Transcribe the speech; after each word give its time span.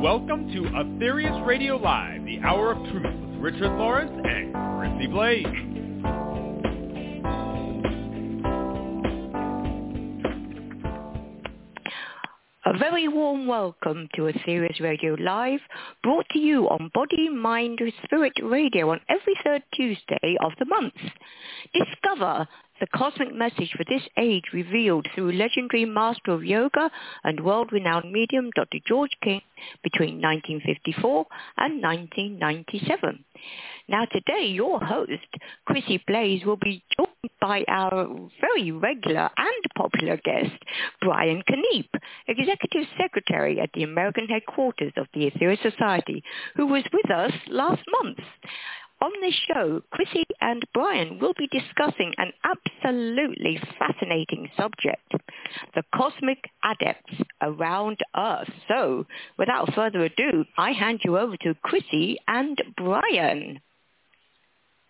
Welcome 0.00 0.50
to 0.54 0.62
Aetherius 0.62 1.46
Radio 1.46 1.76
Live, 1.76 2.24
the 2.24 2.40
Hour 2.40 2.72
of 2.72 2.78
Truth 2.90 3.04
with 3.04 3.38
Richard 3.38 3.76
Lawrence 3.76 4.10
and 4.24 4.54
Chrissie 4.78 5.06
Blaze. 5.08 5.44
A 12.64 12.78
very 12.78 13.08
warm 13.08 13.46
welcome 13.46 14.08
to 14.14 14.22
Aetherius 14.22 14.80
Radio 14.80 15.16
Live, 15.20 15.60
brought 16.02 16.24
to 16.30 16.38
you 16.38 16.66
on 16.70 16.90
Body, 16.94 17.28
Mind, 17.28 17.78
Spirit 18.02 18.32
Radio 18.42 18.92
on 18.92 19.02
every 19.10 19.34
third 19.44 19.62
Tuesday 19.74 20.38
of 20.42 20.52
the 20.58 20.64
month. 20.64 20.94
Discover 21.74 22.48
the 22.80 22.86
cosmic 22.96 23.34
message 23.34 23.72
for 23.76 23.84
this 23.88 24.02
age 24.16 24.44
revealed 24.52 25.06
through 25.14 25.32
legendary 25.32 25.84
master 25.84 26.32
of 26.32 26.44
yoga 26.44 26.90
and 27.24 27.44
world-renowned 27.44 28.10
medium 28.10 28.50
Dr. 28.56 28.78
George 28.86 29.16
King 29.22 29.42
between 29.82 30.20
1954 30.20 31.26
and 31.58 31.82
1997. 31.82 33.24
Now 33.88 34.04
today, 34.06 34.46
your 34.46 34.80
host, 34.80 35.12
Chrissie 35.66 36.02
Blaze, 36.06 36.44
will 36.44 36.56
be 36.56 36.82
joined 36.96 37.30
by 37.40 37.64
our 37.68 38.06
very 38.40 38.70
regular 38.70 39.28
and 39.36 39.64
popular 39.76 40.16
guest, 40.24 40.52
Brian 41.00 41.42
Keneipp, 41.42 41.88
Executive 42.28 42.86
Secretary 42.98 43.60
at 43.60 43.70
the 43.74 43.82
American 43.82 44.26
headquarters 44.26 44.92
of 44.96 45.06
the 45.12 45.30
Aetherius 45.30 45.62
Society, 45.62 46.22
who 46.56 46.66
was 46.66 46.84
with 46.92 47.10
us 47.10 47.32
last 47.48 47.82
month. 48.02 48.18
On 49.02 49.10
this 49.22 49.34
show, 49.48 49.80
Chrissie 49.92 50.26
and 50.42 50.62
Brian 50.74 51.18
will 51.18 51.32
be 51.38 51.46
discussing 51.46 52.12
an 52.18 52.32
absolutely 52.44 53.58
fascinating 53.78 54.50
subject, 54.58 55.14
the 55.74 55.82
cosmic 55.94 56.50
adepts 56.62 57.14
around 57.40 57.96
Earth. 58.14 58.50
So, 58.68 59.06
without 59.38 59.72
further 59.74 60.04
ado, 60.04 60.44
I 60.58 60.72
hand 60.72 61.00
you 61.02 61.16
over 61.16 61.36
to 61.38 61.54
Chrissie 61.62 62.18
and 62.28 62.58
Brian. 62.76 63.60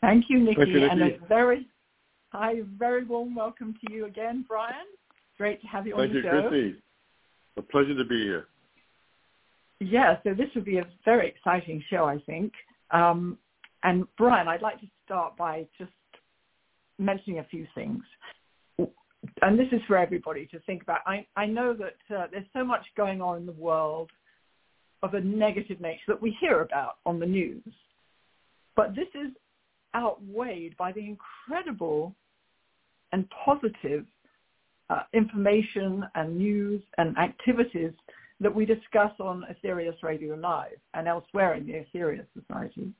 Thank 0.00 0.24
you, 0.28 0.40
Nikki, 0.40 0.56
Thank 0.56 0.70
you, 0.70 0.88
and 0.88 1.02
a 1.02 1.18
very, 1.28 1.68
hi, 2.32 2.62
very 2.78 3.04
warm 3.04 3.36
welcome 3.36 3.76
to 3.86 3.92
you 3.92 4.06
again, 4.06 4.44
Brian. 4.48 4.74
Great 5.38 5.60
to 5.60 5.68
have 5.68 5.86
you 5.86 5.94
on 5.94 6.00
Thank 6.00 6.12
the 6.12 6.18
you, 6.18 6.22
show. 6.24 6.48
Chrissie. 6.48 6.74
A 7.58 7.62
pleasure 7.62 7.96
to 7.96 8.04
be 8.04 8.24
here. 8.24 8.46
Yeah, 9.78 10.16
so 10.24 10.34
this 10.34 10.48
will 10.54 10.64
be 10.64 10.78
a 10.78 10.86
very 11.04 11.28
exciting 11.28 11.82
show, 11.88 12.06
I 12.06 12.18
think. 12.26 12.52
Um, 12.90 13.38
and 13.82 14.04
Brian, 14.16 14.48
I'd 14.48 14.62
like 14.62 14.80
to 14.80 14.86
start 15.04 15.36
by 15.36 15.66
just 15.78 15.90
mentioning 16.98 17.38
a 17.38 17.44
few 17.44 17.66
things. 17.74 18.02
And 19.42 19.58
this 19.58 19.68
is 19.72 19.80
for 19.86 19.96
everybody 19.98 20.46
to 20.46 20.58
think 20.60 20.82
about. 20.82 21.00
I, 21.06 21.26
I 21.36 21.46
know 21.46 21.74
that 21.74 22.16
uh, 22.16 22.26
there's 22.30 22.46
so 22.52 22.64
much 22.64 22.84
going 22.96 23.20
on 23.20 23.38
in 23.38 23.46
the 23.46 23.52
world 23.52 24.10
of 25.02 25.14
a 25.14 25.20
negative 25.20 25.80
nature 25.80 26.00
that 26.08 26.20
we 26.20 26.36
hear 26.40 26.62
about 26.62 26.96
on 27.06 27.18
the 27.18 27.26
news. 27.26 27.62
But 28.76 28.94
this 28.94 29.08
is 29.14 29.30
outweighed 29.94 30.76
by 30.76 30.92
the 30.92 31.00
incredible 31.00 32.14
and 33.12 33.26
positive 33.44 34.06
uh, 34.88 35.02
information 35.12 36.04
and 36.14 36.36
news 36.36 36.82
and 36.98 37.16
activities 37.18 37.92
that 38.40 38.54
we 38.54 38.64
discuss 38.64 39.12
on 39.20 39.44
Aetherius 39.50 40.02
Radio 40.02 40.34
Live 40.34 40.78
and 40.94 41.06
elsewhere 41.06 41.54
in 41.54 41.66
the 41.66 41.72
Aetherius 41.74 42.26
Society. 42.38 42.92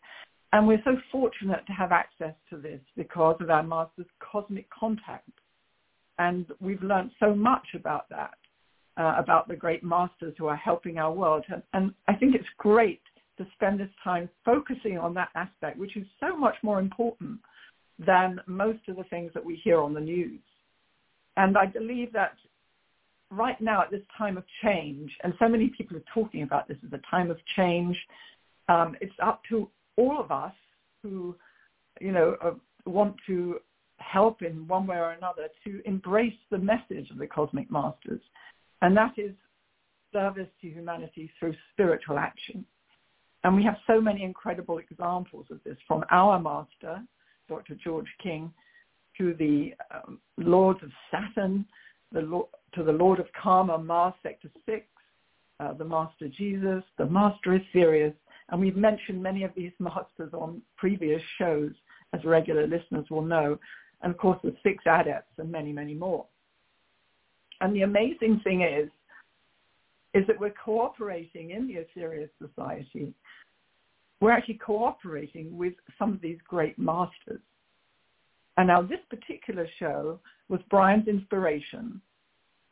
And 0.53 0.67
we're 0.67 0.83
so 0.85 0.97
fortunate 1.13 1.65
to 1.67 1.73
have 1.73 1.93
access 1.93 2.35
to 2.51 2.57
this 2.57 2.81
because 2.97 3.37
of 3.41 3.51
our 3.51 3.63
master's 3.63 4.07
cosmic 4.19 4.69
contact. 4.71 5.31
And 6.19 6.47
we've 6.61 6.83
learned 6.83 7.13
so 7.21 7.35
much 7.35 7.69
about 7.75 8.09
that, 8.11 8.35
uh, 8.97 9.15
about 9.17 9.49
the 9.49 9.57
great 9.57 9.85
masters 9.85 10.35
who 10.37 10.47
are 10.49 10.57
helping 10.57 10.99
our 10.99 11.13
world. 11.13 11.45
And, 11.49 11.63
and 11.73 11.95
I 12.09 12.15
think 12.15 12.35
it's 12.35 12.45
great 12.59 13.01
to 13.39 13.47
spend 13.55 13.81
this 13.81 13.89
time 14.03 14.29
focusing 14.45 14.99
on 14.99 15.15
that 15.15 15.31
aspect, 15.35 15.79
which 15.79 15.97
is 15.97 16.07
so 16.19 16.37
much 16.37 16.57
more 16.63 16.81
important 16.81 17.39
than 17.99 18.41
most 18.47 18.81
of 18.89 18.97
the 18.97 19.05
things 19.05 19.31
that 19.35 19.45
we 19.45 19.57
hear 19.57 19.81
on 19.81 19.95
the 19.95 20.01
news. 20.01 20.41
And 21.37 21.57
I 21.57 21.67
believe 21.67 22.13
that 22.13 22.35
right 23.31 23.61
now 23.61 23.83
at 23.83 23.91
this 23.91 24.03
time 24.19 24.37
of 24.37 24.45
change, 24.63 25.11
and 25.23 25.33
so 25.39 25.49
many 25.49 25.69
people 25.69 25.97
are 25.97 26.03
talking 26.13 26.43
about 26.43 26.67
this 26.67 26.77
as 26.85 26.93
a 26.93 27.01
time 27.11 27.31
of 27.31 27.39
change, 27.57 27.97
um, 28.69 28.97
it's 29.01 29.15
up 29.23 29.43
to 29.49 29.69
all 29.97 30.21
of 30.21 30.31
us 30.31 30.55
who, 31.03 31.37
you 32.01 32.13
know, 32.13 32.37
uh, 32.43 32.53
want 32.87 33.17
to 33.27 33.61
help 33.99 34.43
in 34.43 34.67
one 34.67 34.87
way 34.87 34.97
or 34.97 35.11
another 35.13 35.49
to 35.65 35.81
embrace 35.85 36.35
the 36.51 36.59
message 36.59 37.11
of 37.11 37.19
the 37.19 37.27
cosmic 37.27 37.71
masters. 37.71 38.21
And 38.83 38.97
that 38.97 39.13
is 39.19 39.33
service 40.13 40.49
to 40.61 40.69
humanity 40.69 41.31
through 41.39 41.55
spiritual 41.73 42.19
action. 42.19 42.65
And 43.45 43.57
we 43.57 43.63
have 43.65 43.77
so 43.87 44.01
many 44.01 44.23
incredible 44.23 44.79
examples 44.79 45.47
of 45.51 45.61
this 45.65 45.77
from 45.87 46.05
our 46.11 46.39
master, 46.39 47.03
Dr. 47.49 47.75
George 47.83 48.09
King, 48.23 48.53
to 49.19 49.35
the 49.35 49.73
um, 49.95 50.21
Lords 50.37 50.81
of 50.83 50.91
Saturn, 51.11 51.65
the 52.13 52.43
to 52.75 52.85
the 52.85 52.93
Lord 52.93 53.19
of 53.19 53.27
Karma, 53.41 53.79
Mars 53.79 54.15
Sector 54.23 54.49
6, 54.67 54.87
uh, 55.59 55.73
the 55.75 55.85
Master 55.85 56.29
Jesus, 56.29 56.85
the 56.99 57.07
Master 57.07 57.59
Aetherius, 57.59 58.15
and 58.51 58.61
we've 58.61 58.77
mentioned 58.77 59.23
many 59.23 59.45
of 59.45 59.53
these 59.57 59.73
masters 59.79 60.33
on 60.33 60.63
previous 60.77 61.23
shows, 61.39 61.73
as 62.13 62.25
regular 62.25 62.67
listeners 62.67 63.07
will 63.11 63.23
know, 63.23 63.59
and 64.03 64.13
of 64.13 64.19
course 64.19 64.39
the 64.43 64.55
six 64.63 64.85
adepts 64.87 65.33
and 65.39 65.51
many, 65.51 65.73
many 65.73 65.95
more. 65.95 66.27
And 67.61 67.75
the 67.75 67.83
amazing 67.83 68.41
thing 68.43 68.63
is, 68.63 68.91
is 70.15 70.27
that 70.27 70.41
we're 70.41 70.55
cooperating 70.65 71.51
in 71.51 71.69
the 71.69 71.85
Aetherius 71.85 72.31
Society. 72.45 73.15
We're 74.21 74.33
actually 74.33 74.59
cooperating 74.59 75.57
with 75.57 75.75
some 75.99 76.13
of 76.13 76.21
these 76.21 76.39
great 76.49 76.79
masters. 76.79 77.41
And 78.57 78.67
now 78.67 78.83
this 78.83 78.99
particular 79.09 79.69
show 79.79 80.19
was 80.49 80.61
Brian's 80.69 81.07
inspiration. 81.07 82.01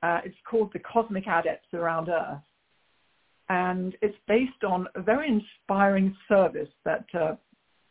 Uh, 0.02 0.20
it's 0.24 0.36
called 0.48 0.70
The 0.72 0.80
Cosmic 0.80 1.26
Adepts 1.26 1.72
Around 1.72 2.08
Earth. 2.08 2.42
And 3.48 3.96
it's 4.02 4.16
based 4.26 4.64
on 4.64 4.88
a 4.94 5.00
very 5.00 5.28
inspiring 5.28 6.14
service 6.28 6.68
that 6.84 7.06
uh, 7.18 7.36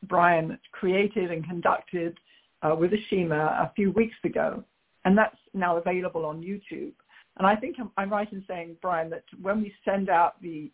Brian 0.03 0.59
created 0.71 1.31
and 1.31 1.47
conducted 1.47 2.17
uh, 2.61 2.75
with 2.75 2.91
Ashima 2.91 3.63
a 3.63 3.71
few 3.75 3.91
weeks 3.91 4.15
ago. 4.23 4.63
And 5.05 5.17
that's 5.17 5.37
now 5.53 5.77
available 5.77 6.25
on 6.25 6.41
YouTube. 6.41 6.93
And 7.37 7.47
I 7.47 7.55
think 7.55 7.77
I'm, 7.79 7.91
I'm 7.97 8.11
right 8.11 8.31
in 8.31 8.43
saying, 8.47 8.77
Brian, 8.81 9.09
that 9.11 9.23
when 9.41 9.61
we 9.61 9.73
send 9.85 10.09
out 10.09 10.41
the 10.41 10.71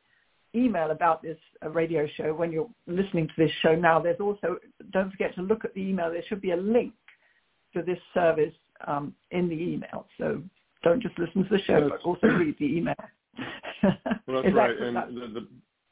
email 0.56 0.92
about 0.92 1.22
this 1.22 1.38
uh, 1.64 1.70
radio 1.70 2.08
show, 2.16 2.34
when 2.34 2.52
you're 2.52 2.70
listening 2.88 3.28
to 3.28 3.34
this 3.38 3.52
show 3.62 3.76
now, 3.76 4.00
there's 4.00 4.20
also, 4.20 4.58
don't 4.92 5.12
forget 5.12 5.36
to 5.36 5.42
look 5.42 5.66
at 5.66 5.74
the 5.74 5.82
email. 5.82 6.12
There 6.12 6.24
should 6.28 6.42
be 6.42 6.52
a 6.52 6.58
link 6.58 6.94
to 7.74 7.82
this 7.82 8.00
service 8.14 8.54
um, 8.88 9.14
in 9.32 9.50
the 9.50 9.56
email. 9.56 10.08
So 10.18 10.42
don't 10.84 11.02
just 11.02 11.18
listen 11.18 11.44
to 11.44 11.50
the 11.50 11.62
show, 11.64 11.90
but 11.90 12.02
also 12.02 12.28
read 12.28 12.56
the 12.60 12.66
email. 12.66 12.96
Well, 13.38 13.94
that's 14.28 14.46
that 14.46 14.54
right, 14.54 14.78
and 14.80 14.96
the, 14.96 15.40
the, 15.40 15.48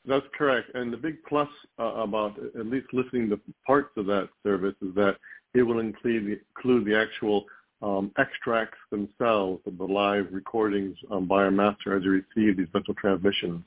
that's 0.06 0.26
correct. 0.38 0.72
And 0.74 0.92
the 0.92 0.98
big 0.98 1.24
plus 1.28 1.50
uh, 1.80 1.84
about 1.84 2.38
at 2.60 2.66
least 2.66 2.88
listening 2.94 3.30
to 3.30 3.40
parts 3.66 3.92
of 3.98 4.06
that 4.08 4.30
service 4.44 4.76
is 4.82 4.94
that 4.96 5.18
it 5.54 5.64
will 5.64 5.80
include 5.80 6.26
the, 6.26 6.40
include 6.56 6.86
the 6.86 6.98
actual 6.98 7.46
um, 7.82 8.12
extracts 8.18 8.78
themselves 8.90 9.62
of 9.66 9.78
the 9.78 9.84
live 9.84 10.28
recordings 10.32 10.96
um, 11.10 11.28
by 11.28 11.44
our 11.44 11.52
master 11.52 11.98
as 11.98 12.04
you 12.04 12.12
receive 12.12 12.58
these 12.58 12.68
mental 12.74 12.94
transmissions. 12.94 13.64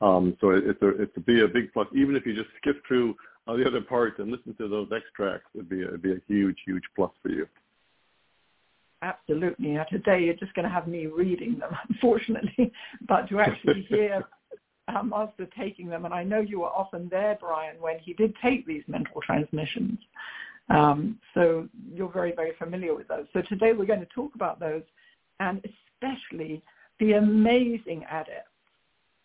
Um, 0.00 0.36
so 0.40 0.50
it, 0.50 0.64
it's 0.66 0.82
a 0.82 0.88
it's 1.02 1.16
a 1.16 1.20
be 1.20 1.42
a 1.42 1.48
big 1.48 1.72
plus. 1.72 1.86
Even 1.94 2.16
if 2.16 2.26
you 2.26 2.34
just 2.34 2.50
skip 2.60 2.82
through 2.86 3.14
uh, 3.46 3.56
the 3.56 3.66
other 3.66 3.80
parts 3.80 4.16
and 4.18 4.30
listen 4.30 4.54
to 4.54 4.68
those 4.68 4.88
extracts, 4.94 5.46
it'd 5.54 5.68
be 5.68 5.82
a, 5.82 5.88
it'd 5.88 6.02
be 6.02 6.12
a 6.12 6.20
huge 6.26 6.58
huge 6.66 6.82
plus 6.96 7.12
for 7.22 7.30
you. 7.30 7.46
Absolutely. 9.02 9.70
Now, 9.70 9.84
today 9.84 10.22
you're 10.24 10.34
just 10.34 10.54
going 10.54 10.64
to 10.64 10.72
have 10.72 10.86
me 10.86 11.06
reading 11.06 11.58
them, 11.58 11.76
unfortunately, 11.88 12.72
but 13.08 13.28
to 13.28 13.40
actually 13.40 13.82
hear 13.88 14.22
our 14.88 15.02
master 15.02 15.46
taking 15.58 15.88
them, 15.88 16.04
and 16.04 16.14
I 16.14 16.22
know 16.22 16.40
you 16.40 16.60
were 16.60 16.68
often 16.68 17.08
there, 17.10 17.36
Brian, 17.40 17.76
when 17.80 17.98
he 17.98 18.14
did 18.14 18.34
take 18.42 18.66
these 18.66 18.82
mental 18.86 19.20
transmissions. 19.20 19.98
Um, 20.70 21.18
so 21.34 21.68
you're 21.92 22.12
very, 22.12 22.32
very 22.34 22.52
familiar 22.58 22.94
with 22.94 23.08
those. 23.08 23.26
So 23.32 23.42
today 23.42 23.72
we're 23.72 23.86
going 23.86 24.00
to 24.00 24.06
talk 24.06 24.34
about 24.34 24.60
those, 24.60 24.82
and 25.40 25.60
especially 26.00 26.62
the 27.00 27.12
amazing 27.14 28.04
adept, 28.10 28.48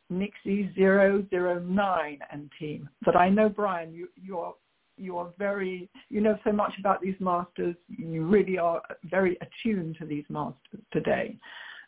Nixie 0.09 0.71
009 0.77 2.19
and 2.31 2.49
team, 2.59 2.89
that 3.05 3.15
I 3.15 3.29
know, 3.29 3.49
Brian, 3.49 3.93
you, 3.93 4.07
you're 4.15 4.55
you 4.97 5.17
are 5.17 5.29
very, 5.37 5.89
you 6.09 6.21
know 6.21 6.37
so 6.43 6.51
much 6.51 6.73
about 6.79 7.01
these 7.01 7.15
masters. 7.19 7.75
You 7.87 8.25
really 8.25 8.57
are 8.57 8.81
very 9.05 9.37
attuned 9.41 9.97
to 9.99 10.05
these 10.05 10.25
masters 10.29 10.81
today, 10.91 11.37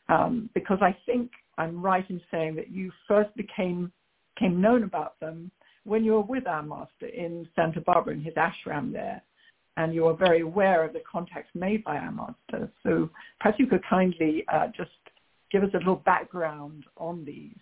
um, 0.08 0.50
because 0.54 0.80
I 0.82 0.96
think 1.06 1.32
I'm 1.58 1.82
right 1.82 2.08
in 2.10 2.22
saying 2.32 2.56
that 2.56 2.72
you 2.72 2.92
first 3.08 3.36
became 3.36 3.92
came 4.38 4.62
known 4.62 4.84
about 4.84 5.20
them 5.20 5.52
when 5.84 6.04
you 6.04 6.14
were 6.14 6.22
with 6.22 6.48
our 6.48 6.64
master 6.64 7.08
in 7.08 7.48
Santa 7.56 7.82
Barbara 7.82 8.14
in 8.14 8.22
his 8.22 8.34
ashram 8.36 8.92
there, 8.92 9.22
and 9.78 9.94
you 9.94 10.06
are 10.08 10.16
very 10.16 10.42
aware 10.42 10.84
of 10.84 10.94
the 10.94 11.02
contacts 11.12 11.50
made 11.56 11.84
by 11.84 11.98
our 11.98 12.12
master. 12.12 12.72
So 12.84 13.10
perhaps 13.40 13.60
you 13.60 13.68
could 13.68 13.84
kindly 13.90 14.46
uh, 14.52 14.68
just 14.76 14.92
give 15.52 15.64
us 15.64 15.70
a 15.74 15.78
little 15.78 15.96
background 15.96 16.86
on 16.98 17.26
these 17.26 17.58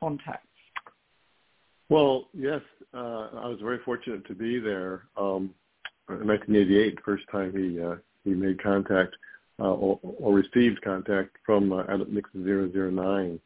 contacts. 0.00 0.46
Well, 1.88 2.28
yes, 2.32 2.60
uh, 2.94 3.28
I 3.34 3.48
was 3.48 3.58
very 3.62 3.78
fortunate 3.84 4.26
to 4.26 4.34
be 4.34 4.58
there. 4.58 5.04
Um, 5.16 5.54
in 6.08 6.26
1988, 6.26 6.98
first 7.04 7.24
time 7.30 7.52
he 7.56 7.80
uh, 7.80 7.96
he 8.24 8.30
made 8.30 8.62
contact 8.62 9.14
uh, 9.58 9.72
or, 9.72 9.98
or, 10.02 10.34
received 10.34 10.82
contact 10.82 11.36
from 11.44 11.72
uh, 11.72 11.84
Adept 11.84 12.10
Nixie 12.10 12.38
009, 12.38 13.40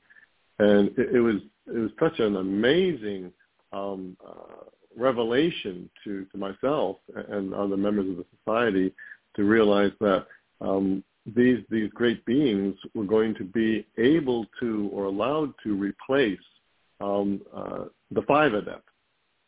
and 0.59 0.89
it, 0.99 1.15
it, 1.17 1.21
was 1.21 1.37
it 1.67 1.79
was 1.79 1.91
such 2.01 2.19
an 2.21 2.37
amazing 2.37 3.33
um, 3.73 4.17
uh, 4.27 4.65
revelation 4.97 5.91
to, 6.05 6.25
to 6.27 6.39
myself 6.39 6.97
and 7.29 7.53
other 7.53 7.77
members 7.77 8.09
of 8.09 8.17
the 8.17 8.25
society 8.39 8.93
to 9.35 9.45
realize 9.45 9.93
that 10.01 10.27
um, 10.61 11.05
these 11.35 11.59
these 11.71 11.91
great 11.91 12.25
beings 12.25 12.75
were 12.95 13.05
going 13.05 13.35
to 13.35 13.45
be 13.45 13.87
able 13.99 14.47
to 14.61 14.89
or 14.93 15.05
allowed 15.05 15.53
to 15.63 15.75
replace 15.75 16.39
um, 17.01 17.41
uh, 17.55 17.85
the 18.11 18.23
five 18.23 18.55
adepts. 18.55 18.86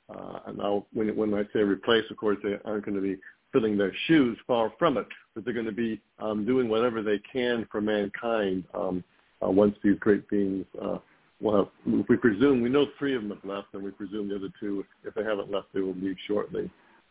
Uh, 0.08 0.40
and 0.46 0.58
now, 0.58 0.86
when, 0.92 1.14
when 1.16 1.34
I 1.34 1.42
say 1.52 1.60
replace, 1.60 2.04
of 2.10 2.16
course, 2.16 2.38
they 2.42 2.56
aren't 2.64 2.84
going 2.84 2.96
to 2.96 3.02
be 3.02 3.16
filling 3.52 3.76
their 3.76 3.92
shoes, 4.06 4.38
far 4.46 4.72
from 4.78 4.96
it, 4.96 5.06
but 5.34 5.44
they're 5.44 5.54
going 5.54 5.66
to 5.66 5.72
be 5.72 6.00
um, 6.18 6.44
doing 6.44 6.68
whatever 6.68 7.02
they 7.02 7.18
can 7.32 7.66
for 7.70 7.80
mankind 7.80 8.64
um, 8.74 9.02
uh, 9.44 9.50
once 9.50 9.74
these 9.82 9.98
great 10.00 10.28
beings 10.28 10.66
uh, 10.82 10.98
we 11.40 12.16
presume, 12.16 12.62
we 12.62 12.68
know 12.68 12.86
three 12.98 13.14
of 13.14 13.22
them 13.22 13.30
have 13.30 13.44
left, 13.44 13.68
and 13.72 13.82
we 13.82 13.90
presume 13.90 14.28
the 14.28 14.36
other 14.36 14.48
two, 14.58 14.84
if 15.04 15.14
they 15.14 15.22
haven't 15.22 15.50
left, 15.50 15.68
they 15.72 15.80
will 15.80 15.94
leave 15.94 16.16
shortly. 16.26 16.70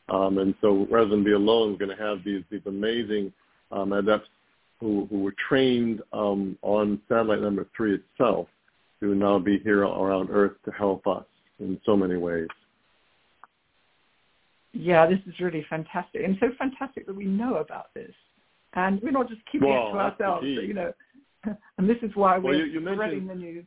Um, 0.09 0.37
and 0.37 0.53
so 0.61 0.87
rather 0.89 1.09
than 1.09 1.23
be 1.23 1.33
alone, 1.33 1.71
we're 1.71 1.85
going 1.85 1.97
to 1.97 2.03
have 2.03 2.23
these, 2.23 2.43
these 2.49 2.61
amazing 2.65 3.31
um, 3.71 3.93
adepts 3.93 4.29
who, 4.79 5.07
who 5.09 5.19
were 5.19 5.33
trained 5.47 6.01
um, 6.13 6.57
on 6.61 7.01
satellite 7.07 7.41
number 7.41 7.67
three 7.75 7.95
itself 7.95 8.47
to 8.99 9.15
now 9.15 9.39
be 9.39 9.59
here 9.59 9.83
around 9.83 10.29
Earth 10.29 10.53
to 10.65 10.71
help 10.71 11.07
us 11.07 11.25
in 11.59 11.79
so 11.85 11.95
many 11.95 12.17
ways. 12.17 12.47
Yeah, 14.77 15.07
this 15.07 15.19
is 15.27 15.39
really 15.39 15.65
fantastic, 15.69 16.23
and 16.23 16.37
so 16.39 16.47
fantastic 16.57 17.07
that 17.07 17.15
we 17.15 17.25
know 17.25 17.55
about 17.55 17.93
this, 17.95 18.13
and 18.73 19.01
we're 19.01 19.11
not 19.11 19.27
just 19.27 19.41
keeping 19.51 19.69
well, 19.69 19.89
it 19.89 19.91
to 19.93 19.97
ourselves. 19.97 20.45
You 20.45 20.73
know, 20.73 20.93
and 21.77 21.89
this 21.89 21.97
is 22.03 22.11
why 22.13 22.37
we're 22.37 22.51
well, 22.51 22.55
you, 22.55 22.65
you 22.65 22.93
spreading 22.93 23.27
the 23.27 23.35
news. 23.35 23.65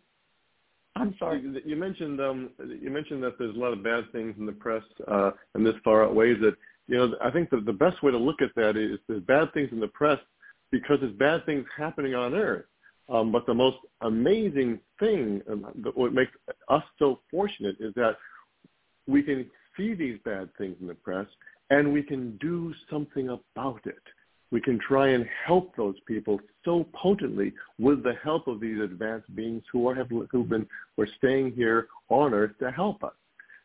I'm 0.95 1.15
sorry. 1.19 1.41
You, 1.41 1.61
you 1.65 1.77
mentioned 1.77 2.21
um, 2.21 2.51
you 2.59 2.91
mentioned 2.91 3.23
that 3.25 3.39
there's 3.39 3.57
a 3.57 3.59
lot 3.59 3.73
of 3.73 3.83
bad 3.83 4.05
things 4.13 4.37
in 4.39 4.47
the 4.47 4.53
press, 4.53 4.83
uh, 5.09 5.33
and 5.55 5.67
this 5.67 5.75
far 5.83 6.05
outweighs 6.05 6.39
it. 6.43 6.55
You 6.87 6.97
know, 6.99 7.15
I 7.23 7.31
think 7.31 7.51
that 7.51 7.67
the 7.67 7.73
best 7.73 8.03
way 8.05 8.13
to 8.13 8.19
look 8.19 8.41
at 8.41 8.55
that 8.55 8.77
is 8.77 8.99
there's 9.09 9.23
bad 9.23 9.53
things 9.53 9.71
in 9.73 9.81
the 9.81 9.89
press 9.89 10.19
because 10.71 10.99
there's 11.01 11.15
bad 11.15 11.45
things 11.45 11.67
happening 11.77 12.15
on 12.15 12.35
Earth. 12.35 12.67
Um, 13.09 13.33
but 13.33 13.47
the 13.47 13.55
most 13.55 13.79
amazing 14.03 14.79
thing, 15.01 15.43
um, 15.51 15.67
what 15.95 16.13
makes 16.13 16.31
us 16.69 16.85
so 16.99 17.19
fortunate, 17.31 17.77
is 17.81 17.93
that 17.95 18.17
we 19.09 19.23
can 19.23 19.51
see 19.77 19.95
these 19.95 20.19
bad 20.25 20.49
things 20.59 20.77
in 20.81 20.87
the 20.87 20.95
press 20.95 21.27
and 21.71 21.93
we 21.93 22.03
can 22.03 22.37
do 22.39 22.75
something 22.91 23.29
about 23.29 23.81
it 23.85 24.03
we 24.51 24.61
can 24.61 24.79
try 24.79 25.09
and 25.09 25.27
help 25.47 25.75
those 25.77 25.95
people 26.07 26.41
so 26.65 26.87
potently 26.93 27.53
with 27.79 28.03
the 28.03 28.15
help 28.23 28.49
of 28.49 28.61
these 28.61 28.81
advanced 28.81 29.35
beings 29.35 29.63
who 29.73 29.89
are 29.89 29.95
have 29.95 30.09
who've 30.09 30.49
been 30.49 30.67
who 30.97 31.03
are 31.05 31.09
staying 31.19 31.53
here 31.53 31.89
on 32.09 32.35
Earth 32.35 32.53
to 32.61 32.71
help 32.71 33.05
us. 33.05 33.13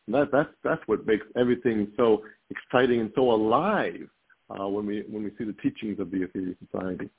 And 0.06 0.14
that 0.14 0.28
that's 0.32 0.50
that's 0.62 0.82
what 0.86 1.06
makes 1.06 1.26
everything 1.36 1.92
so 1.96 2.22
exciting 2.50 3.00
and 3.00 3.10
so 3.14 3.32
alive 3.32 4.08
uh, 4.50 4.68
when 4.68 4.86
we 4.86 5.04
when 5.10 5.24
we 5.24 5.30
see 5.36 5.44
the 5.44 5.56
teachings 5.62 5.98
of 5.98 6.10
the 6.10 6.18
Aetherius 6.18 6.56
Society. 6.70 7.10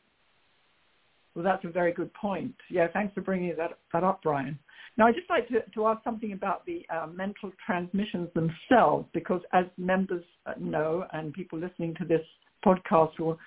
Well, 1.35 1.43
that's 1.43 1.65
a 1.65 1.69
very 1.69 1.91
good 1.91 2.11
point. 2.13 2.55
Yeah, 2.69 2.87
thanks 2.93 3.13
for 3.13 3.21
bringing 3.21 3.53
that 3.57 3.77
that 3.91 4.03
up, 4.03 4.21
Brian. 4.23 4.57
Now, 4.97 5.07
I'd 5.07 5.15
just 5.15 5.29
like 5.29 5.47
to, 5.49 5.61
to 5.61 5.87
ask 5.87 6.03
something 6.03 6.33
about 6.33 6.65
the 6.65 6.85
uh, 6.89 7.07
mental 7.07 7.51
transmissions 7.65 8.29
themselves, 8.33 9.07
because 9.13 9.41
as 9.53 9.65
members 9.77 10.23
uh, 10.45 10.53
know, 10.59 11.05
and 11.13 11.33
people 11.33 11.59
listening 11.59 11.93
to 11.95 12.05
this 12.05 12.25
podcast 12.65 13.19
will 13.19 13.37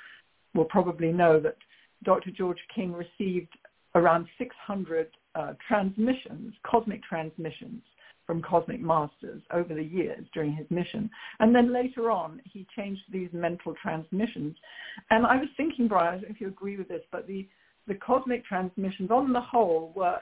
will 0.55 0.65
probably 0.65 1.13
know 1.13 1.39
that 1.39 1.57
Dr. 2.03 2.31
George 2.31 2.59
King 2.75 2.93
received 2.93 3.53
around 3.95 4.27
600 4.39 5.09
uh, 5.35 5.53
transmissions, 5.69 6.55
cosmic 6.65 7.03
transmissions 7.05 7.83
from 8.27 8.43
cosmic 8.43 8.81
masters 8.81 9.43
over 9.53 9.75
the 9.75 9.83
years 9.83 10.25
during 10.33 10.53
his 10.53 10.67
mission. 10.71 11.11
And 11.41 11.55
then 11.55 11.73
later 11.73 12.11
on, 12.11 12.41
he 12.45 12.67
changed 12.77 13.03
these 13.13 13.29
mental 13.33 13.75
transmissions. 13.83 14.57
And 15.11 15.27
I 15.27 15.37
was 15.37 15.49
thinking, 15.57 15.89
Brian, 15.89 16.09
I 16.09 16.13
don't 16.13 16.23
know 16.23 16.29
if 16.35 16.41
you 16.41 16.49
agree 16.49 16.77
with 16.77 16.89
this, 16.89 17.03
but 17.11 17.27
the, 17.27 17.49
the 17.89 17.95
cosmic 17.95 18.45
transmissions 18.45 19.11
on 19.11 19.33
the 19.33 19.41
whole 19.41 19.93
were 19.97 20.19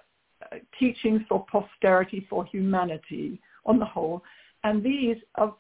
teachings 0.79 1.23
for 1.29 1.45
posterity, 1.51 2.27
for 2.29 2.45
humanity 2.45 3.41
on 3.67 3.79
the 3.79 3.85
whole. 3.85 4.23
And 4.65 4.83
these 4.83 5.17
are, 5.37 5.55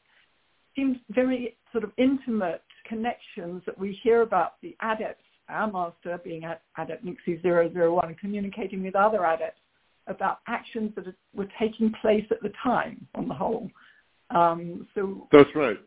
seemed 0.75 1.01
very 1.11 1.57
sort 1.73 1.85
of 1.85 1.93
intimate 1.97 2.63
connections 2.87 3.63
that 3.67 3.79
we 3.79 3.99
hear 4.03 4.23
about 4.23 4.55
the 4.63 4.77
adepts, 4.81 5.25
our 5.49 5.71
master 5.71 6.19
being 6.23 6.45
Adept 6.77 7.05
Nixie 7.05 7.41
001, 7.43 8.17
communicating 8.21 8.83
with 8.83 8.95
other 8.95 9.25
adepts 9.25 9.61
about 10.07 10.41
actions 10.47 10.93
that 10.97 11.07
were 11.35 11.49
taking 11.59 11.93
place 12.01 12.25
at 12.31 12.41
the 12.43 12.53
time 12.63 13.07
on 13.15 13.29
the 13.29 13.35
whole. 13.35 13.71
Um, 14.31 14.87
so 14.95 15.27
that's 15.33 15.49
right. 15.55 15.79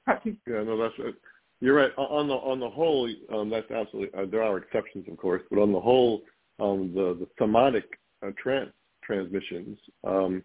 Yeah, 0.47 0.63
no, 0.63 0.77
that's 0.77 0.97
right. 0.99 1.13
You're 1.59 1.75
right. 1.75 1.91
On 1.97 2.27
the 2.27 2.33
on 2.33 2.59
the 2.59 2.69
whole, 2.69 3.07
um, 3.31 3.51
that's 3.51 3.69
absolutely. 3.69 4.19
Uh, 4.19 4.25
there 4.29 4.41
are 4.41 4.57
exceptions, 4.57 5.05
of 5.07 5.17
course, 5.17 5.43
but 5.51 5.59
on 5.59 5.71
the 5.71 5.79
whole, 5.79 6.21
um, 6.59 6.91
the 6.93 7.15
the 7.19 7.27
samadhic 7.37 7.85
uh, 8.25 8.31
trans 8.41 8.71
transmissions 9.03 9.77
um, 10.03 10.43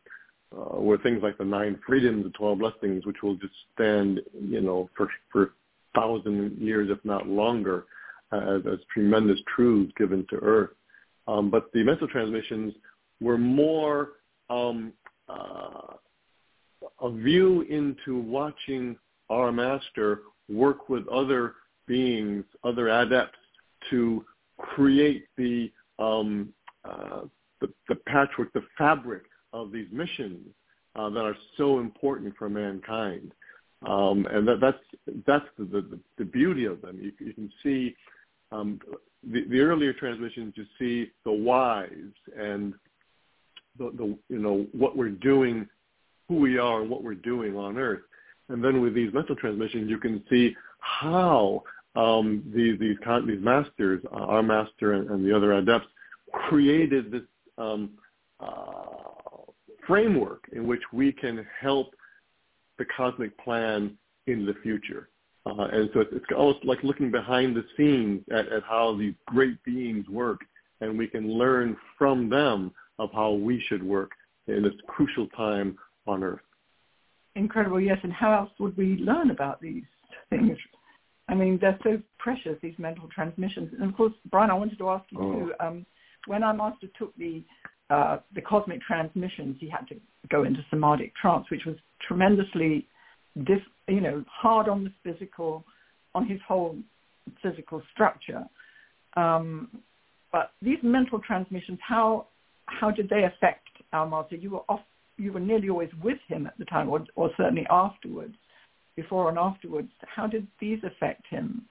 uh, 0.56 0.80
were 0.80 0.98
things 0.98 1.20
like 1.22 1.38
the 1.38 1.44
nine 1.44 1.78
freedoms, 1.86 2.24
the 2.24 2.30
twelve 2.30 2.58
blessings, 2.58 3.04
which 3.06 3.22
will 3.22 3.36
just 3.36 3.54
stand, 3.74 4.20
you 4.40 4.60
know, 4.60 4.88
for 4.96 5.08
for 5.32 5.52
thousand 5.94 6.56
years, 6.58 6.88
if 6.90 7.02
not 7.04 7.26
longer, 7.26 7.86
as, 8.32 8.60
as 8.70 8.78
tremendous 8.92 9.38
truths 9.54 9.92
given 9.96 10.26
to 10.30 10.36
Earth. 10.36 10.70
Um, 11.26 11.50
but 11.50 11.72
the 11.72 11.82
mental 11.82 12.06
transmissions 12.06 12.74
were 13.20 13.38
more 13.38 14.10
um, 14.50 14.92
uh, 15.28 15.94
a 17.00 17.10
view 17.10 17.62
into 17.62 18.18
watching 18.18 18.96
our 19.30 19.50
master 19.50 20.20
work 20.48 20.88
with 20.88 21.06
other 21.08 21.54
beings, 21.86 22.44
other 22.62 22.88
adepts, 22.88 23.38
to 23.90 24.24
create 24.58 25.26
the, 25.36 25.70
um, 25.98 26.52
uh, 26.84 27.22
the, 27.60 27.68
the 27.88 27.96
patchwork, 28.06 28.52
the 28.52 28.64
fabric 28.76 29.22
of 29.52 29.72
these 29.72 29.88
missions 29.92 30.46
uh, 30.96 31.10
that 31.10 31.20
are 31.20 31.36
so 31.56 31.78
important 31.78 32.34
for 32.38 32.48
mankind. 32.48 33.32
Um, 33.86 34.26
and 34.30 34.48
that, 34.48 34.60
that's 34.60 34.78
that's 35.26 35.44
the, 35.58 35.64
the, 35.64 36.00
the 36.18 36.24
beauty 36.24 36.64
of 36.64 36.80
them. 36.80 36.98
You, 37.00 37.12
you 37.20 37.34
can 37.34 37.52
see 37.62 37.94
um, 38.50 38.80
the, 39.22 39.44
the 39.48 39.60
earlier 39.60 39.92
transmissions. 39.92 40.54
You 40.56 40.64
see 40.78 41.10
the 41.24 41.32
whys 41.32 41.90
and 42.38 42.72
the, 43.78 43.90
the 43.96 44.18
you 44.28 44.38
know 44.38 44.66
what 44.72 44.96
we're 44.96 45.10
doing, 45.10 45.68
who 46.28 46.36
we 46.36 46.58
are, 46.58 46.80
and 46.80 46.90
what 46.90 47.02
we're 47.02 47.14
doing 47.14 47.56
on 47.56 47.76
Earth. 47.76 48.02
And 48.48 48.64
then 48.64 48.80
with 48.80 48.94
these 48.94 49.12
mental 49.12 49.36
transmissions, 49.36 49.90
you 49.90 49.98
can 49.98 50.22
see 50.30 50.56
how 50.78 51.62
um, 51.96 52.42
these 52.54 52.78
these 52.78 52.96
these 53.26 53.42
masters, 53.42 54.02
our 54.12 54.42
master 54.42 54.94
and, 54.94 55.10
and, 55.10 55.26
the 55.26 55.36
other 55.36 55.52
adepts, 55.52 55.86
created 56.32 57.10
this 57.10 57.22
um, 57.58 57.90
uh, 58.40 58.84
framework 59.86 60.44
in 60.52 60.66
which 60.66 60.82
we 60.92 61.12
can 61.12 61.46
help 61.60 61.94
the 62.78 62.84
cosmic 62.96 63.36
plan 63.38 63.96
in 64.26 64.44
the 64.44 64.54
future. 64.62 65.08
Uh, 65.46 65.68
and 65.72 65.90
so 65.94 66.00
it's, 66.00 66.10
it's 66.12 66.24
almost 66.36 66.64
like 66.64 66.82
looking 66.82 67.10
behind 67.10 67.54
the 67.54 67.64
scenes 67.76 68.22
at, 68.32 68.48
at 68.48 68.62
how 68.64 68.96
these 68.98 69.14
great 69.26 69.62
beings 69.64 70.06
work, 70.08 70.40
and 70.80 70.98
we 70.98 71.06
can 71.06 71.32
learn 71.32 71.76
from 71.96 72.28
them 72.28 72.72
of 72.98 73.10
how 73.12 73.32
we 73.32 73.62
should 73.68 73.82
work 73.82 74.10
in 74.48 74.62
this 74.62 74.74
crucial 74.88 75.28
time 75.28 75.76
on 76.06 76.22
Earth. 76.22 76.40
Incredible, 77.36 77.80
yes. 77.80 77.98
And 78.02 78.12
how 78.12 78.32
else 78.32 78.50
would 78.58 78.76
we 78.76 78.96
learn 78.96 79.30
about 79.30 79.60
these 79.60 79.84
things? 80.30 80.56
I 81.28 81.34
mean, 81.34 81.58
they're 81.60 81.78
so 81.82 82.00
precious, 82.18 82.56
these 82.62 82.78
mental 82.78 83.08
transmissions. 83.14 83.72
And 83.78 83.88
of 83.88 83.96
course, 83.96 84.12
Brian, 84.30 84.50
I 84.50 84.54
wanted 84.54 84.78
to 84.78 84.88
ask 84.90 85.04
you 85.10 85.18
oh. 85.20 85.32
too, 85.32 85.52
um, 85.60 85.86
when 86.26 86.42
our 86.42 86.54
master 86.54 86.88
took 86.98 87.16
the 87.16 87.42
uh, 87.88 88.18
the 88.34 88.40
cosmic 88.40 88.80
transmissions, 88.82 89.56
he 89.60 89.68
had 89.68 89.86
to 89.88 89.94
go 90.28 90.42
into 90.42 90.60
samadhic 90.70 91.14
trance, 91.14 91.46
which 91.50 91.64
was 91.64 91.76
tremendously, 92.06 92.86
you 93.86 94.00
know, 94.00 94.24
hard 94.28 94.68
on 94.68 94.82
the 94.82 94.92
physical, 95.04 95.64
on 96.12 96.26
his 96.26 96.40
whole 96.46 96.76
physical 97.42 97.80
structure. 97.92 98.44
Um, 99.16 99.68
but 100.32 100.50
these 100.60 100.78
mental 100.82 101.20
transmissions, 101.20 101.78
how 101.80 102.26
how 102.66 102.90
did 102.90 103.08
they 103.08 103.22
affect 103.22 103.68
our 103.92 104.06
master? 104.08 104.34
You 104.34 104.50
were 104.50 104.64
off, 104.68 104.80
you 105.16 105.32
were 105.32 105.40
nearly 105.40 105.68
always 105.68 105.90
with 106.02 106.18
him 106.26 106.46
at 106.46 106.58
the 106.58 106.64
time, 106.64 106.88
or, 106.88 107.04
or 107.14 107.30
certainly 107.36 107.66
afterwards, 107.70 108.34
before 108.96 109.28
and 109.28 109.38
afterwards. 109.38 109.88
How 110.02 110.26
did 110.26 110.46
these 110.60 110.80
affect 110.84 111.24
him? 111.28 111.64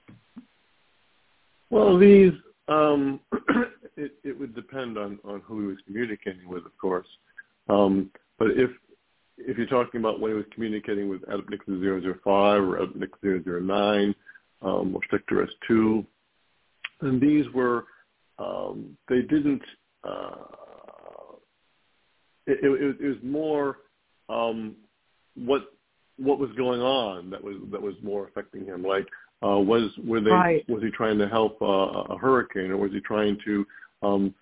Well, 1.68 1.98
these 1.98 2.32
um, 2.68 3.20
it, 3.96 4.12
it 4.24 4.38
would 4.38 4.54
depend 4.54 4.98
on, 4.98 5.18
on 5.24 5.40
who 5.44 5.60
he 5.60 5.66
was 5.66 5.78
communicating 5.86 6.48
with, 6.48 6.64
of 6.66 6.76
course. 6.78 7.06
Um, 7.68 8.10
but 8.38 8.48
if 8.52 8.70
if 9.38 9.58
you're 9.58 9.66
talking 9.66 10.00
about 10.00 10.18
when 10.18 10.30
he 10.30 10.36
was 10.36 10.46
communicating 10.54 11.10
with 11.10 11.20
Nixie 11.50 12.12
005 12.24 12.62
or 12.62 12.86
Nixie 12.94 13.42
009 13.44 14.14
um, 14.62 14.96
or 14.96 15.00
Sector 15.10 15.46
S2, 15.68 16.06
and 17.02 17.20
these 17.20 17.44
were 17.52 17.84
um, 18.38 18.96
they 19.08 19.22
didn't. 19.22 19.62
Uh, 20.04 20.34
it, 22.46 22.58
it, 22.62 22.96
it 23.00 23.08
was 23.08 23.16
more 23.22 23.78
um, 24.28 24.76
what 25.34 25.72
what 26.18 26.38
was 26.38 26.50
going 26.56 26.80
on 26.80 27.30
that 27.30 27.42
was 27.42 27.56
that 27.70 27.80
was 27.80 27.94
more 28.02 28.28
affecting 28.28 28.64
him. 28.64 28.82
Like 28.82 29.06
uh, 29.42 29.58
was 29.58 29.90
were 30.04 30.20
they 30.20 30.30
right. 30.30 30.68
was 30.68 30.82
he 30.82 30.90
trying 30.90 31.18
to 31.18 31.28
help 31.28 31.60
uh, 31.60 32.14
a 32.14 32.18
hurricane 32.18 32.70
or 32.70 32.78
was 32.78 32.92
he 32.92 33.00
trying 33.00 33.38
to 33.44 33.66
um, 34.02 34.34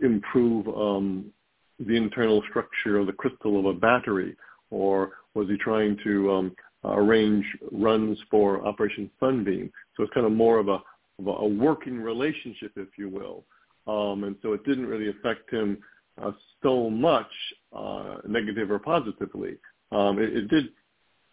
improve 0.00 0.66
um, 0.68 1.32
the 1.80 1.96
internal 1.96 2.42
structure 2.48 2.98
of 2.98 3.06
the 3.06 3.12
crystal 3.12 3.58
of 3.58 3.66
a 3.66 3.78
battery 3.78 4.36
or 4.70 5.12
was 5.34 5.48
he 5.48 5.56
trying 5.56 5.96
to 6.04 6.32
um, 6.32 6.56
arrange 6.84 7.44
runs 7.72 8.18
for 8.30 8.66
Operation 8.66 9.10
Sunbeam? 9.18 9.70
So 9.96 10.04
it's 10.04 10.12
kind 10.12 10.26
of 10.26 10.32
more 10.32 10.58
of 10.58 10.68
a 10.68 10.78
of 11.18 11.26
a 11.26 11.46
working 11.46 12.00
relationship, 12.00 12.72
if 12.76 12.88
you 12.98 13.08
will. 13.08 13.44
Um, 13.86 14.24
and 14.24 14.36
so 14.42 14.52
it 14.52 14.64
didn't 14.64 14.86
really 14.86 15.10
affect 15.10 15.50
him 15.52 15.78
uh, 16.20 16.32
so 16.62 16.90
much, 16.90 17.30
uh, 17.76 18.16
negative 18.26 18.70
or 18.70 18.78
positively. 18.78 19.56
Um, 19.92 20.18
it, 20.18 20.36
it 20.36 20.48
did 20.48 20.68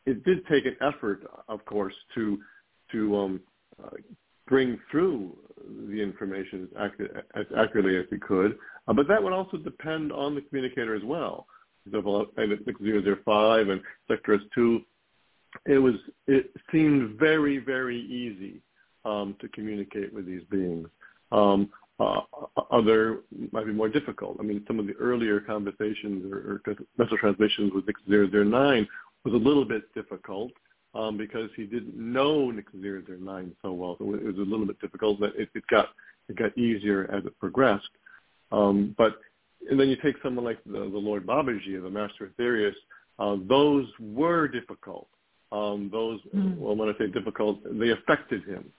it 0.05 0.23
did 0.23 0.45
take 0.47 0.65
an 0.65 0.75
effort, 0.81 1.21
of 1.47 1.63
course, 1.65 1.93
to 2.15 2.39
to 2.91 3.17
um, 3.17 3.41
uh, 3.83 3.89
bring 4.47 4.79
through 4.89 5.37
the 5.89 6.01
information 6.01 6.63
as, 6.63 6.91
accurate, 6.91 7.25
as 7.35 7.45
accurately 7.57 7.97
as 7.97 8.05
he 8.09 8.17
could. 8.17 8.57
Uh, 8.87 8.93
but 8.93 9.07
that 9.07 9.21
would 9.21 9.33
also 9.33 9.57
depend 9.57 10.11
on 10.11 10.35
the 10.35 10.41
communicator 10.41 10.95
as 10.95 11.03
well. 11.03 11.45
For 11.83 11.89
example, 11.89 12.27
at 12.37 13.25
005 13.25 13.69
and 13.69 13.81
Sector 14.07 14.39
S2, 14.57 14.83
it 15.65 15.77
was 15.77 15.95
it 16.27 16.51
seemed 16.71 17.19
very 17.19 17.57
very 17.57 17.99
easy 17.99 18.61
um, 19.03 19.35
to 19.41 19.47
communicate 19.49 20.13
with 20.13 20.25
these 20.25 20.43
beings. 20.49 20.87
Um, 21.31 21.69
uh, 21.99 22.21
other 22.71 23.19
might 23.51 23.65
be 23.65 23.73
more 23.73 23.89
difficult. 23.89 24.37
I 24.39 24.43
mean, 24.43 24.63
some 24.67 24.79
of 24.79 24.87
the 24.87 24.93
earlier 24.93 25.39
conversations 25.39 26.31
or, 26.31 26.61
or 26.67 26.75
message 26.97 27.19
transmissions 27.19 27.73
with 27.73 27.85
Nix 27.85 28.01
009 28.07 28.87
was 29.23 29.33
a 29.33 29.37
little 29.37 29.65
bit 29.65 29.83
difficult 29.93 30.51
um, 30.93 31.17
because 31.17 31.49
he 31.55 31.65
didn't 31.65 31.95
know 31.95 32.51
Nix 32.51 32.71
009 32.73 33.55
so 33.61 33.71
well. 33.71 33.95
So 33.97 34.13
it 34.13 34.23
was 34.23 34.37
a 34.37 34.41
little 34.41 34.65
bit 34.65 34.79
difficult, 34.81 35.19
but 35.19 35.33
it, 35.37 35.49
it 35.53 35.63
got 35.67 35.89
it 36.29 36.35
got 36.37 36.57
easier 36.57 37.09
as 37.11 37.25
it 37.25 37.37
progressed. 37.39 37.89
Um, 38.51 38.95
but 38.97 39.19
and 39.69 39.79
then 39.79 39.89
you 39.89 39.95
take 39.97 40.15
someone 40.23 40.45
like 40.45 40.63
the, 40.65 40.71
the 40.71 40.97
Lord 40.97 41.25
Babaji, 41.25 41.81
the 41.81 41.89
Master 41.89 42.31
Aetherius, 42.39 42.73
uh, 43.19 43.37
those 43.47 43.85
were 43.99 44.47
difficult. 44.47 45.07
Um, 45.51 45.89
those, 45.91 46.19
mm. 46.35 46.57
well, 46.57 46.75
when 46.75 46.89
I 46.89 46.97
say 46.97 47.07
difficult, 47.07 47.59
they 47.77 47.89
affected 47.89 48.43
him. 48.45 48.71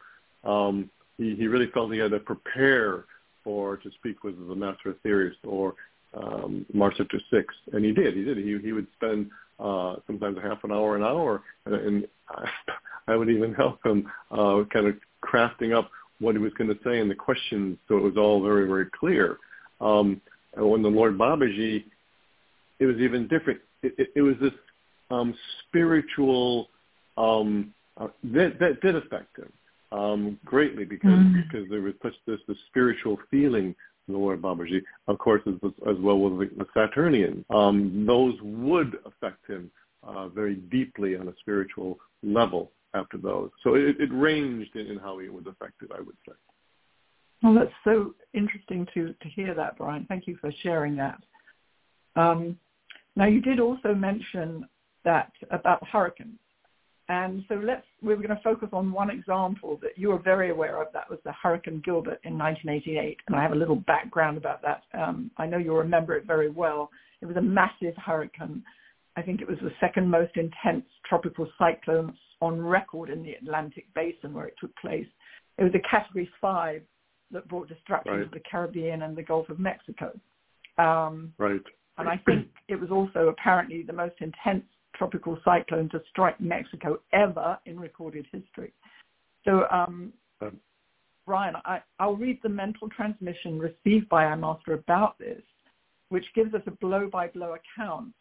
Um, 0.42 0.90
he, 1.18 1.36
he 1.36 1.46
really 1.46 1.70
felt 1.72 1.92
he 1.92 1.98
had 1.98 2.10
to 2.12 2.18
prepare 2.18 3.04
for 3.44 3.76
to 3.76 3.90
speak 3.98 4.24
with 4.24 4.36
the 4.48 4.54
Master 4.54 4.94
Aetherius 4.94 5.34
or 5.44 5.74
um, 6.14 6.66
Sector 6.96 7.20
6, 7.30 7.54
and 7.72 7.84
he 7.84 7.92
did. 7.92 8.14
He 8.14 8.24
did. 8.24 8.38
He, 8.38 8.58
he 8.58 8.72
would 8.72 8.86
spend 8.94 9.30
uh, 9.62 9.96
sometimes 10.06 10.36
a 10.36 10.40
half 10.40 10.64
an 10.64 10.72
hour, 10.72 10.96
an 10.96 11.02
hour, 11.02 11.42
and, 11.66 12.06
I, 12.28 12.48
I 13.08 13.16
would 13.16 13.30
even 13.30 13.52
help 13.54 13.84
him 13.84 14.10
uh, 14.30 14.62
kind 14.72 14.86
of 14.86 14.94
crafting 15.24 15.76
up 15.76 15.90
what 16.20 16.34
he 16.34 16.40
was 16.40 16.52
going 16.54 16.70
to 16.70 16.78
say 16.84 17.00
and 17.00 17.10
the 17.10 17.14
questions 17.14 17.76
so 17.88 17.96
it 17.96 18.02
was 18.02 18.16
all 18.16 18.42
very, 18.42 18.66
very 18.66 18.86
clear. 18.98 19.38
Um, 19.80 20.20
and 20.54 20.70
when 20.70 20.82
the 20.82 20.88
Lord 20.88 21.18
Babaji, 21.18 21.84
it 22.78 22.86
was 22.86 22.96
even 22.98 23.26
different. 23.28 23.60
It, 23.82 23.94
it, 23.98 24.08
it 24.16 24.22
was 24.22 24.36
this 24.40 24.52
um, 25.10 25.34
spiritual 25.66 26.68
um, 27.16 27.74
uh, 27.96 28.08
that, 28.24 28.58
that 28.60 28.80
did 28.80 28.96
affect 28.96 29.36
him 29.36 29.52
um, 29.92 30.38
greatly 30.44 30.84
because 30.84 31.10
mm-hmm. 31.10 31.40
because 31.42 31.68
there 31.70 31.82
was 31.82 31.94
such 32.02 32.14
this, 32.26 32.40
this 32.48 32.56
spiritual 32.68 33.18
feeling 33.30 33.74
the 34.08 34.16
Lord 34.16 34.42
Babaji. 34.42 34.82
Of 35.08 35.18
course, 35.18 35.42
as, 35.46 35.54
as 35.88 35.96
well 36.00 36.26
as 36.26 36.38
the, 36.38 36.50
the 36.58 36.66
Saturnian, 36.74 37.44
um, 37.50 38.04
those 38.06 38.34
would 38.42 38.98
affect 39.06 39.46
him 39.48 39.70
uh, 40.02 40.28
very 40.28 40.56
deeply 40.56 41.16
on 41.16 41.28
a 41.28 41.34
spiritual 41.40 41.98
level 42.22 42.72
after 42.94 43.16
those. 43.16 43.50
So 43.62 43.74
it, 43.74 43.96
it 44.00 44.10
ranged 44.12 44.74
in, 44.76 44.86
in 44.86 44.98
how 44.98 45.18
he 45.18 45.28
was 45.28 45.44
affected, 45.46 45.90
I 45.96 46.00
would 46.00 46.16
say. 46.26 46.34
Well, 47.42 47.54
that's 47.54 47.72
so 47.84 48.14
interesting 48.34 48.86
to, 48.94 49.14
to 49.20 49.28
hear 49.28 49.54
that, 49.54 49.76
Brian. 49.76 50.06
Thank 50.08 50.26
you 50.26 50.36
for 50.40 50.52
sharing 50.62 50.96
that. 50.96 51.20
Um, 52.14 52.58
now, 53.16 53.26
you 53.26 53.40
did 53.40 53.60
also 53.60 53.94
mention 53.94 54.66
that 55.04 55.32
about 55.50 55.86
hurricanes. 55.88 56.38
And 57.08 57.44
so 57.48 57.56
let's, 57.56 57.84
we 58.00 58.14
were 58.14 58.22
going 58.22 58.36
to 58.36 58.42
focus 58.42 58.68
on 58.72 58.92
one 58.92 59.10
example 59.10 59.78
that 59.82 59.92
you 59.96 60.08
were 60.08 60.18
very 60.18 60.50
aware 60.50 60.80
of. 60.80 60.88
That 60.92 61.10
was 61.10 61.18
the 61.24 61.32
Hurricane 61.32 61.82
Gilbert 61.84 62.20
in 62.24 62.38
1988. 62.38 63.18
And 63.26 63.36
I 63.36 63.42
have 63.42 63.52
a 63.52 63.56
little 63.56 63.76
background 63.76 64.38
about 64.38 64.62
that. 64.62 64.82
Um, 64.94 65.30
I 65.36 65.46
know 65.46 65.58
you'll 65.58 65.76
remember 65.76 66.16
it 66.16 66.26
very 66.26 66.48
well. 66.48 66.90
It 67.20 67.26
was 67.26 67.36
a 67.36 67.42
massive 67.42 67.94
hurricane. 67.96 68.62
I 69.16 69.22
think 69.22 69.40
it 69.40 69.48
was 69.48 69.58
the 69.60 69.72
second 69.80 70.08
most 70.08 70.36
intense 70.36 70.84
tropical 71.06 71.46
cyclone 71.58 72.16
on 72.40 72.60
record 72.60 73.10
in 73.10 73.22
the 73.22 73.32
Atlantic 73.32 73.86
basin 73.94 74.32
where 74.32 74.46
it 74.46 74.54
took 74.60 74.74
place. 74.76 75.06
It 75.58 75.64
was 75.64 75.72
a 75.74 75.88
category 75.88 76.28
five 76.40 76.82
that 77.30 77.48
brought 77.48 77.68
destruction 77.68 78.12
right. 78.12 78.24
to 78.24 78.30
the 78.30 78.42
Caribbean 78.48 79.02
and 79.02 79.16
the 79.16 79.22
Gulf 79.22 79.48
of 79.48 79.58
Mexico. 79.58 80.12
Um, 80.78 81.32
right. 81.38 81.60
And 81.98 82.08
I 82.08 82.20
think 82.24 82.48
it 82.68 82.80
was 82.80 82.90
also 82.90 83.28
apparently 83.28 83.82
the 83.82 83.92
most 83.92 84.14
intense 84.20 84.64
tropical 84.94 85.38
cyclone 85.44 85.88
to 85.90 86.00
strike 86.10 86.40
Mexico 86.40 87.00
ever 87.12 87.58
in 87.66 87.78
recorded 87.78 88.26
history. 88.32 88.72
So, 89.44 89.64
um, 89.70 90.12
um, 90.40 90.58
Brian, 91.26 91.54
I, 91.64 91.80
I'll 91.98 92.16
read 92.16 92.40
the 92.42 92.48
mental 92.48 92.88
transmission 92.88 93.58
received 93.58 94.08
by 94.08 94.24
our 94.24 94.36
master 94.36 94.74
about 94.74 95.18
this, 95.18 95.42
which 96.08 96.24
gives 96.34 96.54
us 96.54 96.62
a 96.66 96.72
blow-by-blow 96.72 97.54
account 97.54 98.14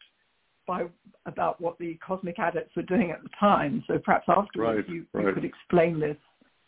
by 0.66 0.84
about 1.26 1.60
what 1.60 1.76
the 1.78 1.98
cosmic 2.06 2.38
adepts 2.38 2.74
were 2.76 2.82
doing 2.82 3.10
at 3.10 3.22
the 3.22 3.28
time. 3.38 3.82
So 3.86 3.98
perhaps 3.98 4.26
afterwards 4.28 4.86
right, 4.86 4.94
you, 4.94 5.06
right. 5.12 5.26
you, 5.26 5.34
could 5.34 5.44
explain 5.44 5.98
this 5.98 6.16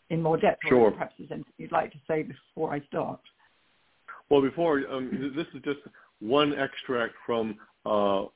in 0.09 0.21
more 0.21 0.37
depth. 0.37 0.61
Sure. 0.67 0.91
perhaps 0.91 1.13
there's 1.17 1.31
anything 1.31 1.53
you'd 1.57 1.71
like 1.71 1.91
to 1.91 1.97
say 2.07 2.23
before 2.23 2.73
I 2.73 2.81
start. 2.87 3.19
Well, 4.29 4.41
before 4.41 4.81
um, 4.91 5.33
this 5.35 5.45
is 5.53 5.61
just 5.63 5.79
one 6.19 6.53
extract 6.53 7.13
from 7.25 7.55
uh, 7.85 8.23
uh, 8.23 8.27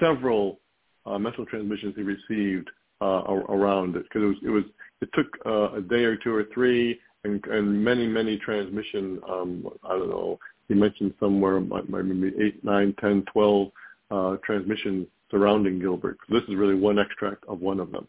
several 0.00 0.60
uh, 1.06 1.18
mental 1.18 1.46
transmissions 1.46 1.94
he 1.96 2.02
received 2.02 2.70
uh, 3.00 3.24
around 3.48 3.96
it 3.96 4.04
because 4.04 4.22
it 4.22 4.26
was 4.26 4.36
it 4.44 4.50
was 4.50 4.64
it 5.00 5.08
took 5.14 5.26
uh, 5.46 5.76
a 5.76 5.80
day 5.80 6.04
or 6.04 6.16
two 6.16 6.34
or 6.34 6.44
three 6.54 6.98
and 7.24 7.44
and 7.46 7.84
many 7.84 8.06
many 8.06 8.38
transmission 8.38 9.20
um, 9.28 9.66
I 9.84 9.90
don't 9.90 10.10
know 10.10 10.38
he 10.68 10.74
mentioned 10.74 11.14
somewhere 11.18 11.60
maybe 11.60 12.32
eight 12.42 12.64
nine 12.64 12.94
ten 13.00 13.24
twelve 13.32 13.70
uh, 14.10 14.36
transmissions 14.44 15.06
surrounding 15.30 15.80
Gilbert. 15.80 16.18
This 16.28 16.42
is 16.48 16.54
really 16.54 16.74
one 16.74 16.98
extract 16.98 17.44
of 17.48 17.60
one 17.60 17.80
of 17.80 17.90
them. 17.90 18.06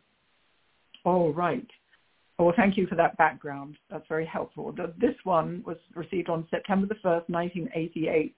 Oh 1.05 1.31
right. 1.31 1.65
Well, 2.39 2.53
thank 2.55 2.77
you 2.77 2.87
for 2.87 2.95
that 2.95 3.15
background. 3.17 3.77
That's 3.89 4.07
very 4.09 4.25
helpful. 4.25 4.73
This 4.99 5.15
one 5.23 5.63
was 5.65 5.77
received 5.95 6.29
on 6.29 6.47
September 6.49 6.87
the 6.87 6.95
1st, 6.95 7.29
1988. 7.29 8.35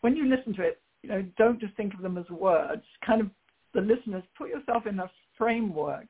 When 0.00 0.16
you 0.16 0.26
listen 0.26 0.54
to 0.54 0.62
it, 0.62 0.80
you 1.02 1.10
know, 1.10 1.24
don't 1.36 1.60
just 1.60 1.76
think 1.76 1.92
of 1.94 2.00
them 2.00 2.16
as 2.16 2.28
words. 2.30 2.82
Kind 3.04 3.20
of 3.20 3.30
the 3.76 3.82
listeners, 3.82 4.24
put 4.36 4.48
yourself 4.48 4.86
in 4.86 4.98
a 4.98 5.10
framework 5.38 6.08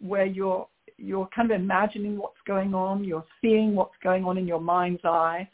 where 0.00 0.26
you're 0.26 0.68
you're 0.98 1.28
kind 1.34 1.50
of 1.50 1.60
imagining 1.60 2.16
what's 2.16 2.40
going 2.46 2.74
on, 2.74 3.04
you're 3.04 3.24
seeing 3.42 3.74
what's 3.74 3.96
going 4.02 4.24
on 4.24 4.38
in 4.38 4.46
your 4.46 4.60
mind's 4.60 5.04
eye, 5.04 5.46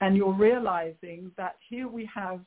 and 0.00 0.16
you're 0.16 0.32
realizing 0.32 1.30
that 1.36 1.56
here 1.68 1.86
we 1.86 2.08
have 2.12 2.40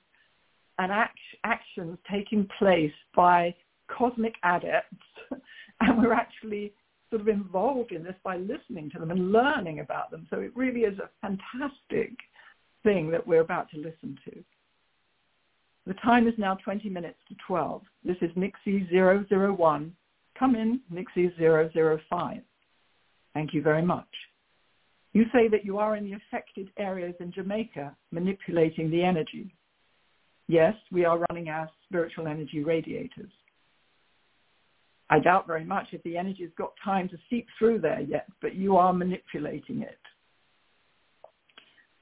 an 0.79 0.91
act, 0.91 1.19
actions 1.45 1.97
taking 2.11 2.47
place 2.57 2.91
by 3.15 3.53
cosmic 3.87 4.33
adepts, 4.43 4.95
and 5.81 5.97
we're 6.01 6.13
actually 6.13 6.73
sort 7.09 7.21
of 7.21 7.27
involved 7.27 7.91
in 7.91 8.03
this 8.03 8.15
by 8.23 8.37
listening 8.37 8.89
to 8.89 8.99
them 8.99 9.11
and 9.11 9.31
learning 9.31 9.79
about 9.79 10.09
them. 10.11 10.27
So 10.29 10.39
it 10.39 10.51
really 10.55 10.81
is 10.81 10.97
a 10.99 11.09
fantastic 11.21 12.17
thing 12.81 13.09
that 13.11 13.25
we're 13.25 13.41
about 13.41 13.69
to 13.71 13.77
listen 13.77 14.17
to. 14.25 14.43
The 15.85 15.93
time 15.95 16.27
is 16.27 16.33
now 16.37 16.55
20 16.63 16.89
minutes 16.89 17.17
to 17.27 17.35
12. 17.45 17.81
This 18.05 18.15
is 18.21 18.31
Nixie 18.35 18.87
001. 18.91 19.93
Come 20.39 20.55
in, 20.55 20.79
Nixie 20.89 21.33
005. 21.37 22.37
Thank 23.33 23.53
you 23.53 23.61
very 23.61 23.81
much. 23.81 24.07
You 25.11 25.25
say 25.33 25.47
that 25.49 25.65
you 25.65 25.77
are 25.77 25.95
in 25.95 26.05
the 26.05 26.13
affected 26.13 26.69
areas 26.77 27.15
in 27.19 27.31
Jamaica 27.31 27.95
manipulating 28.11 28.89
the 28.89 29.03
energy. 29.03 29.53
Yes, 30.47 30.73
we 30.91 31.05
are 31.05 31.23
running 31.29 31.49
our 31.49 31.69
spiritual 31.87 32.27
energy 32.27 32.63
radiators. 32.63 33.31
I 35.09 35.19
doubt 35.19 35.45
very 35.45 35.65
much 35.65 35.87
if 35.91 36.01
the 36.03 36.17
energy 36.17 36.43
has 36.43 36.51
got 36.57 36.73
time 36.83 37.07
to 37.09 37.17
seep 37.29 37.47
through 37.59 37.79
there 37.79 38.01
yet, 38.01 38.25
but 38.41 38.55
you 38.55 38.77
are 38.77 38.93
manipulating 38.93 39.81
it. 39.81 39.99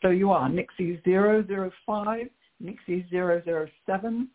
So 0.01 0.09
you 0.09 0.31
are 0.31 0.47
Nixie 0.47 1.01
005 1.05 2.29
Nixie 2.61 3.05
007, 3.11 4.29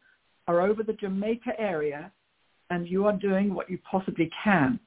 are 0.49 0.61
over 0.61 0.83
the 0.83 0.93
Jamaica 0.93 1.53
area 1.59 2.13
and 2.71 2.89
you 2.89 3.07
are 3.07 3.13
doing 3.13 3.55
what 3.55 3.71
you 3.71 3.79
possibly 3.89 4.31
can. 4.43 4.79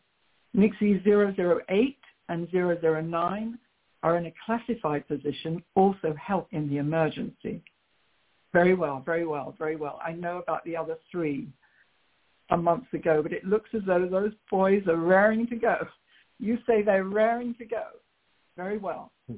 Nixie 0.54 1.02
008 1.06 1.98
and 2.30 2.48
009 2.52 3.58
are 4.02 4.18
in 4.18 4.26
a 4.26 4.34
classified 4.46 5.08
position, 5.08 5.62
also 5.76 6.16
help 6.22 6.48
in 6.52 6.70
the 6.70 6.78
emergency. 6.78 7.62
Very 8.54 8.74
well, 8.74 9.04
very 9.06 9.26
well, 9.26 9.54
very 9.58 9.76
well. 9.76 10.00
I 10.04 10.14
know 10.14 10.38
about 10.38 10.64
the 10.66 10.76
other 10.76 10.98
three 11.12 11.48
a 12.50 12.58
month 12.58 12.92
ago, 12.94 13.22
but 13.22 13.34
it 13.34 13.46
looks 13.46 13.70
as 13.76 13.82
though 13.86 14.08
those 14.10 14.34
boys 14.50 14.84
are 14.88 14.96
raring 14.96 15.48
to 15.48 15.56
go. 15.56 15.78
You 16.40 16.58
say 16.66 16.82
they're 16.82 17.04
raring 17.04 17.54
to 17.56 17.66
go. 17.66 17.84
Very 18.58 18.78
well. 18.78 19.12
Hmm. 19.28 19.36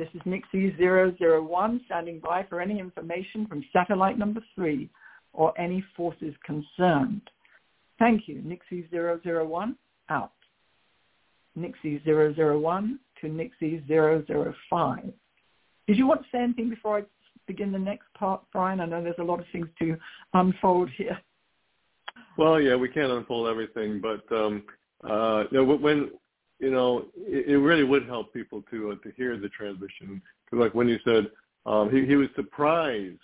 This 0.00 0.08
is 0.14 0.22
Nixie 0.24 0.74
001 0.80 1.82
standing 1.84 2.20
by 2.20 2.46
for 2.48 2.58
any 2.58 2.80
information 2.80 3.46
from 3.46 3.62
satellite 3.70 4.18
number 4.18 4.40
three 4.54 4.88
or 5.34 5.52
any 5.60 5.84
forces 5.94 6.32
concerned. 6.42 7.20
Thank 7.98 8.26
you. 8.26 8.40
Nixie 8.42 8.88
001 8.90 9.76
out. 10.08 10.32
Nixie 11.54 12.00
001 12.06 12.98
to 13.20 13.28
Nixie 13.28 13.84
005. 13.86 15.12
Did 15.86 15.98
you 15.98 16.06
want 16.06 16.22
to 16.22 16.28
say 16.32 16.44
anything 16.44 16.70
before 16.70 17.00
I 17.00 17.02
begin 17.46 17.70
the 17.70 17.78
next 17.78 18.06
part, 18.14 18.40
Brian? 18.54 18.80
I 18.80 18.86
know 18.86 19.02
there's 19.02 19.16
a 19.18 19.22
lot 19.22 19.40
of 19.40 19.46
things 19.52 19.68
to 19.80 19.98
unfold 20.32 20.88
here. 20.96 21.20
Well, 22.38 22.58
yeah, 22.58 22.74
we 22.74 22.88
can't 22.88 23.12
unfold 23.12 23.48
everything, 23.48 24.00
but 24.00 24.34
um, 24.34 24.62
uh, 25.04 25.44
when 25.52 26.08
you 26.60 26.70
know, 26.70 27.06
it, 27.16 27.48
it 27.48 27.58
really 27.58 27.84
would 27.84 28.06
help 28.06 28.32
people 28.32 28.62
to 28.70 28.92
uh, 28.92 28.94
to 29.02 29.12
hear 29.16 29.36
the 29.36 29.48
transmission. 29.48 30.22
Because, 30.44 30.62
like 30.64 30.74
when 30.74 30.88
you 30.88 30.98
said, 31.04 31.30
um, 31.66 31.90
he 31.90 32.06
he 32.06 32.16
was 32.16 32.28
surprised 32.36 33.18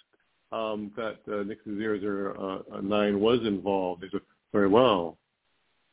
um, 0.52 0.92
that 0.96 1.18
uh, 1.28 1.44
zero 1.78 2.00
zero 2.00 2.64
uh, 2.72 2.80
nine 2.80 3.20
was 3.20 3.40
involved. 3.44 4.02
He 4.04 4.08
said, 4.10 4.20
very 4.52 4.68
well, 4.68 5.18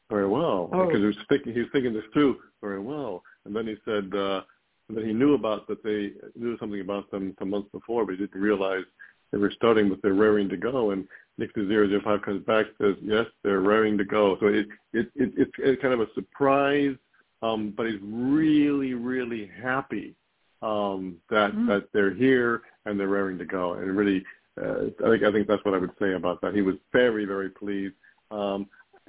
very 0.10 0.28
well, 0.28 0.70
oh. 0.72 0.86
because 0.86 1.02
he 1.02 1.06
was 1.06 1.16
thinking 1.30 1.54
he 1.54 1.60
was 1.60 1.70
thinking 1.74 1.94
this 1.94 2.04
through 2.14 2.38
very 2.62 2.80
well. 2.80 3.24
And 3.46 3.56
then 3.56 3.68
he 3.68 3.76
said, 3.84 4.16
uh, 4.16 4.42
then 4.90 5.06
he 5.06 5.14
knew 5.14 5.34
about 5.34 5.68
that 5.68 5.84
they 5.84 6.14
knew 6.40 6.58
something 6.60 6.82
about 6.82 7.12
them 7.12 7.36
some 7.40 7.50
months 7.50 7.70
before, 7.72 8.06
but 8.06 8.14
he 8.14 8.18
didn't 8.20 8.40
realize 8.40 8.84
they 9.32 9.38
were 9.38 9.52
starting 9.56 9.90
with 9.90 10.02
they're 10.02 10.14
raring 10.14 10.48
to 10.50 10.58
go. 10.58 10.92
And 10.92 11.08
Nixie 11.38 11.68
zero 11.68 11.88
zero 11.90 12.02
five 12.04 12.22
comes 12.22 12.46
back 12.46 12.68
says, 12.80 12.96
yes, 13.02 13.26
they're 13.44 13.62
raring 13.62 13.98
to 13.98 14.06
go. 14.06 14.38
So 14.40 14.48
it 14.48 14.68
it, 14.94 15.10
it 15.16 15.50
it's 15.58 15.82
kind 15.82 15.94
of 15.94 16.02
a 16.02 16.14
surprise, 16.14 16.96
um, 17.44 17.74
but 17.76 17.86
he's 17.86 18.00
really 18.02 18.94
really 18.94 19.52
happy 19.62 20.16
um, 20.62 21.18
that 21.30 21.52
mm-hmm. 21.52 21.68
that 21.68 21.90
they're 21.94 22.14
here 22.14 22.62
and 22.86 23.00
they're 23.00 23.08
raring 23.08 23.38
to 23.38 23.46
go. 23.46 23.74
And 23.74 23.96
really, 23.96 24.24
uh, 24.60 24.86
I 25.06 25.10
think 25.10 25.24
I 25.24 25.32
think 25.32 25.48
that's 25.48 25.64
what 25.66 25.74
I 25.74 25.78
would 25.78 25.92
say 26.00 26.14
about 26.14 26.42
that. 26.42 26.56
He 26.56 26.62
was 26.62 26.76
very 26.92 27.26
very 27.26 27.50
pleased. 27.50 27.96
Um, 28.32 28.68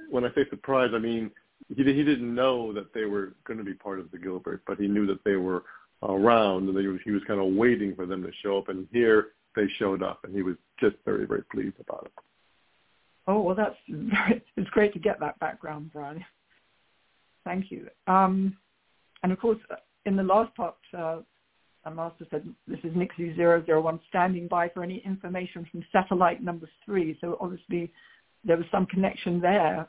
when 0.09 0.25
I 0.25 0.29
say 0.35 0.47
surprised, 0.49 0.93
I 0.93 0.99
mean 0.99 1.31
he 1.69 1.83
he 1.83 2.03
didn't 2.03 2.35
know 2.35 2.73
that 2.73 2.93
they 2.93 3.05
were 3.05 3.33
going 3.45 3.57
to 3.57 3.63
be 3.63 3.73
part 3.73 3.99
of 3.99 4.11
the 4.11 4.17
Gilbert, 4.17 4.61
but 4.67 4.79
he 4.79 4.87
knew 4.87 5.07
that 5.07 5.23
they 5.23 5.37
were 5.37 5.63
around, 6.03 6.69
and 6.69 6.77
he 6.77 6.87
was, 6.87 6.99
he 7.05 7.11
was 7.11 7.23
kind 7.25 7.39
of 7.39 7.55
waiting 7.55 7.95
for 7.95 8.05
them 8.05 8.21
to 8.21 8.31
show 8.43 8.57
up. 8.57 8.69
And 8.69 8.87
here 8.91 9.29
they 9.55 9.67
showed 9.79 10.03
up, 10.03 10.19
and 10.23 10.35
he 10.35 10.43
was 10.43 10.55
just 10.79 10.97
very 11.05 11.25
very 11.25 11.43
pleased 11.51 11.79
about 11.79 12.05
it. 12.05 12.23
Oh 13.27 13.41
well, 13.41 13.55
that's 13.55 13.77
it's 14.57 14.69
great 14.71 14.93
to 14.93 14.99
get 14.99 15.19
that 15.21 15.39
background, 15.39 15.91
Brian. 15.93 16.23
Thank 17.45 17.71
you. 17.71 17.87
Um, 18.07 18.57
and 19.23 19.31
of 19.31 19.39
course, 19.39 19.59
in 20.05 20.15
the 20.15 20.23
last 20.23 20.53
part, 20.55 20.75
uh, 20.97 21.21
Master 21.93 22.25
said 22.31 22.47
this 22.67 22.79
is 22.83 22.95
Nixie 22.95 23.35
001 23.37 23.99
standing 24.09 24.47
by 24.47 24.69
for 24.69 24.83
any 24.83 24.97
information 25.05 25.67
from 25.71 25.85
satellite 25.91 26.43
number 26.43 26.67
three. 26.83 27.17
So 27.21 27.37
obviously 27.39 27.91
there 28.43 28.57
was 28.57 28.65
some 28.71 28.87
connection 28.87 29.39
there 29.39 29.87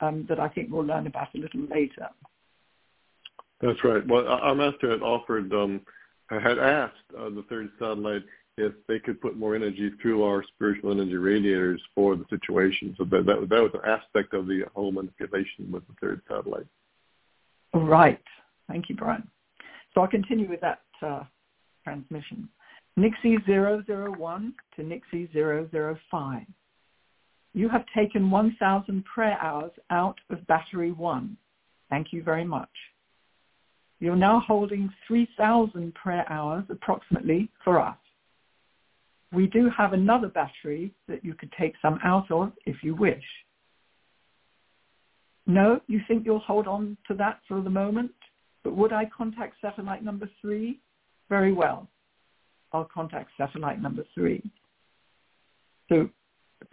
um, 0.00 0.26
that 0.28 0.40
I 0.40 0.48
think 0.48 0.70
we'll 0.70 0.84
learn 0.84 1.06
about 1.06 1.34
a 1.34 1.38
little 1.38 1.66
later. 1.70 2.08
That's 3.60 3.82
right. 3.84 4.06
Well, 4.06 4.26
our 4.26 4.54
master 4.54 4.90
had 4.90 5.02
offered, 5.02 5.52
um, 5.52 5.82
had 6.30 6.58
asked 6.58 6.94
uh, 7.18 7.28
the 7.30 7.44
third 7.48 7.70
satellite 7.78 8.24
if 8.58 8.72
they 8.86 8.98
could 8.98 9.20
put 9.20 9.36
more 9.36 9.54
energy 9.54 9.90
through 10.00 10.24
our 10.24 10.42
spiritual 10.54 10.92
energy 10.92 11.16
radiators 11.16 11.80
for 11.94 12.16
the 12.16 12.24
situation. 12.30 12.94
So 12.98 13.04
that 13.04 13.26
that, 13.26 13.48
that 13.48 13.62
was 13.62 13.72
an 13.74 13.88
aspect 13.88 14.34
of 14.34 14.46
the 14.46 14.64
whole 14.74 14.92
manipulation 14.92 15.70
with 15.70 15.86
the 15.86 15.94
third 16.00 16.22
satellite. 16.28 16.66
Right. 17.74 18.22
Thank 18.68 18.88
you, 18.88 18.96
Brian. 18.96 19.28
So 19.94 20.00
I'll 20.02 20.08
continue 20.08 20.48
with 20.48 20.60
that 20.60 20.80
uh, 21.02 21.24
transmission. 21.84 22.48
Nixie 22.96 23.38
001 23.46 24.54
to 24.76 24.82
Nixie 24.82 25.28
005 25.32 26.42
you 27.58 27.68
have 27.68 27.84
taken 27.94 28.30
1,000 28.30 29.04
prayer 29.04 29.36
hours 29.40 29.72
out 29.90 30.16
of 30.30 30.46
battery 30.46 30.92
one. 30.92 31.36
Thank 31.90 32.12
you 32.12 32.22
very 32.22 32.44
much. 32.44 32.70
You're 34.00 34.16
now 34.16 34.40
holding 34.46 34.88
3,000 35.06 35.92
prayer 35.94 36.24
hours 36.30 36.64
approximately 36.70 37.50
for 37.64 37.80
us. 37.80 37.96
We 39.32 39.46
do 39.46 39.70
have 39.76 39.92
another 39.92 40.28
battery 40.28 40.94
that 41.06 41.24
you 41.24 41.34
could 41.34 41.52
take 41.58 41.74
some 41.82 41.98
out 42.02 42.30
of 42.30 42.52
if 42.64 42.82
you 42.82 42.94
wish. 42.94 43.24
No, 45.46 45.80
you 45.86 46.00
think 46.06 46.24
you'll 46.24 46.38
hold 46.38 46.66
on 46.66 46.96
to 47.08 47.14
that 47.14 47.40
for 47.48 47.60
the 47.60 47.70
moment? 47.70 48.12
But 48.64 48.76
would 48.76 48.92
I 48.92 49.06
contact 49.06 49.56
satellite 49.60 50.04
number 50.04 50.28
three? 50.40 50.80
Very 51.28 51.52
well. 51.52 51.88
I'll 52.72 52.88
contact 52.92 53.30
satellite 53.38 53.80
number 53.80 54.04
three. 54.14 54.42
So 55.88 56.10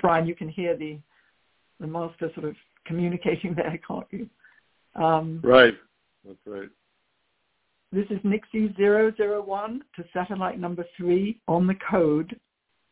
Brian, 0.02 0.28
you 0.28 0.36
can 0.36 0.50
hear 0.50 0.76
the 0.78 1.00
the 1.80 1.88
master 1.88 2.32
sort 2.34 2.48
of 2.48 2.56
communicating 2.86 3.54
there, 3.56 3.80
can't 3.88 4.08
you? 4.12 4.30
Um, 4.96 5.41
right. 5.44 5.74
That's 6.26 6.38
right. 6.46 6.70
This 7.91 8.06
is 8.10 8.19
Nixie 8.24 8.74
001 8.78 9.84
to 9.95 10.04
satellite 10.12 10.60
number 10.60 10.86
three 10.98 11.39
on 11.48 11.67
the 11.67 11.76
code 11.89 12.39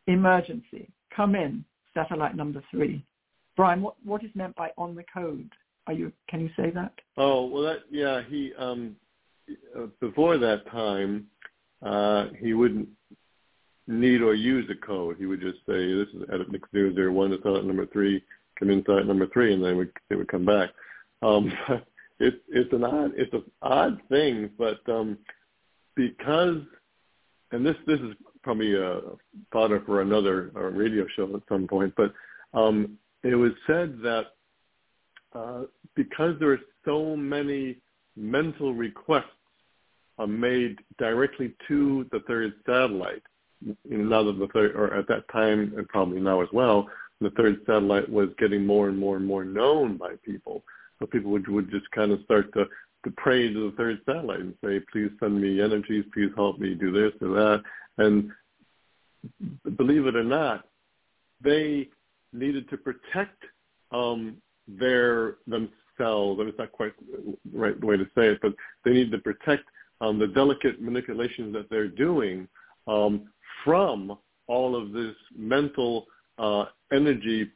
emergency. 0.08 0.90
Come 1.16 1.36
in, 1.36 1.66
satellite 1.94 2.36
number 2.36 2.64
three. 2.72 3.04
Brian, 3.56 3.82
what, 3.82 3.96
what 4.04 4.24
is 4.24 4.32
meant 4.36 4.56
by 4.56 4.70
on 4.78 4.96
the 4.96 5.04
code? 5.14 5.50
Are 5.88 5.94
you, 5.94 6.12
can 6.30 6.40
you 6.40 6.50
say 6.56 6.70
that? 6.72 6.94
Oh, 7.18 7.46
well, 7.46 7.64
that, 7.64 7.80
yeah, 7.92 8.22
he, 8.28 8.54
um, 8.58 8.96
uh, 9.78 9.88
before 10.00 10.38
that 10.38 10.66
time, 10.72 11.28
uh, 11.86 12.28
he 12.40 12.54
wouldn't 12.54 12.88
need 13.88 14.22
or 14.22 14.34
use 14.34 14.70
a 14.72 14.86
code. 14.86 15.18
He 15.18 15.26
would 15.26 15.42
just 15.42 15.60
say, 15.68 15.94
this 15.94 16.08
is 16.14 16.24
edit 16.34 16.52
mix 16.52 16.70
001 16.72 17.32
to 17.32 17.38
satellite 17.38 17.66
number 17.66 17.86
three, 17.88 18.24
come 18.58 18.70
inside 18.70 19.06
number 19.06 19.28
three, 19.28 19.54
and 19.54 19.64
then 19.64 19.76
would, 19.78 19.92
they 20.10 20.16
would 20.16 20.30
come 20.30 20.46
back. 20.46 20.70
Um, 21.22 21.52
it, 21.70 21.84
it's 22.20 22.74
an 22.74 22.84
odd, 22.84 23.12
it's 23.16 23.34
an 23.34 23.44
odd 23.62 24.02
thing, 24.10 24.50
but 24.58 24.80
um, 24.88 25.18
because, 25.96 26.58
and 27.52 27.66
this, 27.66 27.76
this 27.86 28.00
is 28.00 28.14
probably 28.44 28.76
a 28.76 29.00
fodder 29.52 29.82
for 29.86 30.02
another 30.02 30.52
uh, 30.56 30.60
radio 30.60 31.06
show 31.16 31.36
at 31.36 31.42
some 31.50 31.68
point, 31.68 31.94
but 31.96 32.14
um, 32.54 32.98
it 33.24 33.36
was 33.36 33.52
said 33.66 34.00
that 34.04 34.28
uh, 35.34 35.64
because 35.96 36.36
there 36.40 36.52
are 36.52 36.60
so 36.86 37.16
many 37.16 37.78
mental 38.16 38.74
requests 38.74 39.26
uh, 40.20 40.28
made 40.28 40.78
directly 41.00 41.54
to 41.68 42.06
the 42.12 42.20
third 42.28 42.54
satellite, 42.66 43.24
now 43.90 44.24
that 44.24 44.38
the 44.38 44.48
third, 44.54 44.76
or 44.76 44.94
at 44.94 45.08
that 45.08 45.28
time, 45.32 45.74
and 45.78 45.88
probably 45.88 46.20
now 46.20 46.42
as 46.42 46.50
well, 46.54 46.88
the 47.22 47.32
third 47.32 47.62
satellite 47.66 48.10
was 48.10 48.30
getting 48.38 48.66
more 48.66 48.90
and 48.90 48.98
more 48.98 49.16
and 49.16 49.26
more 49.26 49.46
known 49.46 49.98
by 49.98 50.14
people. 50.24 50.64
So 51.00 51.08
people 51.08 51.32
would 51.32 51.48
would 51.48 51.72
just 51.72 51.90
kind 51.92 52.12
of 52.12 52.22
start 52.24 52.54
to 52.54 52.66
to 53.04 53.12
pray 53.18 53.52
to 53.52 53.70
the 53.70 53.76
third 53.76 54.00
satellite 54.06 54.40
and 54.40 54.54
say, 54.64 54.80
please 54.92 55.10
send 55.20 55.42
me 55.42 55.62
energies, 55.62 56.06
please 56.14 56.30
help 56.36 56.58
me 56.60 56.74
do 56.74 56.92
this 56.92 57.12
or 57.22 57.30
that. 57.30 57.64
And 57.98 58.32
believe 59.78 60.08
it 60.08 60.16
or 60.16 60.24
not, 60.24 60.66
they 61.42 61.90
needed 62.32 62.70
to 62.70 62.78
protect 62.78 63.44
um, 63.92 64.38
their 64.68 65.36
themselves. 65.48 66.40
I 66.40 66.44
mean, 66.44 66.50
it's 66.50 66.60
not 66.60 66.72
quite 66.72 66.94
the 67.12 67.38
right 67.54 67.82
way 67.84 67.98
to 67.98 68.06
say 68.16 68.28
it, 68.28 68.40
but 68.42 68.54
they 68.86 68.92
needed 68.92 69.12
to 69.12 69.20
protect 69.20 69.64
um, 70.02 70.18
the 70.18 70.28
delicate 70.28 70.82
manipulations 70.82 71.54
that 71.54 71.70
they're 71.70 71.88
doing 71.88 72.48
um, 72.88 73.30
from 73.64 74.18
all 74.48 74.76
of 74.76 74.92
this 74.92 75.16
mental 75.36 76.06
uh, 76.38 76.66
energy 76.92 77.50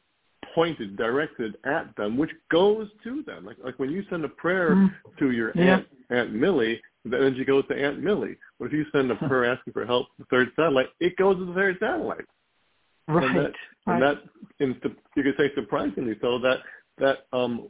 pointed, 0.58 0.96
directed 0.96 1.56
at 1.64 1.94
them, 1.96 2.16
which 2.16 2.32
goes 2.50 2.88
to 3.04 3.22
them. 3.22 3.46
Like, 3.46 3.58
like 3.64 3.78
when 3.78 3.90
you 3.90 4.02
send 4.10 4.24
a 4.24 4.28
prayer 4.28 4.74
mm. 4.74 4.90
to 5.20 5.30
your 5.30 5.52
yeah. 5.54 5.76
aunt, 5.76 5.86
Aunt 6.10 6.32
Millie, 6.34 6.80
the 7.04 7.16
energy 7.16 7.44
goes 7.44 7.64
to 7.68 7.76
Aunt 7.76 8.02
Millie. 8.02 8.36
But 8.58 8.66
if 8.66 8.72
you 8.72 8.84
send 8.90 9.08
a 9.12 9.14
prayer 9.14 9.44
asking 9.44 9.72
for 9.72 9.86
help 9.86 10.08
to 10.08 10.12
the 10.18 10.24
third 10.32 10.48
satellite, 10.56 10.88
it 10.98 11.16
goes 11.16 11.36
to 11.36 11.44
the 11.44 11.52
third 11.52 11.76
satellite. 11.78 12.24
Right. 13.06 13.24
And 13.24 13.36
that, 13.36 13.52
right. 13.86 13.94
and 13.94 14.02
that 14.02 14.16
in, 14.58 14.80
you 15.14 15.22
could 15.22 15.36
say 15.38 15.52
surprisingly 15.54 16.16
so, 16.20 16.40
that 16.40 16.58
that 16.98 17.18
um, 17.32 17.68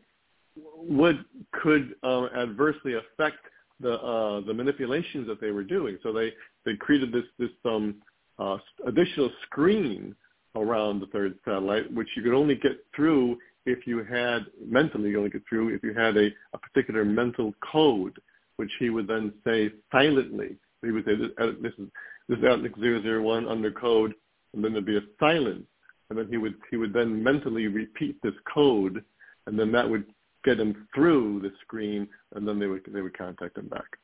would 0.79 1.27
could 1.62 1.94
um, 2.03 2.31
adversely 2.35 2.94
affect 2.94 3.37
the 3.81 4.01
uh, 4.01 4.40
the 4.46 4.55
manipulations 4.55 5.27
that 5.29 5.42
they 5.42 5.51
were 5.51 5.62
doing. 5.62 5.98
So 6.03 6.11
they 6.11 6.33
they 6.64 6.74
created 6.77 7.12
this 7.12 7.24
this 7.38 7.51
um, 7.66 7.96
uh, 8.38 8.57
additional 8.87 9.31
screen 9.44 10.16
around 10.62 11.01
the 11.01 11.07
third 11.07 11.38
satellite, 11.44 11.92
which 11.92 12.09
you 12.16 12.23
could 12.23 12.35
only 12.35 12.55
get 12.55 12.85
through 12.94 13.38
if 13.66 13.87
you 13.87 14.03
had 14.03 14.47
mentally 14.64 15.11
you 15.11 15.18
only 15.18 15.31
get 15.31 15.42
through 15.49 15.75
if 15.75 15.83
you 15.83 15.92
had 15.92 16.16
a, 16.16 16.29
a 16.55 16.59
particular 16.59 17.05
mental 17.05 17.53
code, 17.73 18.18
which 18.57 18.71
he 18.79 18.90
would 18.90 19.07
then 19.07 19.33
say 19.44 19.71
silently. 19.92 20.57
He 20.83 20.90
would 20.90 21.05
say, 21.05 21.16
"This, 21.16 21.31
uh, 21.38 21.53
this 21.61 21.73
is 21.79 21.88
this 22.29 22.38
is 22.38 22.44
Outlook 22.44 22.77
001 22.77 23.47
under 23.47 23.71
code," 23.71 24.14
and 24.55 24.64
then 24.64 24.73
there'd 24.73 24.87
be 24.87 24.97
a 24.97 25.03
silence, 25.21 25.66
and 26.09 26.18
then 26.18 26.29
he 26.29 26.37
would 26.37 26.55
he 26.71 26.77
would 26.77 26.92
then 26.92 27.23
mentally 27.23 27.66
repeat 27.66 28.16
this 28.23 28.35
code, 28.53 29.05
and 29.47 29.59
then 29.59 29.73
that 29.73 29.88
would 29.88 30.07
get 30.44 30.59
him 30.59 30.87
through 30.94 31.40
the 31.40 31.53
screen, 31.62 32.09
and 32.35 32.47
then 32.47 32.59
they 32.59 32.66
would 32.66 32.83
they 32.88 33.03
would 33.03 33.16
contact 33.16 33.59
him 33.59 33.68
back. 33.68 33.99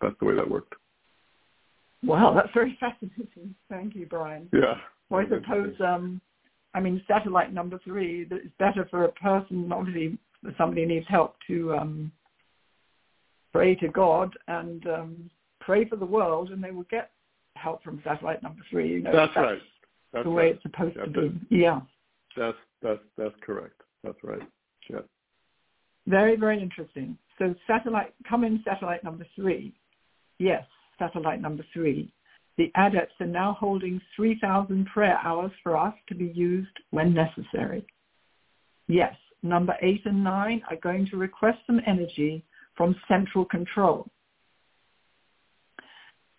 That's 0.00 0.16
the 0.18 0.26
way 0.26 0.34
that 0.34 0.50
worked. 0.50 0.74
Wow, 2.02 2.34
that's 2.34 2.52
very 2.54 2.76
fascinating. 2.80 3.54
Thank 3.68 3.94
you, 3.94 4.06
Brian. 4.06 4.48
Yeah. 4.52 4.74
Well, 5.10 5.24
I 5.24 5.28
suppose, 5.28 5.74
um, 5.80 6.20
I 6.74 6.80
mean, 6.80 7.02
satellite 7.06 7.52
number 7.52 7.78
three, 7.84 8.26
it's 8.30 8.54
better 8.58 8.86
for 8.90 9.04
a 9.04 9.12
person, 9.12 9.70
obviously, 9.72 10.18
somebody 10.58 10.84
needs 10.84 11.06
help 11.08 11.36
to 11.46 11.74
um, 11.74 12.12
pray 13.52 13.74
to 13.76 13.88
God 13.88 14.32
and 14.48 14.86
um, 14.86 15.30
pray 15.60 15.88
for 15.88 15.96
the 15.96 16.06
world, 16.06 16.50
and 16.50 16.62
they 16.62 16.70
will 16.70 16.86
get 16.90 17.10
help 17.54 17.82
from 17.82 18.00
satellite 18.04 18.42
number 18.42 18.62
three. 18.70 18.94
You 18.94 19.02
know, 19.02 19.12
that's, 19.12 19.32
that's 19.34 19.44
right. 19.44 19.58
That's 20.12 20.24
the 20.24 20.30
way 20.30 20.42
right. 20.44 20.54
it's 20.54 20.62
supposed 20.62 20.96
to 20.96 21.06
be. 21.08 21.40
Yeah. 21.50 21.80
That's 22.36 22.56
that's 22.82 23.00
that's 23.16 23.34
correct. 23.40 23.80
That's 24.04 24.18
right. 24.22 24.42
Yeah. 24.90 25.00
Very 26.06 26.36
very 26.36 26.60
interesting. 26.60 27.16
So 27.38 27.54
satellite, 27.66 28.14
come 28.28 28.44
in 28.44 28.62
satellite 28.64 29.02
number 29.04 29.26
three. 29.34 29.74
Yes, 30.38 30.64
satellite 30.98 31.40
number 31.40 31.64
three. 31.72 32.12
The 32.58 32.70
adepts 32.74 33.14
are 33.20 33.26
now 33.26 33.56
holding 33.58 34.00
3,000 34.14 34.86
prayer 34.86 35.18
hours 35.22 35.52
for 35.62 35.76
us 35.76 35.94
to 36.08 36.14
be 36.14 36.26
used 36.34 36.76
when 36.90 37.12
necessary. 37.12 37.86
Yes, 38.88 39.14
number 39.42 39.76
eight 39.82 40.02
and 40.06 40.24
nine 40.24 40.62
are 40.70 40.76
going 40.76 41.06
to 41.10 41.16
request 41.16 41.58
some 41.66 41.80
energy 41.86 42.44
from 42.76 42.96
central 43.08 43.44
control. 43.44 44.08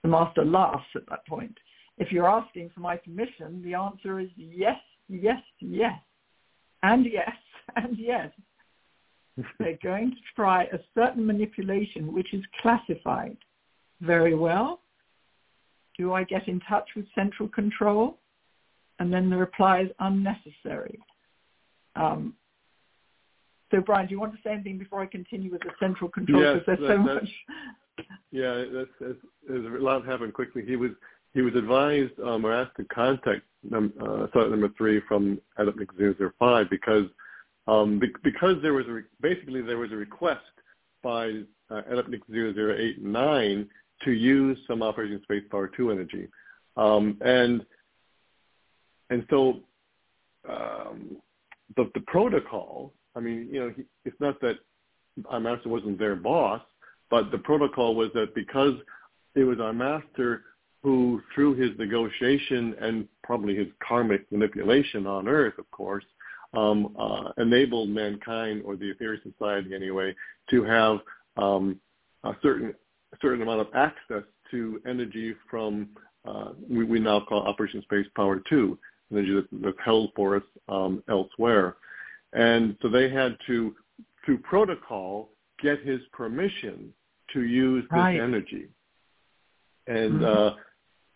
The 0.03 0.09
master 0.09 0.45
laughs 0.45 0.85
at 0.95 1.07
that 1.09 1.25
point. 1.27 1.57
If 1.97 2.11
you're 2.11 2.29
asking 2.29 2.71
for 2.73 2.79
my 2.79 2.97
permission, 2.97 3.61
the 3.63 3.73
answer 3.73 4.19
is 4.19 4.29
yes, 4.35 4.79
yes, 5.09 5.41
yes, 5.59 5.99
and 6.83 7.05
yes, 7.05 7.31
and 7.75 7.97
yes. 7.97 8.31
They're 9.59 9.77
going 9.83 10.11
to 10.11 10.17
try 10.35 10.63
a 10.65 10.79
certain 10.95 11.25
manipulation 11.25 12.13
which 12.13 12.33
is 12.33 12.43
classified. 12.61 13.37
Very 14.01 14.35
well. 14.35 14.81
Do 15.97 16.13
I 16.13 16.23
get 16.23 16.47
in 16.47 16.59
touch 16.61 16.89
with 16.95 17.05
central 17.15 17.49
control? 17.49 18.17
And 18.99 19.13
then 19.13 19.29
the 19.29 19.37
reply 19.37 19.81
is 19.81 19.89
unnecessary. 19.99 20.99
Um, 21.95 22.33
so, 23.71 23.81
Brian, 23.81 24.07
do 24.07 24.13
you 24.13 24.19
want 24.19 24.33
to 24.33 24.39
say 24.43 24.53
anything 24.53 24.77
before 24.77 25.01
I 25.01 25.05
continue 25.05 25.51
with 25.51 25.61
the 25.61 25.71
central 25.79 26.09
control? 26.09 26.41
Yes, 26.41 26.59
because 26.65 26.79
there's 26.79 26.89
that, 26.89 26.95
so 26.95 27.13
much. 27.13 27.29
Yeah, 28.29 28.65
that's, 28.71 28.89
that's, 28.99 29.17
there's 29.49 29.65
a 29.65 29.83
lot 29.83 30.05
happened 30.05 30.33
quickly. 30.33 30.63
He 30.67 30.75
was 30.75 30.91
he 31.33 31.41
was 31.41 31.55
advised 31.55 32.19
um, 32.23 32.45
or 32.45 32.53
asked 32.53 32.75
to 32.77 32.85
contact 32.85 33.41
num, 33.63 33.91
uh, 33.99 34.27
site 34.33 34.51
number 34.51 34.69
three 34.77 35.01
from 35.07 35.39
Adepnic 35.57 35.87
005 36.37 36.69
because 36.69 37.05
um, 37.67 37.99
be, 37.99 38.07
because 38.23 38.55
there 38.61 38.73
was 38.73 38.85
a 38.87 38.91
re- 38.91 39.03
basically 39.21 39.61
there 39.61 39.77
was 39.77 39.91
a 39.91 39.95
request 39.95 40.41
by 41.01 41.41
uh, 41.71 41.81
Adepnic 41.91 42.21
008 42.29 42.97
and 42.97 43.13
9 43.13 43.69
to 44.03 44.11
use 44.11 44.57
some 44.67 44.83
Operation 44.83 45.21
Space 45.23 45.43
Power 45.49 45.67
2 45.67 45.91
energy. 45.91 46.27
Um, 46.75 47.17
and 47.21 47.65
and 49.09 49.25
so 49.29 49.61
um, 50.49 51.17
the, 51.75 51.89
the 51.93 52.01
protocol, 52.01 52.93
I 53.15 53.19
mean, 53.19 53.47
you 53.51 53.59
know, 53.59 53.73
he, 53.75 53.83
it's 54.05 54.19
not 54.19 54.39
that 54.41 54.55
our 55.29 55.39
master 55.39 55.69
wasn't 55.69 55.97
their 55.97 56.15
boss, 56.15 56.61
but 57.09 57.31
the 57.31 57.37
protocol 57.37 57.95
was 57.95 58.09
that 58.13 58.35
because 58.35 58.73
it 59.35 59.43
was 59.43 59.59
our 59.59 59.73
master 59.73 60.43
who, 60.83 61.21
through 61.33 61.55
his 61.55 61.71
negotiation 61.77 62.75
and 62.79 63.07
probably 63.23 63.55
his 63.55 63.67
karmic 63.85 64.29
manipulation 64.31 65.07
on 65.07 65.27
Earth, 65.27 65.57
of 65.57 65.69
course, 65.71 66.05
um, 66.53 66.95
uh, 66.99 67.31
enabled 67.41 67.89
mankind 67.89 68.61
or 68.63 68.75
the 68.75 68.93
Aetherius 68.93 69.21
Society 69.23 69.73
anyway 69.73 70.15
to 70.49 70.63
have 70.63 70.99
um, 71.35 71.79
a 72.23 72.33
certain 72.41 72.73
certain 73.21 73.41
amount 73.41 73.61
of 73.61 73.67
access 73.73 74.23
to 74.51 74.81
energy 74.87 75.35
from 75.49 75.89
uh, 76.25 76.49
we, 76.69 76.83
we, 76.83 76.99
now 76.99 77.21
call 77.21 77.47
Operation 77.47 77.81
Space 77.83 78.05
Power 78.15 78.41
2, 78.49 78.77
energy 79.11 79.33
that, 79.33 79.47
that's 79.63 79.77
held 79.83 80.11
for 80.15 80.35
us 80.35 80.43
um, 80.67 81.01
elsewhere. 81.09 81.77
And 82.33 82.75
so 82.81 82.89
they 82.89 83.09
had 83.09 83.37
to, 83.47 83.73
through 84.25 84.39
protocol, 84.39 85.29
get 85.61 85.81
his 85.83 86.01
permission 86.11 86.93
to 87.33 87.43
use 87.43 87.83
this 87.83 87.97
right. 87.97 88.19
energy. 88.19 88.67
And 89.87 90.19
mm-hmm. 90.19 90.25
uh, 90.25 90.51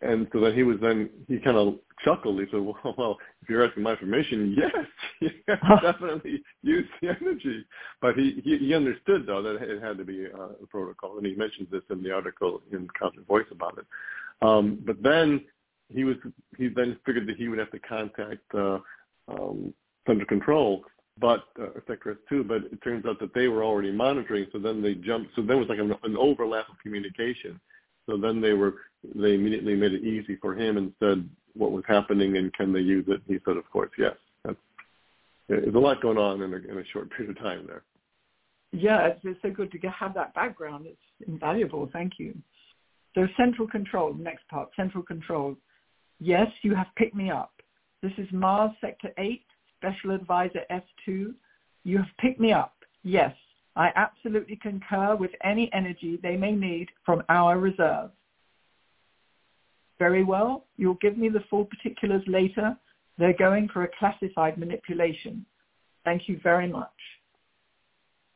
and 0.02 0.28
so 0.34 0.40
then 0.40 0.54
he 0.54 0.64
was 0.64 0.78
then 0.82 1.10
he 1.28 1.40
kind 1.40 1.58
of 1.58 1.76
chuckled. 2.04 2.40
He 2.40 2.46
said, 2.52 2.62
"Well, 2.62 2.78
well 2.98 3.18
if 3.42 3.50
you're 3.50 3.66
asking 3.66 3.84
my 3.84 3.96
permission, 3.96 4.56
yes, 5.22 5.32
yes 5.48 5.58
definitely 5.82 6.42
use 6.64 6.88
the 7.02 7.10
energy." 7.10 7.66
But 8.02 8.16
he, 8.16 8.42
he 8.44 8.58
he 8.58 8.74
understood 8.74 9.26
though 9.28 9.42
that 9.42 9.62
it 9.62 9.82
had 9.82 9.98
to 9.98 10.06
be 10.06 10.28
uh, 10.28 10.64
a 10.64 10.68
protocol, 10.70 11.18
and 11.18 11.26
he 11.26 11.36
mentions 11.36 11.70
this 11.72 11.84
in 11.90 12.02
the 12.04 12.12
article 12.12 12.62
in 12.72 12.88
Cosmic 13.00 13.28
Voice 13.28 13.46
about 13.52 13.78
it. 13.78 13.86
Um, 14.42 14.80
but 14.86 15.02
then 15.04 15.42
he 15.90 16.04
was 16.04 16.16
he 16.58 16.68
then 16.68 16.98
figured 17.06 17.28
that 17.28 17.38
he 17.38 17.48
would 17.48 17.60
have 17.60 17.72
to 17.72 17.80
contact 17.80 18.44
uh, 18.56 18.80
um, 19.28 19.74
Central 20.08 20.28
Control, 20.28 20.84
but 21.20 21.46
uh, 21.62 21.68
Sector 21.88 22.18
S2. 22.32 22.48
But 22.48 22.64
it 22.72 22.82
turns 22.84 23.06
out 23.06 23.20
that 23.20 23.34
they 23.34 23.48
were 23.48 23.64
already 23.64 23.92
monitoring, 23.92 24.48
so 24.52 24.60
then 24.60 24.82
they 24.82 24.96
jumped. 24.96 25.36
So 25.36 25.42
there 25.42 25.58
was 25.58 25.68
like 25.70 25.80
an, 25.80 25.94
an 26.04 26.18
overlap 26.18 26.70
of 26.70 26.80
communication. 26.82 27.60
So 28.12 28.18
then 28.18 28.42
they 28.42 28.54
were 28.54 28.76
they 29.16 29.36
immediately 29.36 29.76
made 29.76 29.94
it 29.94 30.04
easy 30.04 30.36
for 30.36 30.54
him 30.54 30.78
and 30.78 30.92
said 31.00 31.28
what 31.54 31.72
was 31.72 31.84
happening 31.88 32.38
and 32.38 32.54
can 32.54 32.74
they 32.74 32.82
use 32.82 33.06
it? 33.08 33.22
He 33.26 33.40
said, 33.46 33.58
of 33.58 33.70
course, 33.72 33.92
yes. 33.98 34.16
There's 35.48 35.76
a 35.76 35.80
lot 35.80 36.02
going 36.02 36.18
on 36.18 36.42
in 36.42 36.54
a, 36.54 36.58
in 36.58 36.78
a 36.78 36.86
short 36.94 37.10
period 37.12 37.36
of 37.36 37.44
time 37.44 37.66
there. 37.68 37.84
Yeah, 38.72 39.08
it's, 39.08 39.20
it's 39.24 39.42
so 39.42 39.50
good 39.50 39.70
to 39.72 39.78
have 39.90 40.14
that 40.14 40.34
background. 40.34 40.86
It's 40.88 41.28
invaluable. 41.28 41.90
Thank 41.92 42.14
you. 42.20 42.38
So 43.16 43.28
central 43.36 43.68
control, 43.68 44.14
next 44.14 44.48
part, 44.48 44.70
central 44.78 45.04
control. 45.04 45.58
Yes, 46.20 46.48
you 46.62 46.74
have 46.74 46.88
picked 46.96 47.16
me 47.16 47.30
up. 47.30 47.52
This 48.02 48.14
is 48.18 48.28
Mars 48.32 48.72
Sector 48.80 49.10
8, 49.18 49.44
Special 49.78 50.12
Advisor 50.12 50.62
S2. 50.72 51.34
You 51.84 51.98
have 51.98 52.08
picked 52.20 52.40
me 52.40 52.54
up. 52.54 52.76
Yes, 53.04 53.34
I 53.76 53.92
absolutely 53.96 54.58
concur 54.58 55.16
with 55.16 55.32
any 55.44 55.72
energy 55.74 56.20
they 56.22 56.36
may 56.36 56.52
need 56.52 56.90
from 57.06 57.24
our 57.30 57.58
reserve. 57.58 58.12
Very 59.98 60.24
well, 60.24 60.66
you'll 60.78 60.96
give 60.96 61.18
me 61.18 61.30
the 61.30 61.44
full 61.50 61.66
particulars 61.66 62.24
later. 62.28 62.76
They're 63.18 63.38
going 63.38 63.70
for 63.70 63.84
a 63.84 63.90
classified 64.00 64.58
manipulation. 64.58 65.46
Thank 66.04 66.28
you 66.28 66.40
very 66.42 66.68
much. 66.68 66.90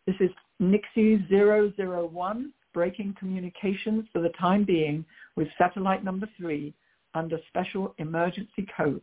This 0.05 0.15
is 0.19 0.29
Nixie 0.59 1.25
001, 1.29 2.53
breaking 2.73 3.15
communications 3.19 4.05
for 4.13 4.21
the 4.21 4.29
time 4.29 4.63
being 4.63 5.03
with 5.35 5.47
satellite 5.57 6.03
number 6.03 6.29
three 6.37 6.73
under 7.15 7.39
special 7.47 7.95
emergency 7.97 8.67
code. 8.77 9.01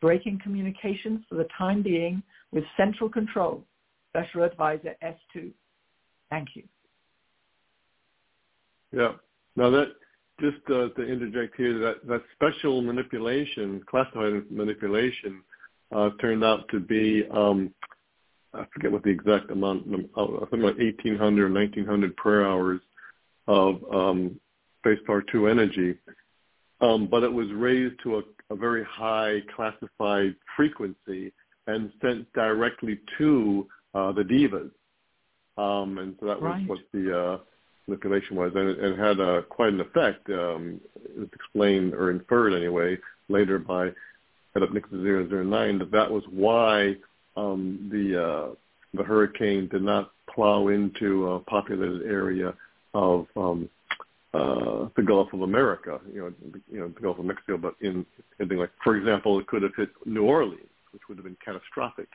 Breaking 0.00 0.38
communications 0.42 1.20
for 1.28 1.36
the 1.36 1.48
time 1.56 1.82
being 1.82 2.22
with 2.52 2.64
central 2.76 3.08
control, 3.08 3.64
special 4.14 4.44
advisor 4.44 4.94
S2. 5.02 5.50
Thank 6.30 6.50
you. 6.54 6.62
Yeah. 8.92 9.12
Now 9.56 9.70
that 9.70 9.88
just 10.40 10.58
uh, 10.68 10.88
to 10.88 11.02
interject 11.02 11.56
here, 11.56 11.78
that, 11.78 12.06
that 12.06 12.22
special 12.34 12.80
manipulation, 12.82 13.82
classified 13.88 14.42
manipulation, 14.50 15.42
uh, 15.94 16.10
turned 16.20 16.44
out 16.44 16.68
to 16.70 16.80
be, 16.80 17.24
um, 17.30 17.72
I 18.52 18.64
forget 18.72 18.90
what 18.90 19.02
the 19.02 19.10
exact 19.10 19.50
amount, 19.50 19.86
uh, 20.16 20.26
something 20.40 20.60
like 20.60 20.78
1,800 20.78 21.44
or 21.44 21.52
1,900 21.52 22.16
prayer 22.16 22.46
hours 22.46 22.80
of 23.46 23.82
um, 23.92 24.40
Space 24.80 24.98
Power 25.06 25.22
2 25.30 25.48
energy. 25.48 25.96
Um, 26.80 27.06
but 27.10 27.22
it 27.22 27.32
was 27.32 27.48
raised 27.52 27.94
to 28.02 28.16
a, 28.18 28.22
a 28.50 28.56
very 28.56 28.84
high 28.84 29.40
classified 29.54 30.34
frequency 30.56 31.32
and 31.66 31.92
sent 32.02 32.30
directly 32.32 33.00
to 33.18 33.66
uh, 33.94 34.12
the 34.12 34.24
devas. 34.24 34.70
Um, 35.56 35.98
and 35.98 36.16
so 36.18 36.26
that 36.26 36.40
was 36.40 36.52
right. 36.52 36.68
what 36.68 36.80
the 36.92 37.18
uh, 37.18 37.38
manipulation 37.86 38.36
was, 38.36 38.52
and 38.54 38.70
it, 38.70 38.78
it 38.78 38.98
had 38.98 39.20
uh, 39.20 39.42
quite 39.42 39.72
an 39.72 39.80
effect. 39.80 40.28
Um, 40.30 40.80
it's 41.16 41.32
explained 41.32 41.94
or 41.94 42.10
inferred 42.10 42.54
anyway 42.54 42.98
later 43.28 43.58
by 43.58 43.90
Nixie 44.56 44.96
009 44.96 45.78
that 45.78 45.90
that 45.90 46.10
was 46.10 46.24
why 46.30 46.96
um, 47.36 47.88
the 47.90 48.22
uh, 48.22 48.54
the 48.94 49.02
hurricane 49.02 49.68
did 49.68 49.82
not 49.82 50.12
plow 50.32 50.68
into 50.68 51.28
a 51.32 51.40
populated 51.40 52.02
area 52.02 52.54
of 52.94 53.26
um, 53.36 53.68
uh, 54.32 54.88
the 54.96 55.02
Gulf 55.02 55.32
of 55.32 55.42
America, 55.42 56.00
you 56.12 56.20
know, 56.20 56.32
you 56.70 56.80
know, 56.80 56.88
the 56.88 57.00
Gulf 57.00 57.18
of 57.18 57.24
Mexico, 57.24 57.56
but 57.56 57.74
in 57.80 58.06
anything 58.40 58.58
like, 58.58 58.70
for 58.82 58.96
example, 58.96 59.38
it 59.38 59.46
could 59.46 59.62
have 59.62 59.74
hit 59.76 59.90
New 60.06 60.24
Orleans, 60.24 60.60
which 60.92 61.02
would 61.08 61.18
have 61.18 61.24
been 61.24 61.36
catastrophic. 61.44 62.08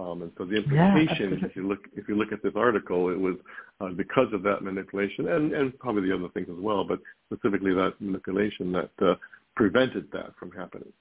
Um, 0.00 0.22
and 0.22 0.32
so 0.38 0.44
the 0.44 0.56
implication, 0.56 1.38
yeah, 1.40 1.46
if 1.46 1.56
you 1.56 1.68
look 1.68 1.80
if 1.94 2.08
you 2.08 2.16
look 2.16 2.32
at 2.32 2.42
this 2.42 2.52
article, 2.56 3.10
it 3.10 3.18
was 3.18 3.36
uh, 3.80 3.88
because 3.88 4.32
of 4.32 4.42
that 4.44 4.62
manipulation, 4.62 5.28
and 5.28 5.52
and 5.52 5.78
probably 5.78 6.08
the 6.08 6.14
other 6.14 6.28
things 6.32 6.48
as 6.50 6.58
well, 6.58 6.84
but 6.84 7.00
specifically 7.26 7.74
that 7.74 7.94
manipulation 8.00 8.72
that 8.72 8.90
uh, 9.02 9.14
prevented 9.56 10.10
that 10.12 10.32
from 10.38 10.50
happening. 10.52 10.92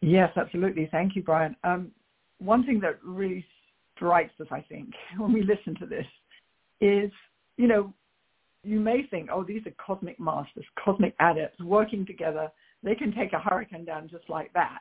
Yes, 0.00 0.30
absolutely. 0.36 0.88
Thank 0.90 1.16
you, 1.16 1.22
Brian. 1.22 1.56
Um, 1.64 1.90
one 2.38 2.64
thing 2.64 2.80
that 2.80 3.02
really 3.04 3.44
strikes 3.94 4.32
us, 4.40 4.46
I 4.50 4.60
think, 4.60 4.90
when 5.18 5.32
we 5.32 5.42
listen 5.42 5.74
to 5.80 5.86
this, 5.86 6.06
is 6.80 7.10
you 7.58 7.66
know, 7.66 7.92
you 8.62 8.80
may 8.80 9.02
think, 9.10 9.28
oh, 9.32 9.44
these 9.44 9.62
are 9.66 9.74
cosmic 9.84 10.18
masters, 10.18 10.64
cosmic 10.82 11.14
adepts 11.20 11.60
working 11.60 12.06
together. 12.06 12.50
They 12.82 12.94
can 12.94 13.12
take 13.12 13.32
a 13.32 13.38
hurricane 13.38 13.84
down 13.84 14.08
just 14.08 14.28
like 14.30 14.52
that 14.54 14.78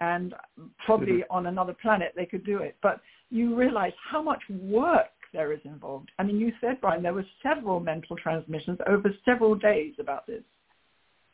and 0.00 0.34
probably 0.84 1.24
on 1.30 1.46
another 1.46 1.74
planet 1.80 2.12
they 2.16 2.26
could 2.26 2.44
do 2.44 2.58
it. 2.58 2.76
But 2.82 3.00
you 3.30 3.54
realize 3.54 3.92
how 4.10 4.22
much 4.22 4.42
work 4.48 5.06
there 5.32 5.52
is 5.52 5.60
involved. 5.64 6.10
I 6.18 6.22
mean, 6.22 6.38
you 6.38 6.52
said, 6.60 6.80
Brian, 6.80 7.02
there 7.02 7.14
were 7.14 7.26
several 7.42 7.80
mental 7.80 8.16
transmissions 8.16 8.78
over 8.86 9.10
several 9.24 9.54
days 9.54 9.94
about 9.98 10.26
this. 10.26 10.42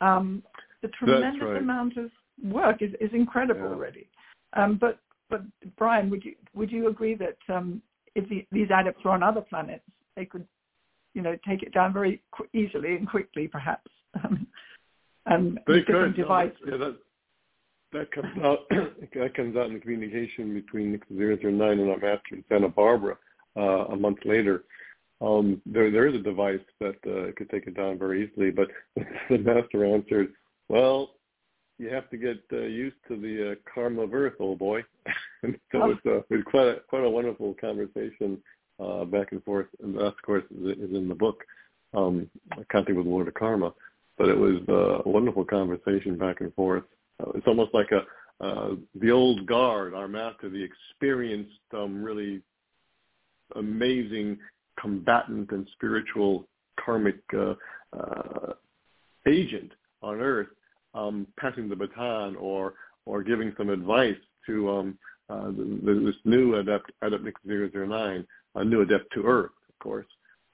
Um, 0.00 0.42
the 0.83 0.88
tremendous 0.88 1.42
right. 1.42 1.59
amount 1.59 1.96
of 1.96 2.11
work 2.42 2.83
is, 2.83 2.90
is 3.00 3.11
incredible 3.12 3.62
yeah. 3.62 3.68
already. 3.68 4.09
Um, 4.55 4.79
but 4.81 4.98
but 5.31 5.42
Brian, 5.77 6.11
would 6.11 6.24
you 6.24 6.35
would 6.55 6.70
you 6.70 6.88
agree 6.88 7.14
that 7.14 7.38
um, 7.48 7.81
if 8.14 8.29
the, 8.29 8.46
these 8.53 8.68
adepts 8.70 9.05
were 9.05 9.12
on 9.12 9.22
other 9.22 9.40
planets, 9.40 9.85
they 10.16 10.24
could, 10.24 10.46
you 11.14 11.22
know, 11.22 11.37
take 11.48 11.62
it 11.62 11.72
down 11.72 11.92
very 11.92 12.22
qu- 12.31 12.48
easily 12.53 12.94
and 12.96 13.09
quickly, 13.09 13.48
perhaps? 13.48 13.90
Um, 14.22 14.46
and 15.27 15.59
they 15.66 15.81
different 15.81 16.16
devices. 16.16 16.59
Yeah, 16.66 16.77
that, 16.77 16.98
that 17.95 18.11
comes 18.11 18.37
out 18.43 18.59
that 19.15 19.35
comes 19.35 19.57
out 19.57 19.67
in 19.67 19.75
the 19.75 19.81
communication 19.81 20.53
between 20.53 20.93
Nix 20.93 21.07
009 21.11 21.61
and 21.61 21.91
our 21.91 21.97
master 21.97 22.33
in 22.33 22.45
Santa 22.49 22.69
Barbara 22.69 23.17
uh, 23.57 23.87
a 23.87 23.97
month 23.97 24.19
later. 24.25 24.65
Um, 25.21 25.63
there 25.65 25.91
there 25.91 26.07
is 26.09 26.17
a 26.17 26.23
device 26.23 26.59
that 26.81 26.97
uh, 27.07 27.33
could 27.37 27.49
take 27.51 27.67
it 27.67 27.77
down 27.77 27.99
very 27.99 28.29
easily, 28.29 28.51
but 28.51 28.69
the 29.31 29.39
master 29.39 29.85
answered, 29.85 30.33
"Well, 30.69 31.13
you 31.79 31.89
have 31.89 32.11
to 32.11 32.17
get 32.17 32.43
uh, 32.53 32.63
used 32.63 32.97
to 33.09 33.17
the 33.17 33.53
uh, 33.53 33.55
karma 33.73 34.03
of 34.03 34.13
Earth, 34.13 34.35
old 34.41 34.59
boy." 34.59 34.83
and 35.43 35.57
so 35.73 35.83
oh. 35.83 35.91
it's, 35.91 36.07
uh, 36.07 36.21
it's 36.31 36.45
quite 36.51 36.67
a, 36.67 36.77
quite 36.89 37.05
a 37.05 37.11
wonderful 37.11 37.55
conversation 37.61 38.39
uh, 38.81 39.05
back 39.05 39.29
and 39.31 39.43
forth, 39.45 39.69
and 39.83 39.95
that 39.95 40.05
of 40.05 40.23
course 40.27 40.45
is, 40.51 40.79
is 40.79 40.95
in 40.95 41.09
the 41.09 41.15
book, 41.15 41.45
um, 41.95 42.29
Contact 42.71 42.97
with 42.97 43.07
the 43.07 43.11
Lord 43.11 43.29
of 43.29 43.35
Karma. 43.35 43.73
But 44.19 44.29
it 44.29 44.39
was 44.39 44.61
uh, 44.69 45.03
a 45.05 45.09
wonderful 45.09 45.45
conversation 45.45 46.17
back 46.17 46.41
and 46.41 46.55
forth 46.55 46.85
it's 47.35 47.46
almost 47.46 47.72
like 47.74 47.90
a 47.92 48.03
uh, 48.44 48.74
the 49.00 49.11
old 49.11 49.46
guard, 49.46 49.94
our 49.94 50.09
master, 50.09 50.50
the 50.50 50.62
experienced, 50.62 51.53
um, 51.72 52.03
really 52.03 52.42
amazing 53.55 54.37
combatant 54.81 55.50
and 55.53 55.68
spiritual 55.72 56.48
karmic 56.85 57.20
uh, 57.33 57.55
uh, 57.96 58.53
agent 59.27 59.70
on 60.03 60.20
Earth, 60.20 60.48
um, 60.94 61.27
passing 61.38 61.68
the 61.68 61.77
baton 61.77 62.37
or 62.37 62.74
or 63.07 63.22
giving 63.22 63.53
some 63.57 63.70
advice 63.70 64.16
to 64.46 64.70
um, 64.70 64.98
uh, 65.29 65.50
this 65.50 66.14
new 66.24 66.57
adept, 66.57 66.90
adept 67.03 67.24
009, 67.46 68.27
a 68.57 68.64
new 68.64 68.81
adept 68.81 69.12
to 69.12 69.22
Earth, 69.24 69.53
of 69.68 69.79
course, 69.79 70.07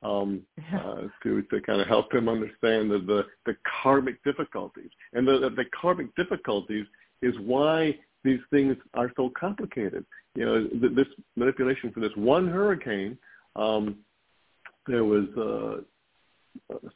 um, 0.02 0.42
uh, 0.74 1.02
to 1.22 1.42
to 1.42 1.60
kind 1.60 1.80
of 1.80 1.88
help 1.88 2.12
him 2.12 2.28
understand 2.28 2.90
the, 2.90 2.98
the, 3.06 3.26
the 3.46 3.54
karmic 3.82 4.22
difficulties. 4.24 4.90
And 5.12 5.26
the, 5.26 5.50
the 5.54 5.64
karmic 5.78 6.14
difficulties 6.16 6.86
is 7.22 7.34
why 7.40 7.98
these 8.24 8.40
things 8.50 8.76
are 8.94 9.12
so 9.16 9.30
complicated. 9.38 10.04
You 10.34 10.44
know, 10.44 10.68
this 10.94 11.06
manipulation 11.36 11.92
for 11.92 12.00
this 12.00 12.14
one 12.14 12.48
hurricane, 12.48 13.18
um, 13.56 13.96
there 14.86 15.04
was 15.04 15.26
uh, 15.36 16.74
uh, 16.74 16.88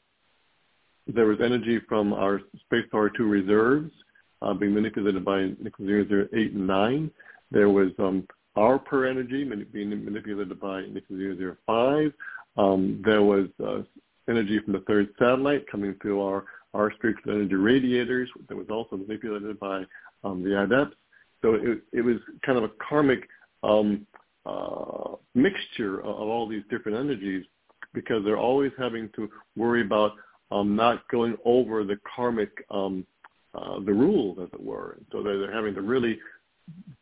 there 1.06 1.26
was 1.26 1.38
energy 1.42 1.80
from 1.88 2.12
our 2.14 2.40
Space 2.66 2.86
Power 2.90 3.10
2 3.10 3.24
reserves 3.24 3.92
uh, 4.40 4.54
being 4.54 4.74
manipulated 4.74 5.24
by 5.24 5.50
Nix 5.60 5.78
008 5.78 6.32
and 6.32 6.66
9. 6.66 7.10
There 7.50 7.68
was 7.68 7.90
um, 7.98 8.26
our 8.56 8.78
per 8.78 9.06
energy 9.06 9.44
being 9.72 10.04
manipulated 10.04 10.58
by 10.60 10.82
Nix 10.86 11.06
005. 11.10 12.12
Um, 12.56 13.02
there 13.04 13.22
was 13.22 13.46
uh, 13.64 13.82
energy 14.28 14.58
from 14.60 14.74
the 14.74 14.80
third 14.80 15.08
satellite 15.18 15.66
coming 15.70 15.94
through 16.00 16.22
our, 16.22 16.44
our 16.72 16.92
spiritual 16.92 17.32
energy 17.32 17.54
radiators 17.54 18.28
that 18.48 18.56
was 18.56 18.66
also 18.70 18.96
manipulated 18.96 19.58
by 19.58 19.84
um, 20.22 20.42
the 20.42 20.62
adepts. 20.62 20.96
So 21.42 21.54
it, 21.54 21.82
it 21.92 22.00
was 22.02 22.16
kind 22.44 22.56
of 22.56 22.64
a 22.64 22.70
karmic 22.88 23.28
um, 23.62 24.06
uh, 24.46 25.16
mixture 25.34 26.00
of, 26.00 26.06
of 26.06 26.28
all 26.28 26.48
these 26.48 26.62
different 26.70 26.98
energies 26.98 27.44
because 27.92 28.24
they're 28.24 28.38
always 28.38 28.72
having 28.78 29.08
to 29.16 29.28
worry 29.56 29.82
about 29.82 30.12
um, 30.50 30.76
not 30.76 31.06
going 31.08 31.36
over 31.44 31.84
the 31.84 31.96
karmic, 32.14 32.50
um, 32.70 33.06
uh, 33.54 33.78
the 33.84 33.92
rules, 33.92 34.38
as 34.42 34.48
it 34.52 34.62
were. 34.62 34.98
So 35.12 35.22
they're, 35.22 35.38
they're 35.38 35.54
having 35.54 35.74
to 35.74 35.82
really 35.82 36.18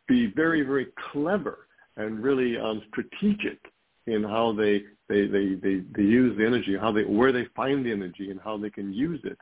be 0.07 0.31
very, 0.35 0.61
very 0.61 0.87
clever 1.11 1.67
and 1.97 2.23
really 2.23 2.57
um, 2.57 2.81
strategic 2.89 3.59
in 4.07 4.23
how 4.23 4.53
they 4.53 4.83
they, 5.09 5.27
they, 5.27 5.55
they, 5.55 5.81
they 5.95 6.01
use 6.01 6.37
the 6.37 6.45
energy, 6.45 6.77
how 6.79 6.91
they, 6.91 7.03
where 7.03 7.31
they 7.31 7.45
find 7.55 7.85
the 7.85 7.91
energy 7.91 8.31
and 8.31 8.39
how 8.43 8.57
they 8.57 8.69
can 8.69 8.93
use 8.93 9.19
it. 9.23 9.37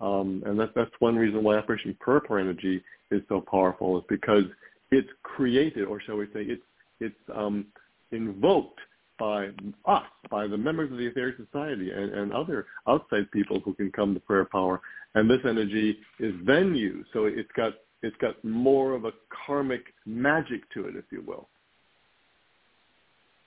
Um, 0.00 0.42
and 0.46 0.58
that, 0.58 0.74
that's 0.74 0.90
one 0.98 1.16
reason 1.16 1.44
why 1.44 1.56
Operation 1.56 1.96
Purple 2.00 2.38
Energy 2.38 2.82
is 3.10 3.22
so 3.28 3.40
powerful 3.40 3.98
is 3.98 4.04
because 4.08 4.44
it's 4.90 5.08
created, 5.22 5.84
or 5.84 6.00
shall 6.00 6.16
we 6.16 6.26
say, 6.26 6.42
it's, 6.42 6.62
it's 6.98 7.14
um, 7.34 7.66
invoked 8.10 8.80
by 9.18 9.50
us, 9.86 10.02
by 10.30 10.46
the 10.46 10.56
members 10.56 10.90
of 10.90 10.98
the 10.98 11.08
Aetherius 11.10 11.36
Society 11.36 11.90
and, 11.90 12.12
and 12.12 12.32
other 12.32 12.66
outside 12.88 13.30
people 13.30 13.60
who 13.64 13.74
can 13.74 13.92
come 13.92 14.14
to 14.14 14.20
prayer 14.20 14.46
power. 14.46 14.80
And 15.14 15.30
this 15.30 15.40
energy 15.44 15.98
is 16.18 16.34
then 16.44 16.74
used. 16.74 17.08
So 17.12 17.26
it's 17.26 17.50
got, 17.54 17.74
it's 18.02 18.16
got 18.16 18.42
more 18.42 18.94
of 18.94 19.04
a 19.04 19.12
karmic 19.46 19.84
magic 20.06 20.68
to 20.72 20.86
it, 20.88 20.96
if 20.96 21.04
you 21.12 21.22
will. 21.24 21.48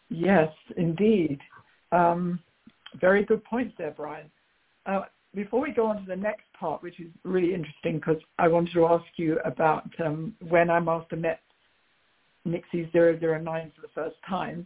Yes, 0.09 0.49
indeed. 0.77 1.39
Um, 1.91 2.39
very 2.99 3.23
good 3.25 3.43
points 3.43 3.73
there, 3.77 3.91
Brian. 3.91 4.29
Uh, 4.85 5.01
before 5.33 5.61
we 5.61 5.71
go 5.71 5.87
on 5.87 5.97
to 5.97 6.05
the 6.07 6.15
next 6.15 6.45
part, 6.57 6.81
which 6.81 6.99
is 6.99 7.07
really 7.23 7.53
interesting 7.53 7.95
because 7.95 8.21
I 8.39 8.47
wanted 8.47 8.73
to 8.73 8.85
ask 8.85 9.05
you 9.17 9.39
about 9.43 9.89
um, 10.03 10.33
when 10.47 10.69
our 10.69 10.81
master 10.81 11.15
met 11.15 11.41
Nixie 12.45 12.89
009 12.93 13.71
for 13.75 13.81
the 13.81 13.89
first 13.93 14.15
time. 14.27 14.65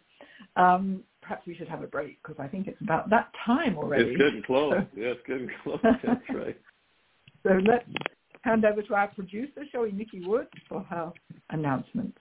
Um, 0.55 1.03
perhaps 1.21 1.47
we 1.47 1.55
should 1.55 1.67
have 1.67 1.81
a 1.81 1.87
break 1.87 2.21
because 2.21 2.37
I 2.39 2.47
think 2.47 2.67
it's 2.67 2.81
about 2.81 3.09
that 3.09 3.31
time 3.45 3.77
already. 3.77 4.11
It's 4.11 4.17
getting 4.17 4.43
close. 4.43 4.73
So, 4.93 5.01
yeah, 5.01 5.07
it's 5.07 5.21
getting 5.25 5.49
close. 5.63 5.79
That's 5.83 6.21
right. 6.33 6.59
So 7.43 7.51
let's 7.65 7.85
hand 8.41 8.65
over 8.65 8.81
to 8.81 8.93
our 8.95 9.07
producer, 9.07 9.63
Shelly 9.71 9.91
Nikki 9.91 10.25
Wood, 10.25 10.47
for 10.67 10.81
her 10.83 11.11
announcements. 11.49 12.17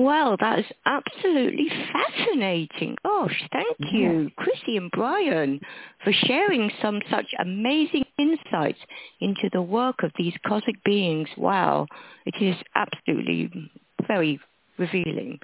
Well, 0.00 0.34
that 0.40 0.60
is 0.60 0.64
absolutely 0.86 1.68
fascinating. 1.92 2.96
Gosh, 3.04 3.44
thank 3.52 3.92
you, 3.92 4.30
Chrissie 4.36 4.78
and 4.78 4.90
Brian, 4.90 5.60
for 6.02 6.10
sharing 6.24 6.70
some 6.80 7.02
such 7.10 7.26
amazing 7.38 8.06
insights 8.18 8.78
into 9.20 9.50
the 9.52 9.60
work 9.60 9.96
of 10.02 10.10
these 10.16 10.32
cosmic 10.46 10.82
beings. 10.84 11.28
Wow, 11.36 11.86
it 12.24 12.42
is 12.42 12.56
absolutely 12.74 13.70
very 14.08 14.40
revealing. 14.78 15.38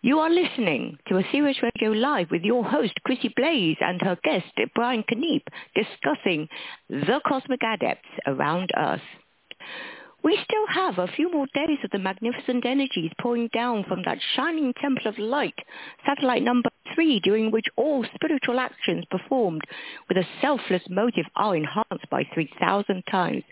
You 0.00 0.20
are 0.20 0.30
listening 0.30 0.98
to 1.08 1.14
Aetherius 1.14 1.60
Radio 1.60 1.90
Live 1.90 2.30
with 2.30 2.42
your 2.42 2.62
host, 2.62 2.92
Chrissie 3.04 3.34
Blaze, 3.34 3.78
and 3.80 4.00
her 4.00 4.16
guest, 4.22 4.46
Brian 4.76 5.02
Keneipp, 5.10 5.42
discussing 5.74 6.48
the 6.88 7.20
cosmic 7.26 7.62
adepts 7.64 8.06
around 8.28 8.70
Earth. 8.76 9.00
We 10.26 10.36
still 10.42 10.66
have 10.66 10.98
a 10.98 11.06
few 11.06 11.30
more 11.30 11.46
days 11.54 11.78
of 11.84 11.92
the 11.92 12.00
magnificent 12.00 12.66
energies 12.66 13.12
pouring 13.20 13.48
down 13.54 13.84
from 13.84 14.02
that 14.02 14.18
shining 14.34 14.72
temple 14.72 15.06
of 15.06 15.16
light, 15.18 15.54
satellite 16.04 16.42
number 16.42 16.68
three, 16.92 17.20
during 17.20 17.52
which 17.52 17.66
all 17.76 18.04
spiritual 18.12 18.58
actions 18.58 19.04
performed 19.08 19.62
with 20.08 20.18
a 20.18 20.26
selfless 20.40 20.82
motive 20.90 21.26
are 21.36 21.54
enhanced 21.54 22.10
by 22.10 22.24
3,000 22.34 23.04
times. 23.08 23.44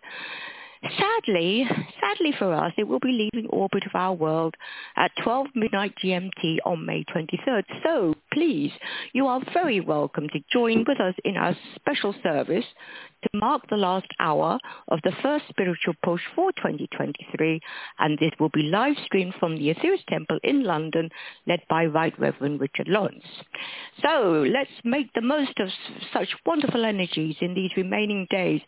Sadly, 0.85 1.67
sadly 1.99 2.35
for 2.39 2.53
us, 2.53 2.73
it 2.77 2.85
will 2.85 2.99
be 2.99 3.31
leaving 3.33 3.49
orbit 3.49 3.87
of 3.87 3.95
our 3.95 4.13
world 4.13 4.55
at 4.97 5.11
12 5.23 5.47
midnight 5.55 5.95
GMT 6.03 6.59
on 6.67 6.85
May 6.85 7.05
23rd. 7.05 7.65
So 7.83 8.15
please, 8.33 8.71
you 9.15 9.27
are 9.27 9.41
very 9.55 9.81
welcome 9.81 10.29
to 10.29 10.41
join 10.53 10.85
with 10.87 11.01
us 11.01 11.15
in 11.25 11.37
our 11.37 11.57
special 11.77 12.15
service 12.23 12.67
to 13.23 13.39
mark 13.39 13.63
the 13.71 13.77
last 13.77 14.07
hour 14.21 14.59
of 14.89 14.99
the 15.05 15.13
first 15.23 15.47
spiritual 15.49 15.95
push 16.03 16.21
for 16.35 16.53
2023, 16.53 17.61
and 18.01 18.19
this 18.19 18.33
will 18.39 18.51
be 18.51 18.65
live 18.65 18.97
streamed 19.07 19.33
from 19.41 19.57
the 19.57 19.71
Osiris 19.71 20.03
Temple 20.09 20.39
in 20.43 20.65
London, 20.65 21.09
led 21.47 21.61
by 21.71 21.87
Right 21.87 22.19
Reverend 22.19 22.61
Richard 22.61 22.89
Lawrence. 22.89 23.25
So 24.03 24.45
let's 24.47 24.71
make 24.85 25.11
the 25.15 25.23
most 25.23 25.59
of 25.59 25.71
such 26.13 26.29
wonderful 26.45 26.85
energies 26.85 27.37
in 27.41 27.55
these 27.55 27.71
remaining 27.75 28.27
days, 28.29 28.61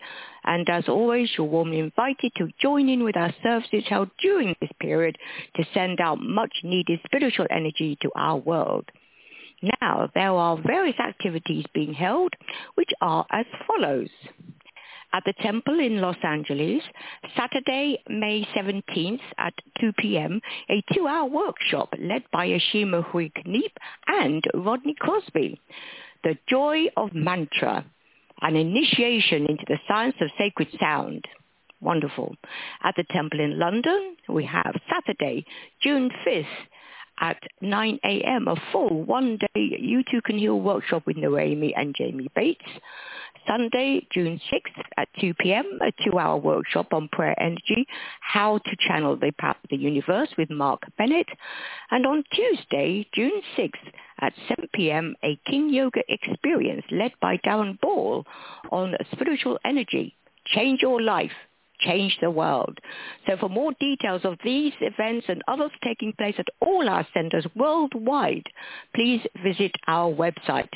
and 0.44 0.66
as 0.70 0.88
always, 0.88 1.28
you're 1.36 1.46
warmly 1.46 1.80
invited 1.80 2.05
to 2.14 2.48
join 2.60 2.88
in 2.88 3.04
with 3.04 3.16
our 3.16 3.34
services 3.42 3.84
held 3.88 4.10
during 4.20 4.54
this 4.60 4.70
period 4.80 5.16
to 5.56 5.64
send 5.74 6.00
out 6.00 6.18
much 6.20 6.52
needed 6.62 7.00
spiritual 7.04 7.46
energy 7.50 7.96
to 8.02 8.10
our 8.16 8.36
world. 8.36 8.88
Now, 9.80 10.10
there 10.14 10.32
are 10.32 10.58
various 10.58 10.98
activities 11.00 11.64
being 11.72 11.94
held, 11.94 12.34
which 12.74 12.90
are 13.00 13.26
as 13.30 13.46
follows. 13.66 14.10
At 15.12 15.24
the 15.24 15.32
temple 15.40 15.80
in 15.80 16.00
Los 16.00 16.16
Angeles, 16.22 16.82
Saturday, 17.36 17.98
May 18.08 18.46
17th 18.54 19.20
at 19.38 19.54
2 19.80 19.92
p.m., 19.98 20.40
a 20.68 20.82
two-hour 20.92 21.26
workshop 21.26 21.94
led 21.98 22.24
by 22.32 22.48
Ashima 22.48 23.02
Hui 23.04 23.30
Keneipp 23.30 23.72
and 24.08 24.44
Rodney 24.52 24.94
Crosby. 24.98 25.58
The 26.22 26.36
Joy 26.48 26.88
of 26.96 27.14
Mantra, 27.14 27.84
an 28.42 28.56
initiation 28.56 29.46
into 29.46 29.64
the 29.68 29.78
science 29.88 30.16
of 30.20 30.28
sacred 30.36 30.68
sound. 30.78 31.24
Wonderful. 31.80 32.34
At 32.82 32.94
the 32.96 33.04
temple 33.10 33.40
in 33.40 33.58
London, 33.58 34.16
we 34.28 34.44
have 34.46 34.74
Saturday, 34.90 35.44
June 35.82 36.10
5th 36.26 36.46
at 37.20 37.38
9 37.60 37.98
a.m. 38.04 38.48
a 38.48 38.56
full 38.72 39.04
one-day 39.04 39.46
You 39.54 40.02
Too 40.10 40.20
Can 40.22 40.38
Heal 40.38 40.60
workshop 40.60 41.06
with 41.06 41.16
Noemi 41.16 41.74
and 41.74 41.94
Jamie 41.96 42.30
Bates. 42.34 42.64
Sunday, 43.46 44.06
June 44.12 44.40
6th 44.52 44.82
at 44.96 45.08
2 45.20 45.34
p.m., 45.34 45.78
a 45.80 45.92
two-hour 46.04 46.36
workshop 46.38 46.92
on 46.92 47.08
prayer 47.12 47.40
energy, 47.40 47.86
how 48.20 48.58
to 48.58 48.76
channel 48.88 49.16
the 49.16 49.32
power 49.38 49.54
of 49.62 49.70
the 49.70 49.76
universe 49.76 50.28
with 50.36 50.50
Mark 50.50 50.82
Bennett. 50.98 51.28
And 51.90 52.06
on 52.06 52.24
Tuesday, 52.32 53.06
June 53.14 53.40
6th 53.56 53.92
at 54.20 54.32
7 54.48 54.68
p.m., 54.74 55.14
a 55.22 55.38
King 55.46 55.70
Yoga 55.70 56.00
experience 56.08 56.84
led 56.90 57.12
by 57.20 57.36
Darren 57.38 57.80
Ball 57.80 58.26
on 58.72 58.94
spiritual 59.12 59.58
energy. 59.64 60.16
Change 60.46 60.82
your 60.82 61.00
life 61.00 61.32
change 61.80 62.16
the 62.20 62.30
world. 62.30 62.78
So 63.26 63.36
for 63.36 63.48
more 63.48 63.72
details 63.80 64.22
of 64.24 64.38
these 64.44 64.72
events 64.80 65.26
and 65.28 65.42
others 65.48 65.70
taking 65.84 66.12
place 66.18 66.34
at 66.38 66.46
all 66.60 66.88
our 66.88 67.06
centers 67.14 67.46
worldwide, 67.54 68.46
please 68.94 69.20
visit 69.42 69.72
our 69.86 70.12
website. 70.12 70.68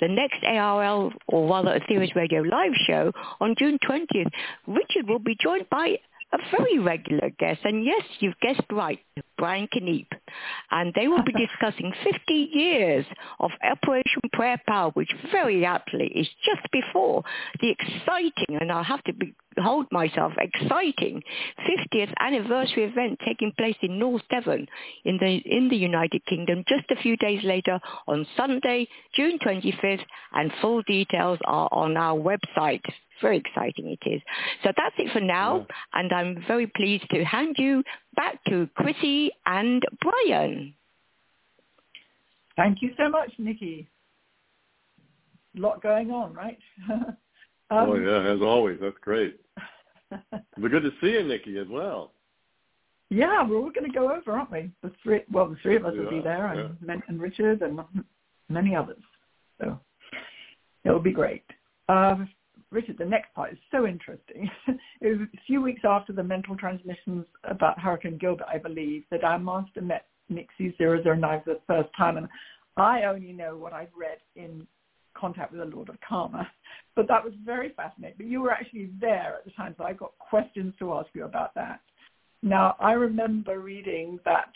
The 0.00 0.08
next 0.08 0.42
ARL, 0.44 1.12
or 1.28 1.48
rather 1.48 1.78
Aetherius 1.78 2.14
Radio 2.14 2.40
live 2.42 2.72
show 2.86 3.12
on 3.40 3.54
June 3.58 3.78
20th, 3.88 4.30
Richard 4.66 5.08
will 5.08 5.20
be 5.20 5.36
joined 5.40 5.68
by 5.70 5.96
a 6.32 6.38
very 6.56 6.78
regular 6.78 7.30
guest, 7.38 7.60
and 7.64 7.84
yes, 7.84 8.02
you've 8.20 8.38
guessed 8.40 8.62
right, 8.72 8.98
Brian 9.36 9.68
Keneipp. 9.68 10.06
And 10.70 10.92
they 10.94 11.06
will 11.08 11.22
be 11.22 11.32
discussing 11.46 11.92
50 12.02 12.32
years 12.32 13.04
of 13.38 13.50
Operation 13.62 14.22
Prayer 14.32 14.60
Power, 14.66 14.90
which 14.92 15.10
very 15.30 15.64
aptly 15.64 16.06
is 16.06 16.28
just 16.44 16.70
before 16.72 17.22
the 17.60 17.70
exciting, 17.70 18.56
and 18.60 18.72
I'll 18.72 18.82
have 18.82 19.04
to 19.04 19.12
be, 19.12 19.34
hold 19.58 19.86
myself, 19.90 20.32
exciting 20.38 21.22
50th 21.60 22.12
anniversary 22.20 22.84
event 22.84 23.18
taking 23.24 23.52
place 23.58 23.76
in 23.82 23.98
North 23.98 24.22
Devon 24.30 24.66
in 25.04 25.18
the, 25.18 25.42
in 25.44 25.68
the 25.68 25.76
United 25.76 26.24
Kingdom 26.26 26.64
just 26.68 26.90
a 26.90 27.02
few 27.02 27.16
days 27.16 27.42
later 27.44 27.78
on 28.06 28.26
Sunday, 28.36 28.88
June 29.14 29.38
25th, 29.44 30.04
and 30.32 30.52
full 30.60 30.82
details 30.82 31.38
are 31.44 31.68
on 31.72 31.96
our 31.96 32.18
website 32.18 32.82
very 33.20 33.38
exciting 33.38 33.96
it 33.96 34.10
is. 34.10 34.20
So 34.64 34.72
that's 34.76 34.96
it 34.98 35.12
for 35.12 35.20
now, 35.20 35.58
yeah. 35.58 36.00
and 36.00 36.12
I'm 36.12 36.44
very 36.48 36.66
pleased 36.66 37.08
to 37.10 37.24
hand 37.24 37.54
you 37.56 37.84
back 38.16 38.42
to 38.48 38.68
Chrissie 38.74 39.30
and 39.46 39.80
Brian. 40.00 40.74
Thank 42.56 42.78
you 42.82 42.90
so 42.98 43.08
much, 43.08 43.30
Nikki. 43.38 43.88
A 45.56 45.60
lot 45.60 45.82
going 45.82 46.10
on, 46.10 46.34
right? 46.34 46.58
um, 47.72 47.90
oh 47.90 47.94
yeah, 47.94 48.32
as 48.32 48.40
always. 48.42 48.78
That's 48.80 48.96
great. 49.00 49.40
We're 50.58 50.68
good 50.68 50.82
to 50.82 50.90
see 51.00 51.12
you, 51.12 51.24
Nikki, 51.24 51.58
as 51.58 51.68
well. 51.68 52.12
Yeah, 53.08 53.46
we're 53.46 53.58
all 53.58 53.70
going 53.70 53.84
to 53.84 53.92
go 53.92 54.10
over, 54.10 54.32
aren't 54.32 54.50
we? 54.50 54.70
The 54.82 54.90
three, 55.02 55.20
well, 55.30 55.46
the 55.46 55.56
three 55.62 55.76
of 55.76 55.84
us 55.84 55.92
yeah, 55.94 56.02
will 56.02 56.10
be 56.10 56.20
there, 56.20 56.46
and, 56.46 56.76
yeah. 56.86 56.94
and 57.08 57.20
Richard 57.20 57.60
and 57.60 57.78
many 58.48 58.74
others. 58.74 59.02
So 59.60 59.78
it'll 60.84 60.98
be 60.98 61.12
great. 61.12 61.44
Uh, 61.90 62.16
Richard, 62.70 62.96
the 62.96 63.04
next 63.04 63.34
part 63.34 63.52
is 63.52 63.58
so 63.70 63.86
interesting. 63.86 64.50
it 65.02 65.18
was 65.18 65.28
a 65.34 65.40
few 65.46 65.60
weeks 65.60 65.82
after 65.84 66.14
the 66.14 66.22
mental 66.22 66.56
transmissions 66.56 67.26
about 67.44 67.78
Hurricane 67.78 68.16
Gilbert, 68.18 68.46
I 68.50 68.56
believe, 68.56 69.04
that 69.10 69.24
our 69.24 69.38
master 69.38 69.82
met 69.82 70.06
Nixie 70.30 70.74
009 70.80 71.42
for 71.44 71.54
the 71.54 71.60
first 71.66 71.90
time. 71.94 72.16
And 72.16 72.28
I 72.78 73.02
only 73.02 73.32
know 73.32 73.58
what 73.58 73.74
I've 73.74 73.92
read 73.94 74.18
in 74.36 74.66
Contact 75.14 75.52
with 75.52 75.60
the 75.60 75.76
Lord 75.76 75.88
of 75.88 75.96
Karma. 76.06 76.48
But 76.94 77.08
that 77.08 77.24
was 77.24 77.32
very 77.44 77.70
fascinating. 77.70 78.16
But 78.18 78.26
you 78.26 78.42
were 78.42 78.50
actually 78.50 78.90
there 79.00 79.36
at 79.38 79.44
the 79.44 79.50
time, 79.52 79.74
so 79.78 79.84
I 79.84 79.92
got 79.92 80.12
questions 80.18 80.74
to 80.78 80.92
ask 80.94 81.08
you 81.14 81.24
about 81.24 81.54
that. 81.54 81.80
Now, 82.42 82.76
I 82.80 82.92
remember 82.92 83.60
reading 83.60 84.18
that 84.24 84.50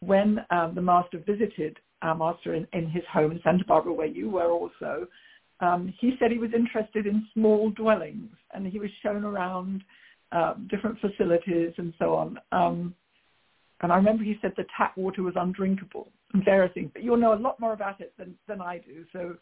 when 0.00 0.44
um, 0.50 0.74
the 0.74 0.82
master 0.82 1.18
visited 1.26 1.78
our 2.02 2.14
master 2.14 2.54
in, 2.54 2.66
in 2.72 2.88
his 2.90 3.02
home 3.12 3.30
in 3.32 3.40
Santa 3.44 3.64
Barbara, 3.64 3.92
where 3.92 4.06
you 4.06 4.30
were 4.30 4.50
also, 4.50 5.06
um, 5.60 5.92
he 6.00 6.14
said 6.18 6.30
he 6.30 6.38
was 6.38 6.54
interested 6.54 7.06
in 7.06 7.26
small 7.34 7.70
dwellings, 7.70 8.30
and 8.54 8.66
he 8.66 8.78
was 8.78 8.90
shown 9.02 9.24
around 9.24 9.84
uh, 10.32 10.54
different 10.68 10.98
facilities 11.00 11.72
and 11.76 11.92
so 11.98 12.14
on. 12.14 12.38
Um, 12.52 12.94
and 13.82 13.92
I 13.92 13.96
remember 13.96 14.24
he 14.24 14.38
said 14.40 14.52
the 14.56 14.64
tap 14.76 14.96
water 14.96 15.22
was 15.22 15.34
undrinkable 15.36 16.08
and 16.32 16.44
various 16.44 16.72
things. 16.72 16.90
But 16.92 17.02
you'll 17.02 17.16
know 17.16 17.34
a 17.34 17.34
lot 17.34 17.58
more 17.60 17.72
about 17.72 18.00
it 18.00 18.12
than, 18.18 18.34
than 18.46 18.60
I 18.60 18.78
do. 18.78 19.04
So 19.12 19.36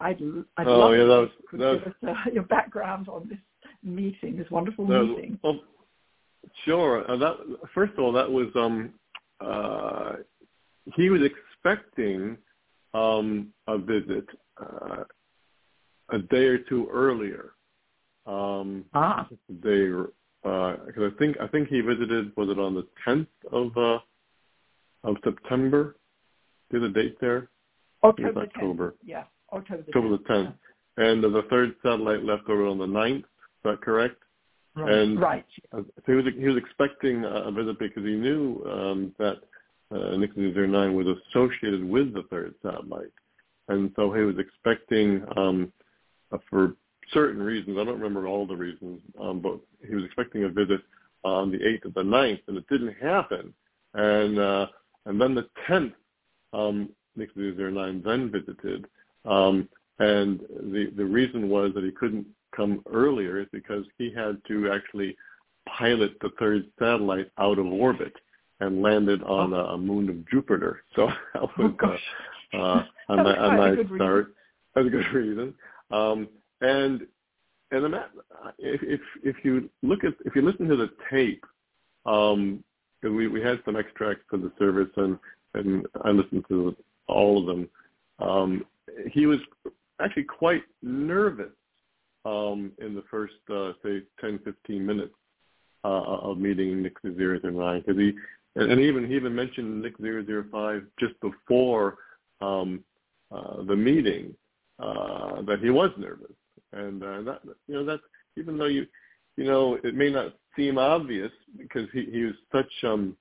I'd, 0.00 0.20
I'd 0.56 0.66
oh, 0.66 0.78
love 0.78 0.92
yeah, 0.92 0.98
that 0.98 1.06
was, 1.06 1.28
that 1.52 1.58
was, 1.58 1.80
give 1.84 2.10
us 2.10 2.16
uh, 2.26 2.30
your 2.32 2.44
background 2.44 3.08
on 3.08 3.28
this 3.28 3.38
meeting, 3.82 4.36
this 4.36 4.50
wonderful 4.50 4.86
meeting. 4.86 5.38
Was, 5.42 5.56
well, 5.56 5.60
sure. 6.64 7.10
Uh, 7.10 7.16
that 7.16 7.36
first 7.74 7.92
of 7.94 8.00
all, 8.00 8.12
that 8.12 8.30
was 8.30 8.48
um, 8.54 8.94
uh, 9.40 10.12
he 10.96 11.10
was 11.10 11.20
expecting 11.22 12.36
um, 12.94 13.52
a 13.66 13.78
visit. 13.78 14.26
Uh, 14.60 15.04
a 16.12 16.18
day 16.18 16.44
or 16.44 16.58
two 16.58 16.88
earlier. 16.92 17.52
Um, 18.26 18.84
ah. 18.94 19.26
They 19.48 19.88
because 20.42 20.98
uh, 20.98 21.06
I 21.06 21.10
think 21.18 21.36
I 21.40 21.46
think 21.48 21.68
he 21.68 21.80
visited. 21.80 22.32
Was 22.36 22.48
it 22.48 22.58
on 22.58 22.74
the 22.74 22.86
10th 23.06 23.26
of 23.52 23.76
uh, 23.76 23.98
of 25.08 25.16
September? 25.24 25.96
Do 26.70 26.80
the 26.80 26.88
date 26.88 27.16
there? 27.20 27.48
October. 28.02 28.42
October. 28.42 28.90
10th. 28.90 28.94
Yeah, 29.04 29.24
October. 29.52 29.84
October 29.88 30.08
the 30.10 30.24
10th. 30.24 30.54
Yeah. 30.98 31.04
And 31.04 31.22
the 31.22 31.42
third 31.48 31.74
satellite 31.82 32.24
left 32.24 32.48
over 32.48 32.66
on 32.66 32.78
the 32.78 32.86
9th. 32.86 33.18
Is 33.18 33.24
that 33.64 33.80
correct? 33.80 34.16
Right. 34.76 34.92
And 34.92 35.20
right. 35.20 35.44
So 35.72 35.84
he 36.06 36.12
was 36.12 36.24
he 36.36 36.46
was 36.46 36.56
expecting 36.56 37.24
a 37.24 37.50
visit 37.50 37.78
because 37.78 38.04
he 38.04 38.14
knew 38.14 38.62
um, 38.66 39.12
that 39.18 39.38
uh, 39.90 40.16
Nixie 40.16 40.52
09 40.52 40.94
was 40.94 41.06
associated 41.06 41.84
with 41.84 42.14
the 42.14 42.22
third 42.30 42.54
satellite, 42.62 43.12
and 43.68 43.92
so 43.96 44.12
he 44.12 44.22
was 44.22 44.36
expecting 44.38 45.24
um, 45.36 45.72
uh, 46.32 46.38
for 46.48 46.74
certain 47.12 47.42
reasons. 47.42 47.78
I 47.78 47.84
don't 47.84 48.00
remember 48.00 48.28
all 48.28 48.46
the 48.46 48.56
reasons, 48.56 49.00
um, 49.20 49.40
but 49.40 49.58
he 49.86 49.94
was 49.94 50.04
expecting 50.04 50.44
a 50.44 50.48
visit 50.48 50.80
on 51.24 51.50
the 51.50 51.58
8th 51.58 51.86
or 51.86 51.90
the 51.90 52.08
9th, 52.08 52.40
and 52.46 52.56
it 52.56 52.68
didn't 52.68 52.94
happen. 52.94 53.52
And 53.94 54.38
uh, 54.38 54.66
and 55.06 55.20
then 55.20 55.34
the 55.34 55.48
10th, 55.68 55.94
um, 56.52 56.90
Nixie 57.16 57.52
09 57.56 58.02
then 58.04 58.30
visited. 58.30 58.86
Um, 59.24 59.68
and 59.98 60.40
the, 60.40 60.92
the 60.96 61.04
reason 61.04 61.48
was 61.48 61.72
that 61.74 61.84
he 61.84 61.90
couldn't 61.90 62.26
come 62.56 62.82
earlier 62.92 63.40
is 63.40 63.46
because 63.52 63.84
he 63.98 64.12
had 64.14 64.40
to 64.48 64.72
actually 64.72 65.16
pilot 65.78 66.12
the 66.20 66.30
third 66.38 66.70
satellite 66.78 67.30
out 67.38 67.58
of 67.58 67.66
orbit 67.66 68.14
and 68.60 68.82
landed 68.82 69.22
on 69.22 69.52
oh. 69.52 69.66
a, 69.66 69.78
moon 69.78 70.08
of 70.08 70.28
Jupiter. 70.28 70.82
So 70.96 71.08
that 71.34 71.42
was 71.42 71.72
oh, 71.82 72.58
uh, 72.58 72.58
uh, 72.58 72.84
a, 73.08 73.14
a, 73.14 73.56
nice 73.56 73.86
start. 73.94 74.34
That's 74.74 74.86
a 74.86 74.90
good 74.90 75.06
reason. 75.14 75.54
Um, 75.90 76.28
and 76.60 77.06
and 77.72 77.84
the, 77.84 78.04
if, 78.58 78.80
if 78.82 79.00
if 79.22 79.36
you 79.44 79.70
look 79.82 80.02
at 80.04 80.14
if 80.24 80.34
you 80.34 80.42
listen 80.42 80.68
to 80.68 80.76
the 80.76 80.90
tape, 81.10 81.44
um, 82.04 82.64
we 83.02 83.28
we 83.28 83.40
had 83.40 83.60
some 83.64 83.76
extracts 83.76 84.24
of 84.32 84.42
the 84.42 84.52
service 84.58 84.90
and 84.96 85.18
and 85.54 85.86
I 86.04 86.10
listened 86.10 86.44
to 86.48 86.76
all 87.06 87.40
of 87.40 87.46
them. 87.46 87.68
Um, 88.18 88.64
he 89.12 89.26
was 89.26 89.38
actually 90.00 90.24
quite 90.24 90.62
nervous 90.82 91.52
um, 92.24 92.72
in 92.78 92.94
the 92.94 93.04
first 93.10 93.34
uh, 93.52 93.72
say 93.82 94.02
10, 94.20 94.40
15 94.44 94.84
minutes 94.84 95.14
uh, 95.84 95.88
of 95.88 96.38
meeting 96.38 96.82
Nixie 96.82 97.10
009 97.10 97.80
because 97.80 97.96
he 97.96 98.12
and, 98.56 98.80
even 98.80 99.06
he 99.06 99.14
even 99.14 99.34
mentioned 99.34 99.80
Nick 99.80 99.94
005 99.98 100.82
just 100.98 101.14
before 101.20 101.98
um, 102.40 102.82
uh, 103.30 103.62
the 103.62 103.76
meeting 103.76 104.34
uh, 104.80 105.42
that 105.42 105.60
he 105.62 105.70
was 105.70 105.90
nervous, 105.96 106.32
and 106.72 107.02
uh, 107.02 107.22
that 107.22 107.40
you 107.68 107.74
know 107.74 107.84
that's 107.84 108.02
even 108.36 108.58
though 108.58 108.66
you 108.66 108.86
you 109.36 109.44
know 109.44 109.78
it 109.84 109.94
may 109.94 110.10
not 110.10 110.34
seem 110.56 110.78
obvious 110.78 111.30
because 111.56 111.88
he 111.92 112.06
he 112.10 112.24
was 112.24 112.34
such 112.52 112.72
um 112.84 113.16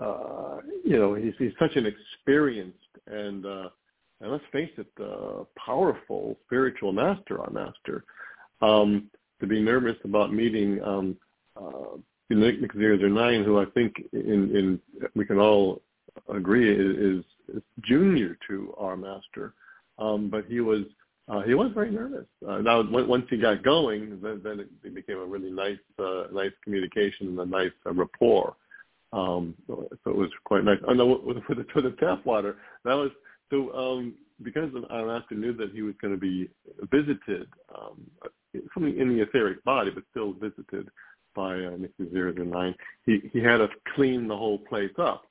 uh 0.00 0.58
you 0.84 0.98
know 0.98 1.14
he's 1.14 1.34
he's 1.38 1.52
such 1.58 1.76
an 1.76 1.86
experienced 1.86 2.78
and 3.06 3.44
uh 3.44 3.68
and 4.22 4.32
let's 4.32 4.44
face 4.50 4.70
it 4.78 4.86
uh 5.02 5.44
powerful 5.58 6.36
spiritual 6.46 6.92
master 6.92 7.40
our 7.40 7.50
master 7.50 8.04
um 8.62 9.10
to 9.40 9.46
be 9.46 9.60
nervous 9.60 9.96
about 10.04 10.32
meeting 10.32 10.82
um 10.82 11.16
uh 11.56 11.98
Nick 12.34 12.74
nine, 12.74 13.44
who 13.44 13.60
I 13.60 13.64
think 13.66 13.94
in, 14.12 14.56
in 14.56 14.80
we 15.14 15.24
can 15.24 15.38
all 15.38 15.82
agree 16.32 16.70
is, 16.70 17.24
is 17.48 17.62
junior 17.82 18.36
to 18.48 18.74
our 18.78 18.96
master, 18.96 19.54
um, 19.98 20.28
but 20.30 20.44
he 20.46 20.60
was 20.60 20.82
uh, 21.28 21.40
he 21.42 21.54
was 21.54 21.70
very 21.72 21.90
nervous. 21.90 22.26
Uh, 22.46 22.58
now, 22.58 22.82
once 22.82 23.24
he 23.30 23.36
got 23.36 23.62
going, 23.62 24.20
then, 24.20 24.40
then 24.42 24.60
it, 24.60 24.94
became 24.94 25.18
a 25.18 25.24
really 25.24 25.52
nice, 25.52 25.78
uh, 26.00 26.24
nice 26.32 26.50
communication 26.64 27.28
and 27.28 27.38
a 27.38 27.46
nice 27.46 27.70
uh, 27.86 27.92
rapport. 27.92 28.56
Um, 29.12 29.54
so, 29.68 29.88
it 30.06 30.16
was 30.16 30.30
quite 30.44 30.64
nice. 30.64 30.78
Oh 30.88 30.94
no, 30.94 31.06
with 31.24 31.36
the, 31.36 31.64
with 31.74 31.84
the 31.84 31.96
tap 32.00 32.26
water, 32.26 32.56
that 32.84 32.94
was 32.94 33.10
so 33.52 33.72
um, 33.74 34.14
because 34.42 34.70
master 34.72 35.34
knew 35.34 35.52
that 35.54 35.72
he 35.72 35.82
was 35.82 35.94
going 36.00 36.14
to 36.14 36.20
be 36.20 36.48
visited, 36.90 37.46
um, 37.78 38.00
something 38.74 38.98
in 38.98 39.08
the 39.08 39.22
etheric 39.22 39.62
body, 39.64 39.90
but 39.90 40.04
still 40.10 40.32
visited 40.32 40.88
by 41.34 41.54
uh, 41.54 41.76
Nixie 41.78 42.10
Zero 42.10 42.32
Nine. 42.32 42.74
He 43.06 43.20
he 43.32 43.40
had 43.40 43.60
us 43.60 43.70
clean 43.94 44.28
the 44.28 44.36
whole 44.36 44.58
place 44.58 44.92
up. 44.98 45.24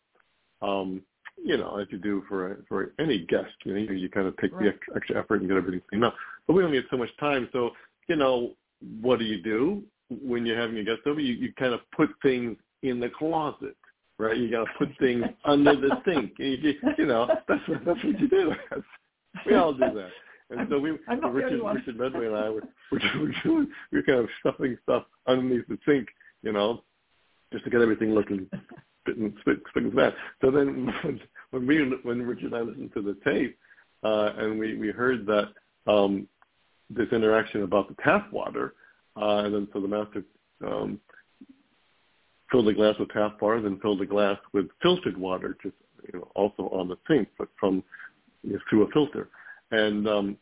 Um, 0.61 1.01
you 1.43 1.57
know, 1.57 1.77
as 1.79 1.87
you 1.89 1.97
do 1.97 2.23
for 2.29 2.63
for 2.67 2.93
any 2.99 3.25
guest, 3.25 3.53
you 3.65 3.73
know, 3.73 3.79
you, 3.79 3.93
you 3.93 4.09
kind 4.09 4.27
of 4.27 4.37
take 4.37 4.53
right. 4.53 4.63
the 4.63 4.69
extra, 4.69 4.95
extra 4.95 5.19
effort 5.19 5.41
and 5.41 5.49
get 5.49 5.57
everything 5.57 5.81
cleaned 5.89 6.05
up. 6.05 6.15
But 6.47 6.53
we 6.53 6.63
only 6.63 6.77
had 6.77 6.85
so 6.91 6.97
much 6.97 7.09
time, 7.19 7.49
so 7.51 7.71
you 8.07 8.15
know, 8.15 8.53
what 9.01 9.19
do 9.19 9.25
you 9.25 9.41
do 9.41 9.83
when 10.09 10.45
you're 10.45 10.59
having 10.59 10.77
a 10.77 10.83
guest 10.83 11.01
over? 11.05 11.19
You 11.19 11.33
you 11.33 11.53
kind 11.53 11.73
of 11.73 11.81
put 11.95 12.09
things 12.21 12.57
in 12.83 12.99
the 12.99 13.09
closet, 13.09 13.75
right? 14.21 14.37
You 14.37 14.51
got 14.51 14.65
to 14.65 14.71
put 14.77 14.89
things 14.99 15.23
under 15.45 15.75
the 15.75 16.01
sink. 16.05 16.33
You, 16.39 16.73
you 16.97 17.05
know, 17.05 17.27
that's 17.47 17.67
what, 17.67 17.85
that's 17.85 18.03
what 18.03 18.19
you 18.19 18.27
do. 18.27 18.53
we 19.45 19.55
all 19.55 19.73
do 19.73 19.79
that. 19.79 20.09
And 20.49 20.67
so 20.69 20.79
we, 20.79 20.91
Richard, 20.91 21.61
Richard 21.63 21.97
Medway 21.97 22.27
and 22.27 22.35
I 22.35 22.49
were, 22.49 22.63
were, 22.91 22.99
were 23.19 23.33
doing, 23.43 23.67
we 23.91 23.99
were 23.99 24.03
kind 24.03 24.19
of 24.19 24.29
stuffing 24.41 24.77
stuff 24.83 25.03
underneath 25.27 25.67
the 25.67 25.77
sink, 25.87 26.09
you 26.43 26.51
know, 26.51 26.83
just 27.53 27.63
to 27.63 27.69
get 27.69 27.81
everything 27.81 28.13
looking 28.13 28.49
spitting, 29.01 29.33
spitting 29.69 29.95
that. 29.95 30.13
So 30.41 30.51
then 30.51 30.93
when, 31.03 31.21
when 31.51 31.67
we, 31.67 31.95
when 32.03 32.21
Richard 32.23 32.53
and 32.53 32.55
I 32.55 32.61
listened 32.61 32.91
to 32.93 33.01
the 33.01 33.17
tape, 33.23 33.57
uh, 34.03 34.33
and 34.37 34.59
we, 34.59 34.75
we 34.77 34.89
heard 34.89 35.25
that 35.27 35.49
um, 35.87 36.27
this 36.89 37.07
interaction 37.11 37.63
about 37.63 37.87
the 37.87 37.95
tap 38.03 38.31
water, 38.31 38.73
uh, 39.15 39.43
and 39.43 39.53
then 39.53 39.67
so 39.73 39.79
the 39.79 39.87
master 39.87 40.23
um, 40.65 40.99
filled 42.51 42.67
the 42.67 42.73
glass 42.73 42.95
with 42.99 43.09
tap 43.09 43.41
water, 43.41 43.61
then 43.61 43.79
filled 43.81 43.99
the 43.99 44.05
glass 44.05 44.37
with 44.53 44.67
filtered 44.81 45.17
water, 45.17 45.57
just 45.63 45.75
you 46.11 46.19
know, 46.19 46.27
also 46.35 46.63
on 46.73 46.87
the 46.87 46.97
sink, 47.07 47.27
but 47.37 47.47
from 47.59 47.83
you 48.43 48.53
know, 48.53 48.59
through 48.69 48.83
a 48.83 48.91
filter. 48.91 49.29
And 49.71 50.07
um, 50.07 50.37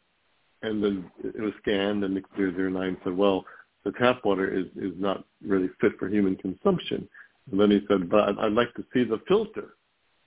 and 0.62 0.84
then 0.84 1.12
it 1.24 1.40
was 1.40 1.54
scanned, 1.62 2.04
and 2.04 2.14
Nick 2.14 2.26
009 2.38 2.98
said, 3.04 3.16
well, 3.16 3.46
the 3.86 3.92
tap 3.94 4.26
water 4.26 4.54
is, 4.54 4.66
is 4.76 4.94
not 4.98 5.24
really 5.46 5.70
fit 5.80 5.94
for 5.98 6.10
human 6.10 6.36
consumption. 6.36 7.08
And 7.52 7.60
then 7.60 7.72
he 7.72 7.80
said, 7.88 8.10
but 8.10 8.30
I'd, 8.30 8.38
I'd 8.40 8.54
like 8.54 8.74
to 8.76 8.84
see 8.94 9.04
the 9.04 9.22
filter, 9.28 9.76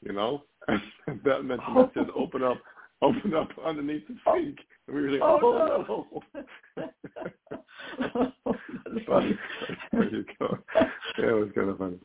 you 0.04 0.12
know? 0.12 0.44
And 0.68 0.80
that 1.24 1.44
meant 1.44 1.60
oh. 1.68 1.90
said, 1.94 2.06
open 2.16 2.42
up, 2.42 2.58
open 3.02 3.34
up 3.34 3.48
underneath 3.64 4.06
the 4.08 4.16
sink. 4.32 4.58
And 4.86 4.96
we 4.96 5.02
were 5.02 5.10
like, 5.10 5.20
oh, 5.22 5.84
oh 5.84 6.22
no. 6.76 8.32
no. 8.86 9.00
funny. 9.06 9.38
there 9.92 10.08
you 10.10 10.24
go. 10.38 10.58
Yeah, 11.18 11.28
it 11.28 11.32
was 11.32 11.50
kind 11.54 11.70
of 11.70 11.78
funny. 11.78 11.98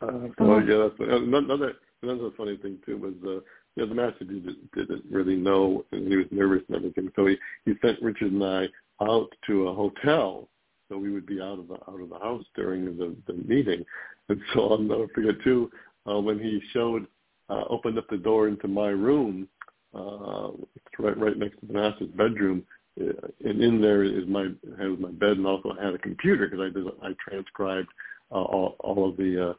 Uh, 0.00 0.28
well, 0.38 0.62
yeah, 0.62 0.88
that's 0.88 1.24
another 1.24 1.74
another 2.02 2.30
funny 2.36 2.56
thing 2.58 2.78
too 2.84 2.98
was 2.98 3.14
uh, 3.24 3.40
you 3.76 3.82
know, 3.82 3.86
the 3.86 3.94
master 3.94 4.24
didn't, 4.24 4.72
didn't 4.72 5.04
really 5.10 5.36
know, 5.36 5.84
and 5.92 6.08
he 6.08 6.16
was 6.16 6.26
nervous 6.30 6.62
and 6.68 6.76
everything. 6.76 7.10
So 7.16 7.26
he 7.26 7.36
he 7.64 7.74
sent 7.82 8.02
Richard 8.02 8.32
and 8.32 8.44
I 8.44 8.66
out 9.02 9.28
to 9.46 9.68
a 9.68 9.74
hotel, 9.74 10.48
so 10.88 10.98
we 10.98 11.12
would 11.12 11.26
be 11.26 11.40
out 11.40 11.58
of 11.58 11.68
the 11.68 11.74
out 11.74 12.00
of 12.00 12.08
the 12.08 12.18
house 12.18 12.44
during 12.54 12.84
the 12.84 13.16
the 13.26 13.34
meeting. 13.34 13.84
And 14.28 14.40
so 14.54 14.70
I'll 14.70 14.78
never 14.78 15.08
forget 15.08 15.34
too 15.44 15.70
uh, 16.08 16.18
when 16.20 16.38
he 16.38 16.60
showed 16.72 17.06
uh, 17.48 17.64
opened 17.68 17.98
up 17.98 18.08
the 18.08 18.16
door 18.16 18.48
into 18.48 18.68
my 18.68 18.88
room, 18.88 19.48
uh, 19.94 20.50
right 20.98 21.18
right 21.18 21.36
next 21.38 21.60
to 21.60 21.66
the 21.66 21.72
master's 21.72 22.10
bedroom. 22.10 22.64
Uh, 23.00 23.12
and 23.44 23.62
in 23.62 23.80
there 23.80 24.02
is 24.02 24.26
my 24.26 24.44
has 24.78 24.98
my 24.98 25.10
bed 25.10 25.36
and 25.36 25.46
also 25.46 25.74
had 25.80 25.94
a 25.94 25.98
computer 25.98 26.48
because 26.48 26.60
I 26.60 26.72
did 26.72 26.86
I 27.02 27.14
transcribed 27.28 27.88
uh, 28.30 28.36
all, 28.36 28.76
all 28.80 29.08
of 29.08 29.16
the 29.16 29.50
uh, 29.50 29.54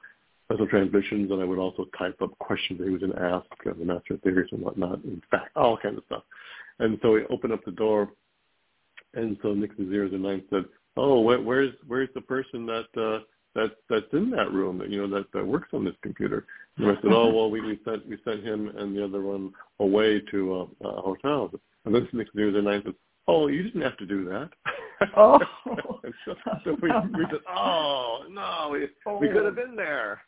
special 0.46 0.68
transmissions, 0.68 1.30
and 1.32 1.42
I 1.42 1.46
would 1.46 1.60
also 1.60 1.86
type 1.98 2.22
up 2.22 2.38
questions 2.40 2.80
he 2.84 2.90
was 2.90 3.02
going 3.02 3.14
to 3.14 3.22
ask 3.22 3.46
of 3.66 3.78
the 3.78 3.86
master 3.86 4.18
theories 4.24 4.50
and 4.52 4.62
whatnot, 4.62 5.04
in 5.04 5.22
fact, 5.30 5.56
all 5.56 5.78
kinds 5.78 5.98
of 5.98 6.04
stuff. 6.06 6.24
And 6.80 6.98
so 7.02 7.16
he 7.16 7.24
opened 7.30 7.54
up 7.54 7.66
the 7.66 7.72
door, 7.72 8.10
and 9.14 9.38
so 9.42 9.54
Nick 9.54 9.76
the 9.78 9.90
zeros 9.90 10.14
and 10.14 10.24
nine 10.24 10.44
said, 10.50 10.66
"Oh, 10.96 11.22
where, 11.22 11.42
where's 11.42 11.74
where's 11.88 12.10
the 12.14 12.22
person 12.22 12.66
that 12.66 12.88
uh, 12.96 13.24
that 13.56 13.72
that's 13.90 14.14
in 14.14 14.30
that 14.32 14.52
room 14.52 14.78
that 14.80 14.90
you 14.90 15.06
know 15.06 15.16
that, 15.16 15.32
that 15.34 15.46
works 15.46 15.70
on 15.74 15.84
this 15.84 15.96
computer?" 16.02 16.46
And 16.78 16.92
I 16.92 16.96
said, 17.02 17.12
"Oh, 17.12 17.34
well, 17.34 17.50
we, 17.50 17.62
we 17.62 17.80
sent 17.84 18.08
we 18.08 18.18
sent 18.24 18.44
him 18.44 18.70
and 18.78 18.96
the 18.96 19.04
other 19.04 19.22
one 19.22 19.52
away 19.80 20.22
to 20.32 20.70
a, 20.82 20.88
a 20.88 21.02
hotel." 21.02 21.52
And 21.86 21.96
then 21.96 22.08
Nick 22.14 22.28
zeros 22.36 22.56
and 22.56 22.66
nine 22.66 22.82
said, 22.86 22.94
"Oh, 23.28 23.48
you 23.48 23.64
didn't 23.64 23.82
have 23.82 23.98
to 23.98 24.06
do 24.06 24.26
that." 24.26 24.50
Oh. 25.16 25.40
so, 26.26 26.36
so 26.64 26.78
we, 26.82 26.90
we 26.90 27.26
said, 27.30 27.42
"Oh 27.50 28.24
no, 28.30 28.70
we, 28.72 28.88
oh. 29.06 29.18
we 29.18 29.30
could 29.30 29.46
have 29.46 29.56
been 29.56 29.76
there." 29.76 30.22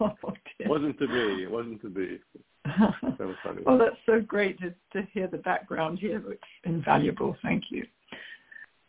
oh, 0.00 0.12
wasn't 0.66 0.98
to 0.98 1.08
be. 1.08 1.42
It 1.42 1.50
wasn't 1.50 1.80
to 1.82 1.88
be. 1.88 2.20
That 2.64 3.18
was 3.20 3.36
funny. 3.42 3.62
well, 3.64 3.78
that's 3.78 3.96
so 4.06 4.20
great 4.20 4.58
to, 4.60 4.70
to 4.92 5.06
hear 5.12 5.26
the 5.26 5.38
background 5.38 5.98
here, 5.98 6.20
which 6.20 6.38
is 6.38 6.72
invaluable. 6.72 7.36
Thank 7.42 7.64
you. 7.70 7.84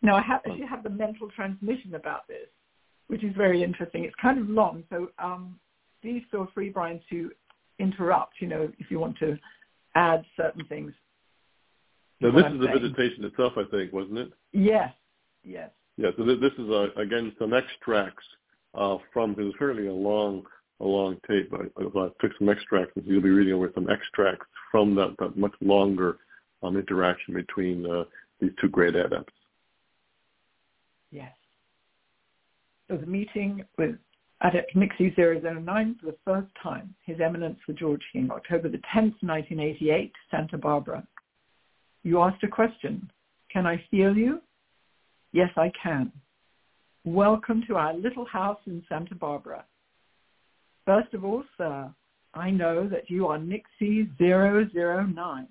Now, 0.02 0.16
I 0.16 0.22
have, 0.22 0.42
actually 0.46 0.66
have 0.68 0.84
the 0.84 0.90
mental 0.90 1.30
transmission 1.30 1.96
about 1.96 2.28
this, 2.28 2.48
which 3.08 3.24
is 3.24 3.36
very 3.36 3.64
interesting. 3.64 4.04
It's 4.04 4.16
kind 4.22 4.40
of 4.40 4.50
long, 4.50 4.84
so 4.90 5.10
um, 5.20 5.60
please 6.02 6.24
feel 6.32 6.48
free, 6.54 6.70
Brian, 6.70 7.00
to 7.10 7.32
interrupt, 7.80 8.36
you 8.40 8.48
know, 8.48 8.72
if 8.80 8.90
you 8.90 9.00
want 9.00 9.18
to 9.20 9.38
add 9.96 10.24
certain 10.36 10.66
things. 10.66 10.94
Now, 12.22 12.32
this 12.32 12.54
is 12.54 12.60
the 12.60 12.80
visitation 12.80 13.26
itself, 13.26 13.54
I 13.58 13.64
think, 13.72 13.92
wasn't 13.92 14.20
it? 14.20 14.32
Yes, 14.54 14.94
yes. 15.44 15.70
Yeah, 15.98 16.12
so 16.18 16.24
this 16.24 16.54
is, 16.58 16.70
uh, 16.70 16.88
again, 16.96 17.34
some 17.38 17.54
extracts 17.54 18.24
uh, 18.76 18.98
from 19.12 19.34
because 19.34 19.50
it's 19.50 19.58
fairly 19.58 19.88
a 19.88 19.94
long 19.94 20.44
a 20.80 20.86
long 20.86 21.18
tape. 21.28 21.54
I, 21.54 21.66
I 21.80 22.08
took 22.20 22.32
some 22.40 22.50
extracts, 22.50 22.94
and 22.96 23.06
you'll 23.06 23.22
be 23.22 23.30
reading 23.30 23.54
over 23.54 23.72
some 23.76 23.90
extracts 23.90 24.48
from 24.72 24.96
that, 24.96 25.16
that 25.20 25.38
much 25.38 25.54
longer 25.62 26.18
um, 26.64 26.76
interaction 26.76 27.34
between 27.34 27.86
uh, 27.86 28.04
these 28.40 28.52
two 28.60 28.70
great 28.70 28.96
adepts. 28.96 29.34
Yes. 31.12 31.32
So 32.90 32.98
the 32.98 33.06
meeting 33.06 33.64
with 33.78 33.96
Adept 34.42 34.76
Nixie 34.76 35.14
009 35.16 35.98
for 36.00 36.08
the 36.08 36.18
first 36.26 36.48
time, 36.62 36.94
His 37.06 37.22
Eminence 37.22 37.60
the 37.68 37.74
George 37.74 38.02
King, 38.12 38.30
October 38.32 38.70
the 38.70 38.82
10th, 38.94 39.14
1988, 39.22 40.12
Santa 40.32 40.58
Barbara. 40.58 41.06
You 42.04 42.22
asked 42.22 42.44
a 42.44 42.48
question. 42.48 43.12
Can 43.52 43.68
I 43.68 43.84
feel 43.92 44.16
you? 44.16 44.42
Yes, 45.34 45.50
I 45.56 45.72
can. 45.82 46.12
Welcome 47.04 47.64
to 47.68 47.76
our 47.76 47.94
little 47.94 48.26
house 48.26 48.60
in 48.66 48.84
Santa 48.90 49.16
Barbara. 49.16 49.66
First 50.86 51.14
of 51.14 51.24
all, 51.24 51.44
sir, 51.58 51.94
I 52.34 52.50
know 52.50 52.88
that 52.88 53.10
you 53.10 53.28
are 53.28 53.38
Nixie 53.38 54.10
009. 54.20 55.48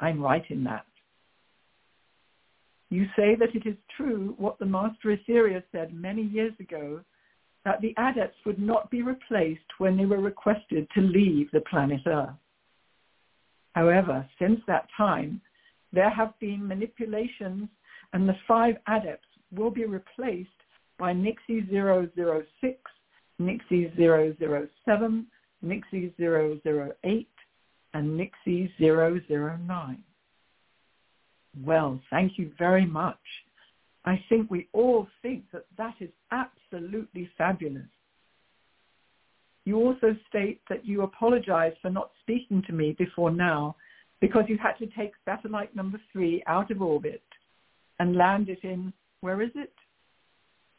I'm 0.00 0.20
right 0.20 0.44
in 0.48 0.64
that. 0.64 0.86
You 2.90 3.04
say 3.14 3.34
that 3.34 3.54
it 3.54 3.66
is 3.66 3.76
true 3.96 4.34
what 4.38 4.58
the 4.58 4.64
Master 4.64 5.14
Aetherius 5.14 5.64
said 5.72 5.92
many 5.92 6.22
years 6.22 6.54
ago, 6.58 7.00
that 7.66 7.82
the 7.82 7.92
adepts 7.98 8.38
would 8.46 8.58
not 8.58 8.90
be 8.90 9.02
replaced 9.02 9.60
when 9.76 9.96
they 9.96 10.06
were 10.06 10.20
requested 10.20 10.88
to 10.94 11.02
leave 11.02 11.50
the 11.50 11.60
planet 11.60 12.00
Earth. 12.06 12.30
However, 13.78 14.28
since 14.40 14.60
that 14.66 14.88
time, 14.96 15.40
there 15.92 16.10
have 16.10 16.36
been 16.40 16.66
manipulations 16.66 17.68
and 18.12 18.28
the 18.28 18.34
five 18.48 18.74
adepts 18.88 19.28
will 19.52 19.70
be 19.70 19.84
replaced 19.84 20.50
by 20.98 21.12
Nixie 21.12 21.64
006, 21.70 22.80
Nixie 23.38 23.92
007, 23.96 25.26
Nixie 25.62 26.12
008, 26.18 27.28
and 27.94 28.16
Nixie 28.16 28.72
009. 28.80 30.04
Well, 31.64 32.00
thank 32.10 32.32
you 32.36 32.50
very 32.58 32.84
much. 32.84 33.16
I 34.04 34.20
think 34.28 34.50
we 34.50 34.66
all 34.72 35.06
think 35.22 35.44
that 35.52 35.66
that 35.76 35.94
is 36.00 36.10
absolutely 36.32 37.30
fabulous. 37.38 37.86
You 39.68 39.76
also 39.76 40.16
state 40.30 40.62
that 40.70 40.86
you 40.86 41.02
apologize 41.02 41.74
for 41.82 41.90
not 41.90 42.10
speaking 42.22 42.62
to 42.68 42.72
me 42.72 42.92
before 42.92 43.30
now 43.30 43.76
because 44.18 44.44
you 44.48 44.56
had 44.56 44.78
to 44.78 44.86
take 44.86 45.12
satellite 45.26 45.76
number 45.76 46.00
three 46.10 46.42
out 46.46 46.70
of 46.70 46.80
orbit 46.80 47.22
and 47.98 48.16
land 48.16 48.48
it 48.48 48.60
in, 48.62 48.94
where 49.20 49.42
is 49.42 49.50
it? 49.54 49.74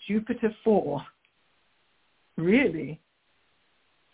Jupiter 0.08 0.56
4. 0.64 1.06
Really? 2.38 3.00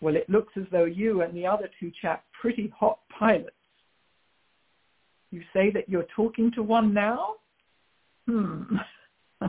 Well, 0.02 0.14
it 0.14 0.28
looks 0.28 0.52
as 0.58 0.66
though 0.70 0.84
you 0.84 1.22
and 1.22 1.34
the 1.34 1.46
other 1.46 1.70
two 1.80 1.90
chap 2.02 2.24
pretty 2.38 2.70
hot 2.78 2.98
pilots. 3.18 3.56
You 5.30 5.40
say 5.54 5.70
that 5.70 5.88
you're 5.88 6.06
talking 6.14 6.52
to 6.52 6.62
one 6.62 6.92
now? 6.92 7.36
Hmm. 8.28 8.76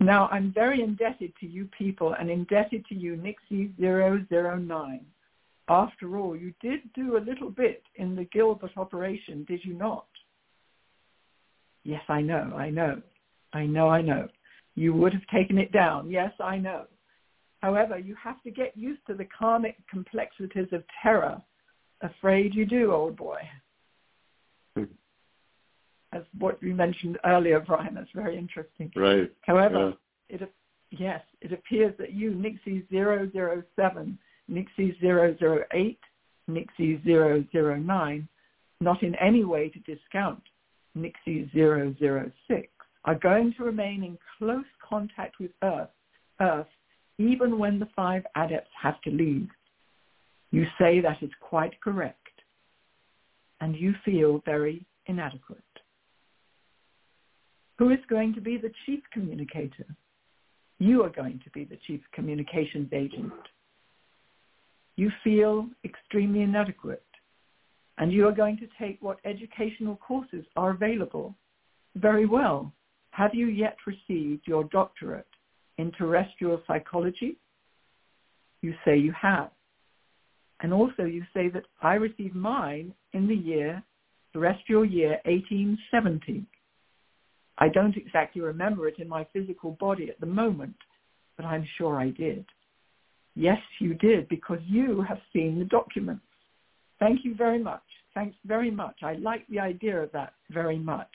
now, 0.00 0.28
I'm 0.28 0.52
very 0.52 0.82
indebted 0.82 1.32
to 1.40 1.46
you 1.46 1.68
people 1.76 2.14
and 2.18 2.30
indebted 2.30 2.86
to 2.86 2.94
you, 2.94 3.16
Nixie009. 3.50 5.00
After 5.68 6.16
all, 6.16 6.36
you 6.36 6.54
did 6.62 6.80
do 6.94 7.16
a 7.16 7.26
little 7.26 7.50
bit 7.50 7.82
in 7.96 8.14
the 8.14 8.24
Gilbert 8.24 8.70
operation, 8.76 9.44
did 9.48 9.60
you 9.64 9.74
not? 9.74 10.06
Yes, 11.82 12.02
I 12.08 12.20
know, 12.20 12.52
I 12.56 12.70
know. 12.70 13.02
I 13.52 13.66
know, 13.66 13.88
I 13.88 14.00
know. 14.00 14.28
You 14.76 14.94
would 14.94 15.12
have 15.12 15.26
taken 15.34 15.58
it 15.58 15.72
down. 15.72 16.10
Yes, 16.10 16.32
I 16.38 16.58
know. 16.58 16.84
However, 17.60 17.98
you 17.98 18.14
have 18.22 18.40
to 18.42 18.50
get 18.50 18.76
used 18.76 19.04
to 19.08 19.14
the 19.14 19.26
karmic 19.36 19.76
complexities 19.90 20.68
of 20.72 20.84
Terra. 21.02 21.42
Afraid 22.02 22.54
you 22.54 22.64
do, 22.64 22.92
old 22.92 23.16
boy. 23.16 23.40
As 26.12 26.22
what 26.38 26.62
you 26.62 26.74
mentioned 26.74 27.18
earlier, 27.24 27.60
Brian, 27.60 27.94
that's 27.94 28.08
very 28.14 28.38
interesting. 28.38 28.90
Right. 28.96 29.30
However, 29.42 29.94
yeah. 30.30 30.36
it 30.36 30.52
yes, 30.90 31.22
it 31.40 31.52
appears 31.52 31.94
that 31.98 32.12
you, 32.12 32.34
Nixie 32.34 32.84
007, 32.90 34.18
Nixie 34.48 34.98
008, 35.02 35.98
Nixie 36.46 37.02
009, 37.04 38.28
not 38.80 39.02
in 39.02 39.14
any 39.16 39.44
way 39.44 39.68
to 39.68 39.78
discount 39.80 40.42
Nixie 40.94 41.50
006, 41.54 42.68
are 43.04 43.14
going 43.14 43.54
to 43.58 43.64
remain 43.64 44.02
in 44.02 44.18
close 44.38 44.64
contact 44.88 45.38
with 45.38 45.50
Earth, 45.62 45.90
Earth 46.40 46.66
even 47.18 47.58
when 47.58 47.78
the 47.78 47.88
five 47.96 48.22
adepts 48.36 48.70
have 48.80 49.00
to 49.02 49.10
leave. 49.10 49.48
You 50.50 50.64
say 50.78 51.00
that 51.00 51.22
is 51.22 51.30
quite 51.40 51.78
correct, 51.80 52.16
and 53.60 53.76
you 53.76 53.94
feel 54.04 54.40
very 54.46 54.86
inadequate. 55.06 55.62
Who 57.78 57.90
is 57.90 58.00
going 58.10 58.34
to 58.34 58.40
be 58.40 58.56
the 58.56 58.72
chief 58.84 59.00
communicator? 59.12 59.86
You 60.78 61.02
are 61.04 61.10
going 61.10 61.40
to 61.44 61.50
be 61.50 61.64
the 61.64 61.78
chief 61.86 62.00
communications 62.12 62.88
agent. 62.92 63.32
You 64.96 65.10
feel 65.22 65.68
extremely 65.84 66.42
inadequate, 66.42 67.04
and 67.98 68.12
you 68.12 68.26
are 68.26 68.32
going 68.32 68.56
to 68.58 68.66
take 68.80 69.00
what 69.00 69.18
educational 69.24 69.96
courses 69.96 70.44
are 70.56 70.70
available. 70.70 71.36
Very 71.94 72.26
well. 72.26 72.72
Have 73.10 73.32
you 73.32 73.46
yet 73.46 73.76
received 73.86 74.42
your 74.46 74.64
doctorate 74.64 75.26
in 75.78 75.92
terrestrial 75.92 76.60
psychology? 76.66 77.36
You 78.60 78.74
say 78.84 78.96
you 78.98 79.12
have. 79.20 79.50
And 80.60 80.72
also 80.72 81.04
you 81.04 81.22
say 81.32 81.48
that 81.50 81.64
I 81.80 81.94
received 81.94 82.34
mine 82.34 82.92
in 83.12 83.28
the 83.28 83.36
year, 83.36 83.82
terrestrial 84.32 84.84
year 84.84 85.20
1870. 85.26 86.44
I 87.58 87.68
don't 87.68 87.96
exactly 87.96 88.40
remember 88.40 88.88
it 88.88 88.98
in 88.98 89.08
my 89.08 89.26
physical 89.32 89.72
body 89.72 90.08
at 90.08 90.20
the 90.20 90.26
moment, 90.26 90.76
but 91.36 91.44
I'm 91.44 91.66
sure 91.76 92.00
I 92.00 92.10
did. 92.10 92.44
Yes, 93.34 93.58
you 93.80 93.94
did, 93.94 94.28
because 94.28 94.58
you 94.66 95.02
have 95.02 95.20
seen 95.32 95.58
the 95.58 95.64
documents. 95.64 96.24
Thank 96.98 97.24
you 97.24 97.34
very 97.34 97.58
much. 97.58 97.82
Thanks 98.14 98.36
very 98.44 98.70
much. 98.70 98.96
I 99.02 99.14
like 99.14 99.46
the 99.48 99.60
idea 99.60 100.00
of 100.00 100.10
that 100.12 100.34
very 100.50 100.78
much. 100.78 101.10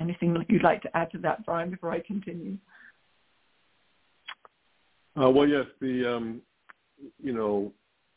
Anything 0.00 0.36
you'd 0.48 0.62
like 0.62 0.82
to 0.82 0.96
add 0.96 1.10
to 1.12 1.18
that, 1.18 1.44
Brian, 1.46 1.70
before 1.70 1.92
I 1.92 2.00
continue? 2.00 2.56
Uh, 5.20 5.30
well, 5.30 5.48
yes, 5.48 5.64
the 5.80 6.16
um, 6.16 6.42
you 7.22 7.32
know 7.32 7.72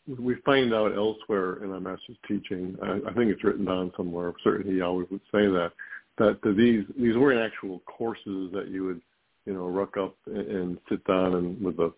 we 0.07 0.35
find 0.45 0.73
out 0.73 0.95
elsewhere 0.95 1.63
in 1.63 1.71
our 1.71 1.79
master's 1.79 2.17
teaching. 2.27 2.75
I, 2.81 3.09
I 3.09 3.13
think 3.13 3.31
it's 3.31 3.43
written 3.43 3.65
down 3.65 3.93
somewhere. 3.95 4.33
Certainly, 4.43 4.81
always 4.81 5.07
would 5.09 5.21
say 5.31 5.45
that 5.45 5.71
that 6.19 6.39
these 6.43 6.85
these 6.97 7.17
weren't 7.17 7.41
actual 7.41 7.79
courses 7.79 8.51
that 8.53 8.67
you 8.69 8.85
would 8.85 9.01
you 9.45 9.53
know 9.53 9.67
ruck 9.67 9.97
up 9.97 10.15
and, 10.27 10.77
sit 10.89 11.03
down 11.05 11.35
and 11.35 11.61
with 11.61 11.79
a 11.79 11.91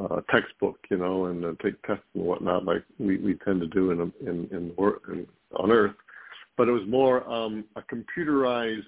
uh, 0.00 0.20
textbook, 0.30 0.78
you 0.90 0.96
know, 0.96 1.26
and 1.26 1.44
uh, 1.44 1.52
take 1.62 1.80
tests 1.82 2.04
and 2.14 2.24
whatnot, 2.24 2.64
like 2.64 2.84
we, 2.98 3.16
we 3.18 3.34
tend 3.44 3.60
to 3.60 3.66
do 3.68 3.90
in 3.90 4.00
in 4.20 4.48
in, 4.50 4.72
in 4.78 5.26
on 5.56 5.70
Earth. 5.70 5.94
But 6.56 6.68
it 6.68 6.72
was 6.72 6.86
more 6.86 7.28
um, 7.30 7.64
a 7.76 7.82
computerized, 7.82 8.82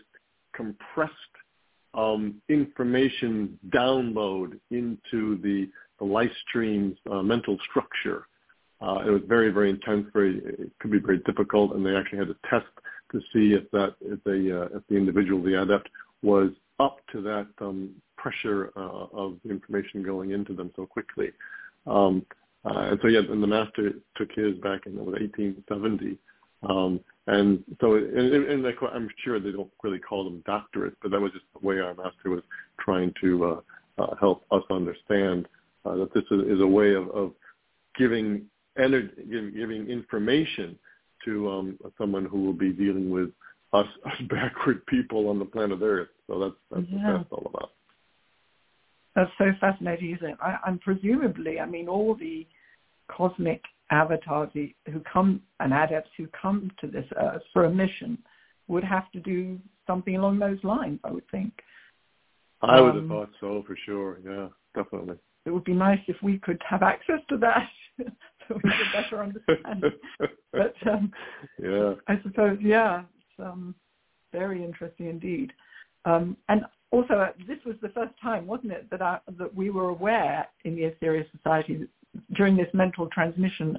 compressed 0.55 1.13
um, 1.95 2.41
information 2.49 3.59
download 3.71 4.59
into 4.71 5.39
the, 5.43 5.69
the 5.99 6.05
life 6.05 6.31
stream's 6.49 6.97
uh, 7.11 7.23
mental 7.23 7.57
structure. 7.71 8.27
Uh, 8.81 9.05
it 9.07 9.11
was 9.11 9.23
very, 9.29 9.51
very 9.51 9.71
intense. 9.71 10.07
Very, 10.13 10.39
it 10.39 10.73
could 10.81 10.91
be 10.91 10.99
very 10.99 11.19
difficult, 11.19 11.75
and 11.75 11.85
they 11.85 11.95
actually 11.95 12.19
had 12.19 12.29
to 12.29 12.37
test 12.51 12.67
to 13.13 13.21
see 13.33 13.55
if 13.55 13.71
that 13.71 13.95
if 14.01 14.23
the 14.25 14.63
uh, 14.63 14.77
if 14.77 14.83
the 14.89 14.97
individual, 14.97 15.43
the 15.43 15.63
adept, 15.63 15.89
was 16.23 16.51
up 16.81 16.99
to 17.13 17.21
that 17.23 17.47
um, 17.61 17.91
pressure 18.17 18.73
uh, 18.77 19.07
of 19.13 19.37
information 19.49 20.03
going 20.03 20.31
into 20.31 20.55
them 20.55 20.71
so 20.77 20.87
quickly. 20.87 21.31
Um, 21.87 22.25
uh, 22.65 22.91
and 22.91 22.99
so 23.03 23.09
yeah, 23.09 23.21
and 23.21 23.43
the 23.43 23.47
master 23.47 23.93
took 24.17 24.31
his 24.33 24.57
back 24.59 24.87
in 24.87 24.97
1870. 24.97 26.19
Um, 26.69 27.01
and 27.27 27.63
so, 27.81 27.95
and, 27.95 28.17
and 28.17 28.67
I'm 28.93 29.09
sure 29.25 29.41
they 29.41 29.53
don't 29.53 29.71
really 29.83 29.99
call 29.99 30.25
them 30.25 30.43
doctorates, 30.47 30.97
but 31.03 31.11
that 31.11 31.21
was 31.21 31.33
just 31.33 31.45
the 31.61 31.67
way 31.67 31.81
our 31.81 31.95
master 31.95 32.31
was 32.31 32.43
trying 32.81 33.13
to 33.21 33.45
uh, 33.45 34.03
uh, 34.03 34.15
help 34.21 34.45
us 34.51 34.63
understand 34.71 35.47
uh, 35.85 35.97
that 35.97 36.15
this 36.15 36.25
is, 36.31 36.41
is 36.57 36.61
a 36.61 36.67
way 36.67 36.95
of, 36.95 37.09
of 37.11 37.33
giving 37.97 38.43
energy, 38.79 39.11
giving, 39.29 39.53
giving 39.55 39.89
information 39.89 40.79
to 41.25 41.51
um, 41.51 41.79
someone 41.99 42.25
who 42.25 42.43
will 42.43 42.53
be 42.53 42.73
dealing 42.73 43.11
with 43.11 43.31
us, 43.73 43.87
us 44.07 44.21
backward 44.31 44.85
people 44.87 45.29
on 45.29 45.39
the 45.39 45.45
planet 45.45 45.81
Earth. 45.83 46.09
So 46.27 46.39
that's 46.39 46.55
that's 46.71 46.87
yeah. 46.91 47.13
what 47.13 47.19
that's 47.19 47.33
all 47.33 47.51
about. 47.53 47.71
That's 49.15 49.31
so 49.37 49.53
fascinating, 49.61 50.17
isn't 50.17 50.31
it? 50.31 50.39
I, 50.41 50.57
and 50.67 50.81
presumably, 50.81 51.61
I 51.61 51.67
mean, 51.67 51.89
all 51.89 52.15
the 52.15 52.47
cosmic 53.09 53.61
avatars 53.91 54.49
who 54.55 55.01
come 55.13 55.43
and 55.61 55.73
adepts 55.75 56.11
who 56.17 56.27
come 56.29 56.71
to 56.81 56.87
this 56.87 57.05
earth 57.21 57.43
for 57.53 57.67
a 57.67 57.71
mission 57.71 58.17
would 58.69 58.85
have 58.85 59.11
to 59.13 59.21
do 59.21 59.59
something 59.87 60.17
along 60.17 60.39
those 60.39 60.59
lines, 60.63 60.99
I 61.05 61.11
would 61.11 61.29
think. 61.31 61.53
I 62.63 62.81
would 62.81 62.95
have 62.95 63.05
um, 63.05 63.09
thought 63.09 63.31
so 63.41 63.65
for 63.67 63.77
sure. 63.85 64.19
Yeah, 64.25 64.49
definitely. 64.75 65.17
It 65.45 65.51
would 65.51 65.65
be 65.65 65.75
nice 65.75 65.99
if 66.07 66.17
we 66.23 66.39
could 66.39 66.63
have 66.69 66.83
access 66.83 67.19
to 67.29 67.37
that 67.39 67.69
so 68.49 68.55
we 68.63 68.71
could 68.71 68.93
better 68.93 69.23
understand. 69.23 69.85
but 70.53 70.75
um, 70.87 71.13
yeah, 71.63 71.95
I 72.09 72.21
suppose 72.23 72.59
yeah, 72.61 73.01
it's 73.01 73.47
um, 73.47 73.75
very 74.33 74.65
interesting 74.65 75.09
indeed. 75.09 75.53
Um, 76.05 76.37
and 76.49 76.63
also, 76.91 77.15
uh, 77.15 77.33
this 77.47 77.59
was 77.65 77.77
the 77.81 77.89
first 77.91 78.13
time, 78.21 78.47
wasn't 78.47 78.73
it, 78.73 78.91
that 78.91 79.01
I, 79.01 79.19
that 79.39 79.55
we 79.55 79.71
were 79.71 79.89
aware 79.89 80.47
in 80.65 80.77
the 80.77 80.83
Aetherius 80.83 81.27
Society 81.37 81.89
during 82.35 82.57
this 82.57 82.69
mental 82.75 83.09
transmission, 83.09 83.77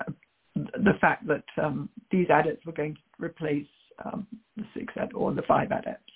the 0.56 0.94
fact 1.00 1.28
that 1.28 1.44
um, 1.62 1.90
these 2.12 2.28
adepts 2.30 2.66
were 2.66 2.72
going 2.72 2.96
to 2.96 3.24
replace 3.24 3.68
um, 4.04 4.26
the 4.58 4.64
six 4.74 4.94
ad- 4.98 5.14
or 5.14 5.34
the 5.34 5.44
five 5.44 5.72
adepts. 5.72 6.13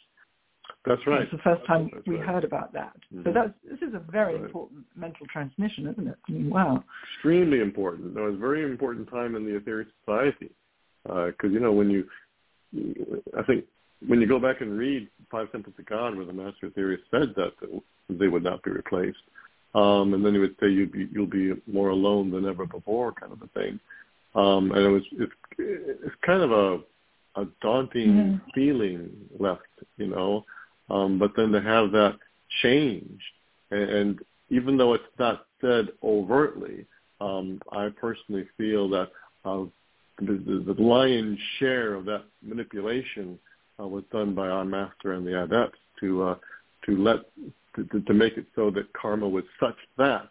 That's 0.85 1.01
right. 1.05 1.23
It's 1.23 1.31
the 1.31 1.37
first 1.39 1.65
time 1.65 1.89
that's 1.93 2.07
we 2.07 2.15
right. 2.15 2.27
heard 2.27 2.43
about 2.43 2.71
that. 2.73 2.95
Mm-hmm. 3.13 3.23
So 3.25 3.33
that's, 3.33 3.53
this 3.69 3.87
is 3.87 3.93
a 3.93 3.99
very 4.11 4.35
right. 4.35 4.45
important 4.45 4.85
mental 4.95 5.25
transmission, 5.31 5.87
isn't 5.87 6.07
it? 6.07 6.17
I 6.27 6.31
mean, 6.31 6.49
wow. 6.49 6.83
Extremely 7.15 7.59
important. 7.59 8.17
It 8.17 8.21
was 8.21 8.35
a 8.35 8.37
very 8.37 8.63
important 8.63 9.09
time 9.09 9.35
in 9.35 9.45
the 9.45 9.59
Aetherius 9.59 9.87
Society 10.05 10.51
because, 11.03 11.33
uh, 11.43 11.47
you 11.49 11.59
know, 11.59 11.73
when 11.73 11.89
you, 11.89 12.07
I 13.37 13.43
think 13.43 13.65
when 14.07 14.21
you 14.21 14.27
go 14.27 14.39
back 14.39 14.61
and 14.61 14.77
read 14.77 15.09
Five 15.31 15.51
Temples 15.51 15.75
of 15.77 15.85
God, 15.85 16.15
where 16.15 16.25
the 16.25 16.33
Master 16.33 16.69
Aetherius 16.69 16.99
said 17.11 17.33
that 17.35 17.53
they 18.09 18.27
would 18.27 18.43
not 18.43 18.63
be 18.63 18.71
replaced, 18.71 19.17
um, 19.75 20.13
and 20.13 20.23
then 20.25 20.33
he 20.33 20.39
would 20.39 20.55
say 20.59 20.67
you'd 20.69 20.91
be, 20.91 21.09
you'll 21.11 21.25
be 21.25 21.53
more 21.65 21.89
alone 21.89 22.31
than 22.31 22.45
ever 22.45 22.65
before, 22.65 23.11
kind 23.11 23.33
of 23.33 23.41
a 23.41 23.47
thing. 23.47 23.79
Um, 24.35 24.71
and 24.71 24.85
it 24.85 24.89
was 24.89 25.03
it's, 25.13 25.31
it's 25.57 26.15
kind 26.25 26.43
of 26.43 26.51
a 26.51 26.79
a 27.37 27.45
daunting 27.61 28.09
mm 28.09 28.41
feeling 28.55 29.09
left, 29.39 29.61
you 29.97 30.07
know. 30.07 30.43
Um, 30.89 31.19
but 31.19 31.31
then 31.35 31.51
to 31.51 31.61
have 31.61 31.91
that 31.91 32.17
change, 32.61 33.21
and, 33.71 33.89
and 33.89 34.19
even 34.49 34.77
though 34.77 34.93
it's 34.93 35.03
not 35.19 35.45
said 35.61 35.89
overtly, 36.03 36.85
um, 37.19 37.59
I 37.71 37.89
personally 37.99 38.47
feel 38.57 38.89
that 38.89 39.09
uh, 39.43 39.65
the, 40.19 40.63
the, 40.65 40.81
lion's 40.81 41.39
share 41.59 41.93
of 41.93 42.05
that 42.05 42.23
manipulation 42.41 43.37
uh, 43.79 43.87
was 43.87 44.03
done 44.11 44.33
by 44.33 44.47
our 44.47 44.65
master 44.65 45.13
and 45.13 45.25
the 45.25 45.43
adepts 45.43 45.77
to 45.99 46.23
uh, 46.23 46.35
to 46.85 46.97
let 46.97 47.17
to, 47.75 48.01
to 48.01 48.13
make 48.13 48.37
it 48.37 48.45
so 48.55 48.71
that 48.71 48.91
karma 48.93 49.27
was 49.27 49.43
such 49.59 49.75
that 49.97 50.27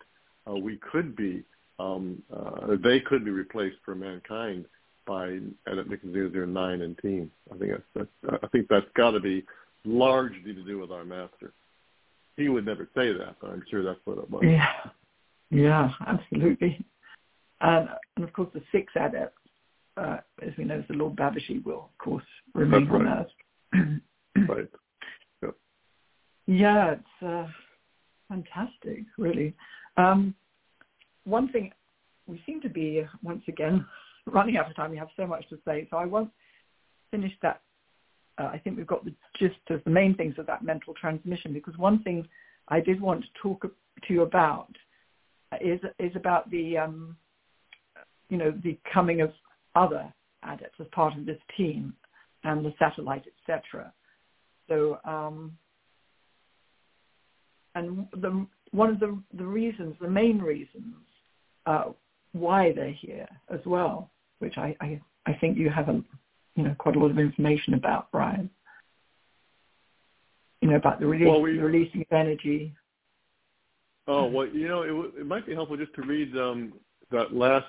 uh, 0.49 0.55
we 0.55 0.79
could 0.93 1.17
be 1.17 1.45
um, 1.79 2.23
uh, 2.35 2.77
they 2.83 3.01
could 3.01 3.25
be 3.25 3.31
replaced 3.31 3.77
for 3.85 3.95
mankind 3.95 4.65
by 5.07 5.39
Adept 5.67 5.89
Nick 5.89 6.05
009 6.05 6.81
and 6.81 6.99
team. 6.99 7.31
I 7.55 7.59
think 7.59 7.73
that's, 7.73 8.09
that's 8.23 8.41
I 8.43 8.47
think 8.49 8.67
that's 8.69 8.87
got 8.97 9.13
to 9.13 9.21
be 9.21 9.45
largely 9.87 10.53
to 10.55 10.63
do 10.63 10.79
with 10.79 10.91
our 10.91 11.05
master. 11.05 11.53
He 12.37 12.49
would 12.49 12.67
never 12.67 12.89
say 12.95 13.13
that, 13.13 13.37
but 13.41 13.51
I'm 13.51 13.63
sure 13.71 13.83
that's 13.83 14.01
what 14.05 14.19
it 14.19 14.31
was. 14.31 14.43
Yeah, 14.45 14.91
yeah, 15.51 15.91
absolutely. 16.07 16.85
And, 17.61 17.89
and 18.17 18.25
of 18.25 18.33
course, 18.33 18.51
the 18.53 18.63
six 18.73 18.93
adepts, 18.95 19.39
uh, 19.97 20.19
as 20.43 20.53
we 20.59 20.65
know, 20.65 20.85
the 20.89 20.95
Lord 20.95 21.17
Babaji 21.17 21.65
will, 21.65 21.91
of 21.91 21.99
course, 21.99 22.25
remain 22.55 22.87
right. 22.89 23.07
on 23.07 23.09
Earth. 23.09 24.49
right. 24.49 24.69
Yep. 25.43 25.55
Yeah, 26.47 26.93
it's 26.93 27.27
uh, 27.27 27.47
fantastic, 28.29 29.05
really. 29.17 29.55
Um, 29.97 30.35
one 31.25 31.49
thing, 31.51 31.73
we 32.27 32.43
seem 32.45 32.61
to 32.61 32.69
be, 32.69 33.05
once 33.23 33.43
again, 33.49 33.87
running 34.27 34.59
out 34.59 34.69
of 34.69 34.77
time. 34.77 34.91
We 34.91 34.99
have 34.99 35.09
so 35.17 35.27
much 35.27 35.49
to 35.49 35.59
say, 35.67 35.87
so 35.91 35.97
I 35.97 36.05
won't 36.05 36.31
finish 37.11 37.33
that. 37.43 37.63
Uh, 38.39 38.45
I 38.53 38.59
think 38.59 38.77
we've 38.77 38.87
got 38.87 39.05
the 39.05 39.15
gist 39.39 39.57
of 39.71 39.83
the 39.85 39.91
main 39.91 40.15
things 40.15 40.35
of 40.39 40.47
that 40.47 40.63
mental 40.63 40.95
transmission 40.95 41.53
because 41.53 41.77
one 41.79 42.03
thing 42.03 42.27
I 42.69 42.81
did 42.81 43.01
want 43.01 43.23
to 43.23 43.29
talk 43.43 43.63
to 43.63 44.13
you 44.13 44.23
about 44.23 44.75
is 45.61 45.81
is 45.99 46.13
about 46.17 46.51
the 46.51 46.79
um, 46.79 47.17
you 48.29 48.37
know 48.37 48.53
the 48.63 48.79
coming 48.93 49.21
of 49.21 49.33
other 49.75 50.13
adepts 50.43 50.81
as 50.81 50.87
part 50.93 51.17
of 51.17 51.25
this 51.27 51.39
team 51.57 51.95
and 52.45 52.65
the 52.65 52.75
satellite, 52.79 53.25
etc. 53.49 53.93
So 54.69 54.99
um, 55.05 55.57
and 57.75 58.07
the 58.13 58.47
one 58.73 58.91
of 58.91 59.01
the 59.01 59.19
the 59.35 59.47
reasons, 59.47 59.95
the 60.01 60.11
main 60.11 60.39
reasons 60.39 60.97
uh, 61.65 61.87
why 62.33 62.73
they're 62.73 62.91
here 62.91 63.29
as 63.51 63.61
well 63.65 64.11
which 64.39 64.55
I, 64.57 64.77
I, 64.81 65.01
I 65.27 65.33
think 65.35 65.57
you 65.57 65.71
have 65.71 65.89
a, 65.89 66.03
you 66.57 66.65
know, 66.65 66.75
quite 66.79 66.97
a 66.97 66.99
lot 66.99 67.11
of 67.11 67.19
information 67.19 67.75
about, 67.75 68.11
Brian. 68.11 68.51
You 70.63 70.71
know, 70.71 70.77
about 70.77 71.01
the, 71.01 71.07
release, 71.07 71.29
well, 71.29 71.43
we, 71.43 71.57
the 71.57 71.63
releasing 71.63 72.01
of 72.01 72.07
energy. 72.11 72.75
Oh, 74.09 74.25
well, 74.27 74.47
you 74.47 74.67
know, 74.67 74.83
it, 74.83 75.21
it 75.21 75.27
might 75.27 75.47
be 75.47 75.55
helpful 75.55 75.77
just 75.77 75.95
to 75.95 76.03
read 76.03 76.35
um, 76.37 76.73
that 77.11 77.35
last 77.35 77.67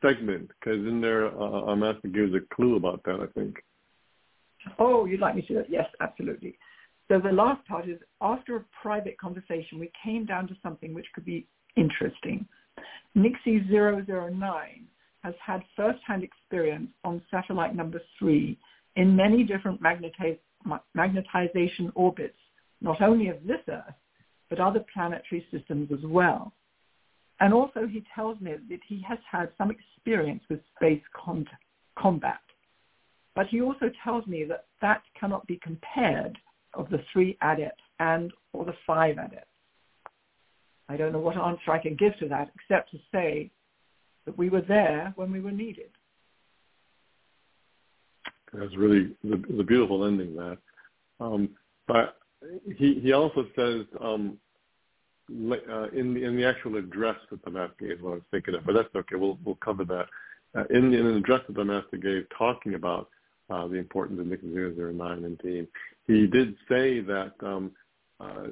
segment, 0.00 0.48
because 0.48 0.78
in 0.86 1.00
there, 1.00 1.26
uh, 1.26 1.62
our 1.62 1.76
master 1.76 2.08
gives 2.08 2.32
a 2.34 2.40
clue 2.54 2.76
about 2.76 3.02
that, 3.04 3.20
I 3.20 3.26
think. 3.38 3.56
Oh, 4.78 5.04
you'd 5.04 5.20
like 5.20 5.34
me 5.34 5.42
to? 5.42 5.64
Yes, 5.68 5.86
absolutely. 6.00 6.56
So 7.08 7.18
the 7.18 7.32
last 7.32 7.66
part 7.66 7.88
is, 7.88 7.98
after 8.20 8.56
a 8.56 8.64
private 8.80 9.18
conversation, 9.18 9.78
we 9.78 9.90
came 10.02 10.24
down 10.24 10.46
to 10.48 10.56
something 10.62 10.94
which 10.94 11.06
could 11.14 11.24
be 11.24 11.46
interesting. 11.76 12.46
Nixie 13.14 13.66
009 13.68 14.86
has 15.22 15.34
had 15.44 15.62
first-hand 15.76 16.24
experience 16.24 16.90
on 17.04 17.22
satellite 17.30 17.74
number 17.74 18.00
three 18.18 18.58
in 18.96 19.16
many 19.16 19.44
different 19.44 19.80
magnetiz- 19.82 20.38
magnetization 20.96 21.90
orbits, 21.94 22.38
not 22.80 23.00
only 23.00 23.28
of 23.28 23.36
this 23.46 23.60
Earth, 23.68 23.94
but 24.50 24.60
other 24.60 24.84
planetary 24.92 25.46
systems 25.50 25.90
as 25.92 26.04
well. 26.04 26.52
And 27.40 27.54
also 27.54 27.86
he 27.86 28.04
tells 28.14 28.40
me 28.40 28.52
that 28.68 28.80
he 28.86 29.02
has 29.08 29.18
had 29.30 29.50
some 29.56 29.70
experience 29.70 30.42
with 30.48 30.60
space 30.76 31.02
con- 31.12 31.48
combat. 31.98 32.40
But 33.34 33.46
he 33.46 33.62
also 33.62 33.90
tells 34.04 34.26
me 34.26 34.44
that 34.44 34.66
that 34.82 35.02
cannot 35.18 35.46
be 35.46 35.58
compared 35.62 36.38
of 36.74 36.90
the 36.90 37.02
three 37.12 37.38
adepts 37.40 37.82
and 37.98 38.32
or 38.52 38.64
the 38.64 38.74
five 38.86 39.16
adepts. 39.18 39.46
I 40.88 40.96
don't 40.96 41.12
know 41.12 41.20
what 41.20 41.36
answer 41.36 41.70
I 41.70 41.78
can 41.78 41.96
give 41.96 42.16
to 42.18 42.28
that 42.28 42.50
except 42.54 42.90
to 42.90 42.98
say 43.10 43.50
that 44.24 44.36
we 44.36 44.48
were 44.48 44.60
there 44.60 45.12
when 45.16 45.32
we 45.32 45.40
were 45.40 45.50
needed. 45.50 45.90
That's 48.52 48.76
really 48.76 49.14
the, 49.24 49.42
the 49.56 49.64
beautiful 49.64 50.04
ending. 50.04 50.36
That, 50.36 50.58
um, 51.20 51.50
but 51.88 52.16
he 52.76 53.00
he 53.02 53.12
also 53.12 53.46
says 53.56 53.86
um, 54.00 54.36
uh, 55.30 55.88
in 55.90 56.14
the 56.14 56.24
in 56.24 56.36
the 56.36 56.44
actual 56.44 56.76
address 56.76 57.16
that 57.30 57.42
the 57.44 57.50
master 57.50 57.74
gave, 57.80 58.02
what 58.02 58.10
I 58.10 58.14
was 58.14 58.22
thinking 58.30 58.54
of, 58.54 58.66
but 58.66 58.74
that's 58.74 58.94
okay. 58.94 59.16
We'll 59.16 59.38
we'll 59.44 59.56
cover 59.56 59.84
that 59.84 60.06
uh, 60.54 60.64
in, 60.70 60.90
the, 60.90 60.98
in 60.98 61.06
an 61.06 61.16
address 61.16 61.40
that 61.46 61.56
the 61.56 61.64
master 61.64 61.96
gave, 61.96 62.26
talking 62.36 62.74
about 62.74 63.08
uh, 63.48 63.66
the 63.68 63.76
importance 63.76 64.20
of 64.20 64.26
NIC 64.26 64.44
009 64.44 65.24
and 65.24 65.40
team. 65.40 65.66
He 66.06 66.26
did 66.26 66.54
say 66.68 67.00
that 67.00 67.32
um, 67.42 67.72
uh, 68.20 68.48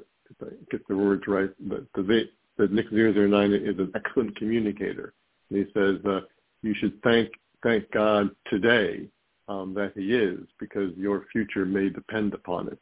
get 0.71 0.87
the 0.89 0.97
words 0.97 1.25
right, 1.27 1.51
that 1.69 1.87
the 1.95 2.29
that 2.57 2.73
NIC 2.73 2.93
009 2.93 3.53
is 3.53 3.79
an 3.79 3.93
excellent 3.95 4.37
communicator 4.37 5.13
and 5.51 5.67
he 5.67 5.73
says, 5.73 5.97
uh, 6.05 6.21
you 6.63 6.75
should 6.75 7.03
thank, 7.03 7.31
thank 7.63 7.91
God 7.91 8.31
today 8.49 9.09
um, 9.49 9.75
that 9.75 9.93
he 9.95 10.15
is 10.15 10.41
because 10.59 10.93
your 10.97 11.27
future 11.33 11.67
may 11.67 11.89
depend 11.89 12.35
upon 12.35 12.69
it. 12.69 12.79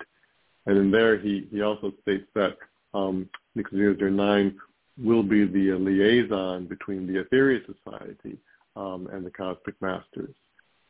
And 0.67 0.77
in 0.77 0.91
there, 0.91 1.19
he, 1.19 1.49
he 1.51 1.63
also 1.63 1.93
states 2.03 2.27
that 2.35 2.57
um, 2.95 3.29
Nix 3.55 3.71
009 3.73 4.55
will 5.03 5.23
be 5.23 5.47
the 5.47 5.73
liaison 5.79 6.67
between 6.67 7.07
the 7.07 7.25
Aetherius 7.25 7.65
Society 7.67 8.39
um, 8.77 9.09
and 9.13 9.25
the 9.25 9.31
Cosmic 9.31 9.81
Masters. 9.81 10.35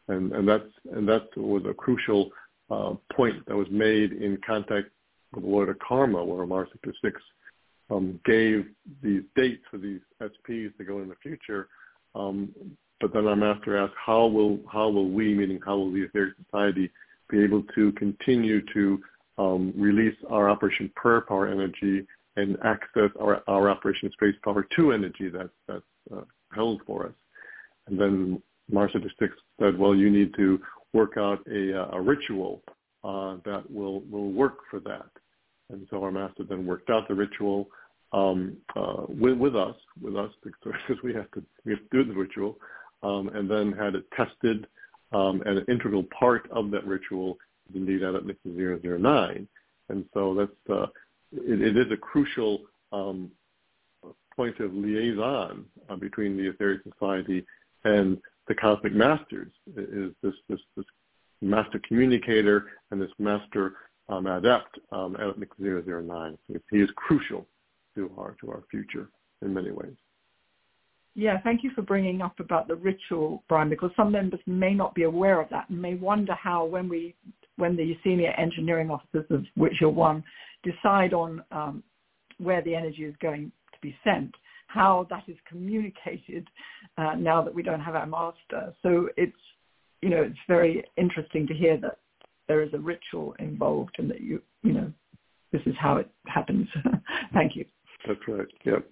And, 0.08 0.32
and, 0.32 0.48
that's, 0.48 0.68
and 0.92 1.06
that 1.08 1.28
was 1.36 1.62
a 1.68 1.74
crucial 1.74 2.30
uh, 2.70 2.94
point 3.12 3.46
that 3.46 3.56
was 3.56 3.68
made 3.70 4.12
in 4.12 4.38
contact 4.46 4.88
with 5.32 5.44
the 5.44 5.50
Lord 5.50 5.68
of 5.68 5.78
Karma, 5.78 6.24
where 6.24 6.66
Sector 6.72 6.94
6 7.02 7.20
um, 7.90 8.20
gave 8.24 8.66
these 9.02 9.22
dates 9.34 9.62
for 9.70 9.78
these 9.78 10.00
SPs 10.20 10.76
to 10.76 10.84
go 10.84 11.00
in 11.00 11.08
the 11.08 11.16
future. 11.22 11.68
Um, 12.14 12.52
but 13.00 13.12
then 13.12 13.26
our 13.26 13.36
master 13.36 13.76
asked, 13.76 13.94
how 14.04 14.26
will 14.26 14.58
how 14.70 14.88
will 14.88 15.10
we, 15.10 15.34
meaning 15.34 15.60
how 15.64 15.76
will 15.76 15.92
the 15.92 16.08
Aetherius 16.08 16.34
Society, 16.44 16.90
be 17.30 17.42
able 17.42 17.62
to 17.74 17.92
continue 17.92 18.60
to 18.72 19.00
um, 19.38 19.72
release 19.76 20.16
our 20.28 20.50
Operation 20.50 20.90
Prayer 20.96 21.20
Power 21.20 21.48
energy 21.48 22.06
and 22.36 22.56
access 22.64 23.10
our, 23.20 23.42
our 23.46 23.70
Operation 23.70 24.10
Space 24.12 24.34
Power 24.44 24.66
2 24.74 24.92
energy 24.92 25.28
that's, 25.28 25.48
that's 25.66 25.82
uh, 26.14 26.22
held 26.54 26.80
for 26.86 27.06
us? 27.06 27.12
And 27.86 27.98
then 28.00 28.42
Mars 28.70 28.90
Sector 28.92 29.10
6 29.18 29.32
said, 29.60 29.78
well, 29.78 29.94
you 29.94 30.10
need 30.10 30.34
to 30.36 30.60
work 30.92 31.16
out 31.16 31.40
a, 31.50 31.82
uh, 31.82 31.96
a 31.96 32.00
ritual 32.00 32.62
uh, 33.04 33.36
that 33.44 33.64
will, 33.70 34.00
will 34.02 34.32
work 34.32 34.58
for 34.70 34.80
that. 34.80 35.06
And 35.70 35.86
so 35.90 36.02
our 36.02 36.10
master 36.10 36.44
then 36.44 36.66
worked 36.66 36.90
out 36.90 37.08
the 37.08 37.14
ritual 37.14 37.68
um, 38.12 38.56
uh, 38.74 39.04
with, 39.08 39.36
with 39.36 39.54
us, 39.54 39.76
with 40.00 40.16
us, 40.16 40.32
because 40.42 40.96
we 41.04 41.12
have 41.12 41.30
to 41.32 41.42
we 41.64 41.72
have 41.72 41.80
to 41.90 42.04
do 42.04 42.04
the 42.04 42.18
ritual, 42.18 42.56
um, 43.02 43.28
and 43.34 43.50
then 43.50 43.72
had 43.72 43.94
it 43.94 44.04
tested. 44.16 44.66
Um, 45.12 45.42
and 45.46 45.58
an 45.58 45.64
integral 45.68 46.04
part 46.18 46.50
of 46.50 46.70
that 46.70 46.86
ritual 46.86 47.38
is 47.70 47.76
indeed 47.76 48.02
Adept 48.02 48.26
Nixie 48.26 48.78
009. 48.82 49.48
And 49.88 50.04
so 50.12 50.34
that's 50.34 50.70
uh, 50.70 50.86
it, 51.32 51.62
it 51.62 51.76
is 51.76 51.90
a 51.92 51.96
crucial 51.96 52.60
um, 52.92 53.30
point 54.36 54.58
of 54.60 54.72
liaison 54.72 55.64
uh, 55.88 55.96
between 55.96 56.36
the 56.36 56.50
Aetherius 56.52 56.82
Society 56.92 57.44
and 57.84 58.18
the 58.48 58.54
Cosmic 58.54 58.94
Masters. 58.94 59.52
Is 59.76 60.12
this 60.22 60.34
this, 60.48 60.60
this 60.76 60.86
master 61.40 61.80
communicator 61.86 62.66
and 62.90 63.00
this 63.00 63.10
master 63.18 63.74
um, 64.08 64.26
adept 64.26 64.78
um, 64.92 65.16
Nixie 65.36 65.90
009. 65.90 66.38
He 66.70 66.78
is 66.78 66.90
crucial 66.96 67.46
to 67.94 68.10
our 68.16 68.36
to 68.40 68.50
our 68.50 68.62
future 68.70 69.08
in 69.42 69.52
many 69.52 69.70
ways. 69.70 69.94
Yeah, 71.14 71.40
thank 71.42 71.64
you 71.64 71.70
for 71.74 71.82
bringing 71.82 72.22
up 72.22 72.38
about 72.38 72.68
the 72.68 72.76
ritual, 72.76 73.42
Brian, 73.48 73.68
because 73.68 73.90
some 73.96 74.12
members 74.12 74.40
may 74.46 74.72
not 74.72 74.94
be 74.94 75.02
aware 75.02 75.40
of 75.40 75.48
that 75.50 75.68
and 75.68 75.82
may 75.82 75.94
wonder 75.94 76.34
how 76.34 76.64
when 76.64 76.88
we 76.88 77.14
when 77.56 77.76
the 77.76 77.96
senior 78.04 78.30
engineering 78.38 78.90
officers 78.90 79.26
of 79.30 79.44
which 79.56 79.74
you're 79.80 79.90
one 79.90 80.22
decide 80.62 81.12
on 81.12 81.42
um, 81.50 81.82
where 82.38 82.62
the 82.62 82.74
energy 82.74 83.02
is 83.02 83.14
going 83.20 83.50
to 83.72 83.78
be 83.82 83.96
sent, 84.04 84.32
how 84.68 85.06
that 85.10 85.24
is 85.26 85.36
communicated 85.48 86.46
uh, 86.98 87.14
now 87.16 87.42
that 87.42 87.54
we 87.54 87.62
don't 87.62 87.80
have 87.80 87.96
our 87.96 88.06
master. 88.06 88.72
So 88.82 89.08
it's 89.16 89.32
you 90.02 90.10
know 90.10 90.22
it's 90.22 90.38
very 90.46 90.84
interesting 90.96 91.46
to 91.48 91.54
hear 91.54 91.76
that 91.78 91.98
there 92.48 92.62
is 92.62 92.72
a 92.72 92.78
ritual 92.78 93.34
involved 93.38 93.96
and 93.98 94.10
that 94.10 94.20
you 94.20 94.42
you 94.62 94.72
know 94.72 94.92
this 95.52 95.62
is 95.66 95.74
how 95.78 95.96
it 95.96 96.10
happens. 96.26 96.68
Thank 97.32 97.56
you. 97.56 97.64
That's 98.06 98.20
right. 98.28 98.46
Yep. 98.64 98.86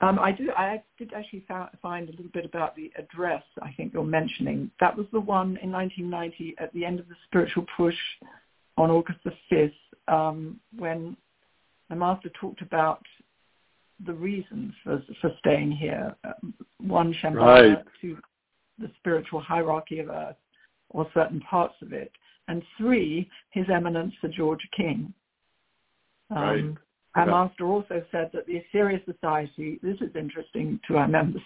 Um, 0.00 0.18
I 0.18 0.32
do. 0.32 0.50
I 0.50 0.82
did 0.98 1.12
actually 1.14 1.44
find 1.80 2.08
a 2.08 2.12
little 2.12 2.30
bit 2.34 2.44
about 2.44 2.76
the 2.76 2.92
address. 2.98 3.42
I 3.62 3.72
think 3.76 3.94
you're 3.94 4.04
mentioning 4.04 4.70
that 4.80 4.96
was 4.96 5.06
the 5.12 5.20
one 5.20 5.58
in 5.62 5.72
1990 5.72 6.56
at 6.58 6.72
the 6.74 6.84
end 6.84 7.00
of 7.00 7.08
the 7.08 7.14
spiritual 7.26 7.64
push 7.76 7.96
on 8.76 8.90
August 8.90 9.20
the 9.24 9.32
5th, 9.50 9.72
um, 10.08 10.60
when 10.78 11.16
the 11.88 11.96
master 11.96 12.30
talked 12.38 12.60
about 12.60 13.02
the 14.04 14.12
reasons 14.12 14.74
for 14.84 15.02
for 15.22 15.30
staying 15.38 15.72
here. 15.72 16.14
Um, 16.24 16.52
one 16.78 17.14
Shambhala 17.14 17.76
right. 17.76 17.84
to 18.02 18.18
the 18.78 18.90
spiritual 18.98 19.40
hierarchy 19.40 20.00
of 20.00 20.10
Earth, 20.10 20.36
or 20.90 21.08
certain 21.14 21.40
parts 21.40 21.74
of 21.80 21.94
it, 21.94 22.12
and 22.48 22.62
three, 22.78 23.28
His 23.50 23.66
Eminence 23.72 24.14
Sir 24.20 24.30
George 24.36 24.66
King. 24.76 25.12
Um, 26.30 26.36
right. 26.36 26.64
Our 27.16 27.26
yeah. 27.26 27.30
master 27.30 27.66
also 27.66 28.04
said 28.12 28.30
that 28.34 28.46
the 28.46 28.60
Aetherius 28.60 29.04
Society, 29.04 29.78
this 29.82 29.96
is 30.00 30.14
interesting 30.14 30.78
to 30.86 30.96
our 30.98 31.08
members, 31.08 31.42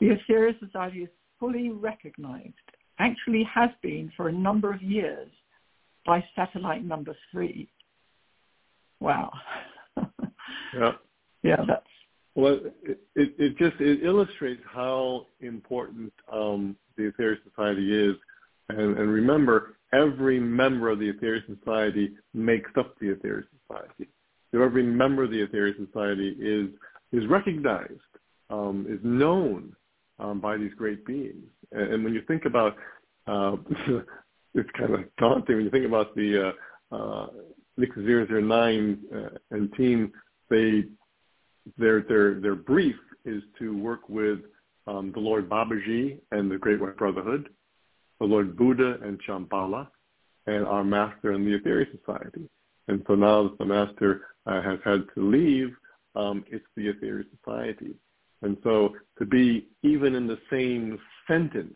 the 0.00 0.08
Aetherius 0.08 0.58
Society 0.58 1.04
is 1.04 1.10
fully 1.38 1.70
recognized, 1.70 2.54
actually 2.98 3.48
has 3.52 3.70
been 3.82 4.10
for 4.16 4.28
a 4.28 4.32
number 4.32 4.72
of 4.72 4.82
years 4.82 5.30
by 6.04 6.24
satellite 6.34 6.84
number 6.84 7.16
three. 7.30 7.68
Wow. 9.00 9.32
yeah. 10.74 10.92
Yeah, 11.44 11.64
that's 11.66 11.86
well, 12.34 12.60
it, 12.82 13.00
it, 13.14 13.34
it 13.38 13.58
just 13.58 13.80
it 13.80 14.04
illustrates 14.04 14.62
how 14.72 15.26
important 15.40 16.12
um, 16.32 16.76
the 16.96 17.10
Aetherius 17.10 17.38
Society 17.44 17.92
is, 17.92 18.16
and, 18.70 18.96
and 18.96 19.10
remember, 19.10 19.76
every 19.92 20.40
member 20.40 20.90
of 20.90 20.98
the 20.98 21.12
Aetherius 21.12 21.44
Society 21.58 22.12
makes 22.34 22.70
up 22.78 22.94
the 23.00 23.08
Aetherius 23.08 23.46
Society. 23.66 24.10
So 24.52 24.62
every 24.62 24.82
member 24.82 25.24
of 25.24 25.30
the 25.30 25.46
Aetherius 25.46 25.76
Society 25.86 26.36
is 26.38 26.68
is 27.12 27.28
recognized, 27.28 28.00
um, 28.50 28.86
is 28.88 29.00
known 29.02 29.74
um, 30.18 30.40
by 30.40 30.56
these 30.56 30.72
great 30.74 31.04
beings. 31.04 31.44
And, 31.72 31.94
and 31.94 32.04
when 32.04 32.14
you 32.14 32.22
think 32.26 32.44
about, 32.46 32.76
uh, 33.26 33.56
it's 34.54 34.70
kind 34.78 34.94
of 34.94 35.00
daunting 35.18 35.56
when 35.56 35.64
you 35.64 35.70
think 35.70 35.86
about 35.86 36.14
the 36.14 36.52
uh, 36.90 36.94
uh, 36.94 37.26
NIC 37.76 37.96
009 37.96 38.98
uh, 39.14 39.18
and 39.50 39.72
team. 39.74 40.12
They 40.50 40.84
their 41.78 42.02
their 42.02 42.40
their 42.40 42.54
brief 42.54 42.96
is 43.24 43.42
to 43.58 43.76
work 43.78 44.08
with 44.08 44.40
um, 44.86 45.12
the 45.12 45.20
Lord 45.20 45.48
Babaji 45.48 46.18
and 46.32 46.50
the 46.50 46.58
Great 46.58 46.80
White 46.80 46.96
Brotherhood, 46.96 47.48
the 48.22 48.28
Lord 48.28 48.56
Buddha 48.56 48.98
and 49.02 49.20
Shambhala, 49.28 49.88
and 50.46 50.64
our 50.64 50.84
master 50.84 51.32
in 51.32 51.44
the 51.44 51.58
Aetherius 51.58 51.90
Society. 51.98 52.48
And 52.86 53.02
so 53.08 53.16
now 53.16 53.42
that 53.42 53.58
the 53.58 53.64
master 53.64 54.28
uh, 54.46 54.62
has 54.62 54.78
had 54.84 55.06
to 55.16 55.28
leave, 55.28 55.74
um, 56.14 56.44
it's 56.48 56.64
the 56.76 56.92
Aetherius 56.92 57.26
Society. 57.36 57.96
And 58.42 58.56
so 58.62 58.90
to 59.18 59.26
be 59.26 59.66
even 59.82 60.14
in 60.14 60.28
the 60.28 60.38
same 60.50 61.00
sentence 61.26 61.74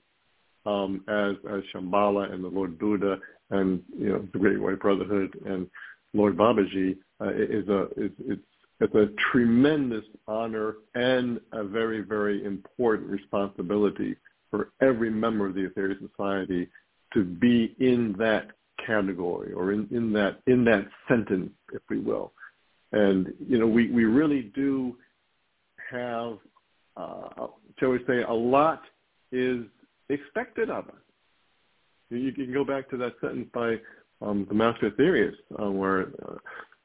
um, 0.67 1.03
as, 1.09 1.35
as 1.53 1.63
Shambhala 1.75 2.33
and 2.33 2.45
the 2.45 2.49
Lord 2.49 2.79
Buddha 2.79 3.19
and 3.51 3.83
you 3.99 4.11
know 4.11 4.29
the 4.33 4.39
Great 4.39 4.61
White 4.61 4.79
Brotherhood 4.79 5.37
and 5.47 5.69
Lord 6.15 6.37
Babaji 6.37 6.97
uh, 7.21 7.31
is 7.31 7.69
a 7.69 7.87
is, 7.97 8.13
it's 8.21 8.43
it's 8.81 8.95
a 8.95 9.09
tremendous 9.33 10.05
honor 10.29 10.77
and 10.95 11.41
a 11.53 11.65
very, 11.65 12.03
very 12.03 12.45
important 12.45 13.09
responsibility 13.09 14.17
for 14.51 14.71
every 14.81 15.11
member 15.11 15.47
of 15.47 15.55
the 15.55 15.69
Aetherius 15.69 15.99
Society 16.11 16.69
to 17.15 17.25
be 17.25 17.75
in 17.79 18.15
that 18.19 18.49
category 18.85 19.53
or 19.53 19.73
in, 19.73 19.89
in 19.91 20.13
that 20.13 20.41
in 20.47 20.65
that 20.65 20.87
sentence, 21.09 21.51
if 21.73 21.83
we 21.89 21.99
will. 21.99 22.33
And 22.93 23.33
you 23.47 23.59
know, 23.59 23.67
we, 23.67 23.91
we 23.91 24.05
really 24.05 24.53
do 24.55 24.97
have, 25.91 26.39
uh, 26.97 27.47
shall 27.79 27.91
we 27.91 27.99
say, 28.07 28.23
a 28.23 28.33
lot 28.33 28.83
is 29.33 29.65
expected 30.09 30.71
of 30.71 30.89
us. 30.89 30.95
You 32.11 32.33
can 32.33 32.53
go 32.53 32.65
back 32.65 32.89
to 32.91 32.97
that 32.99 33.15
sentence 33.21 33.49
by 33.53 33.77
um, 34.23 34.47
the 34.49 34.55
Master 34.55 34.91
Aetherius, 34.91 35.35
uh, 35.61 35.71
where 35.71 36.09
uh, 36.29 36.37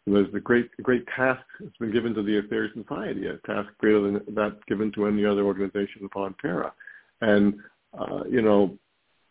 there's 0.08 0.34
a 0.34 0.40
great, 0.40 0.70
great 0.82 1.06
task 1.16 1.42
that's 1.60 1.78
been 1.78 1.92
given 1.92 2.14
to 2.16 2.24
the 2.24 2.42
Aetherius 2.42 2.74
Society, 2.74 3.28
a 3.28 3.38
task 3.46 3.70
greater 3.78 4.02
than 4.02 4.36
that 4.36 4.58
given 4.68 4.92
to 4.94 5.06
any 5.06 5.26
other 5.26 5.44
organization 5.44 6.04
upon 6.06 6.36
Terra. 6.42 6.74
And, 7.22 7.56
uh, 7.98 8.24
you 8.30 8.42
know, 8.42 8.78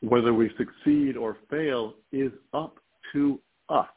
whether 0.01 0.33
we 0.33 0.51
succeed 0.57 1.17
or 1.17 1.37
fail 1.51 1.95
is 2.13 2.33
up 2.55 2.77
to 3.13 3.41
us. 3.69 3.89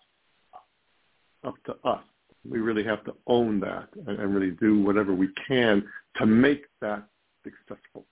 Up 1.43 1.55
to 1.65 1.75
us. 1.87 2.03
We 2.49 2.59
really 2.59 2.83
have 2.83 3.03
to 3.05 3.13
own 3.27 3.59
that 3.61 3.87
and, 4.07 4.19
and 4.19 4.35
really 4.35 4.51
do 4.51 4.81
whatever 4.81 5.13
we 5.13 5.29
can 5.47 5.83
to 6.17 6.25
make 6.25 6.65
that 6.81 7.07
successful. 7.43 8.05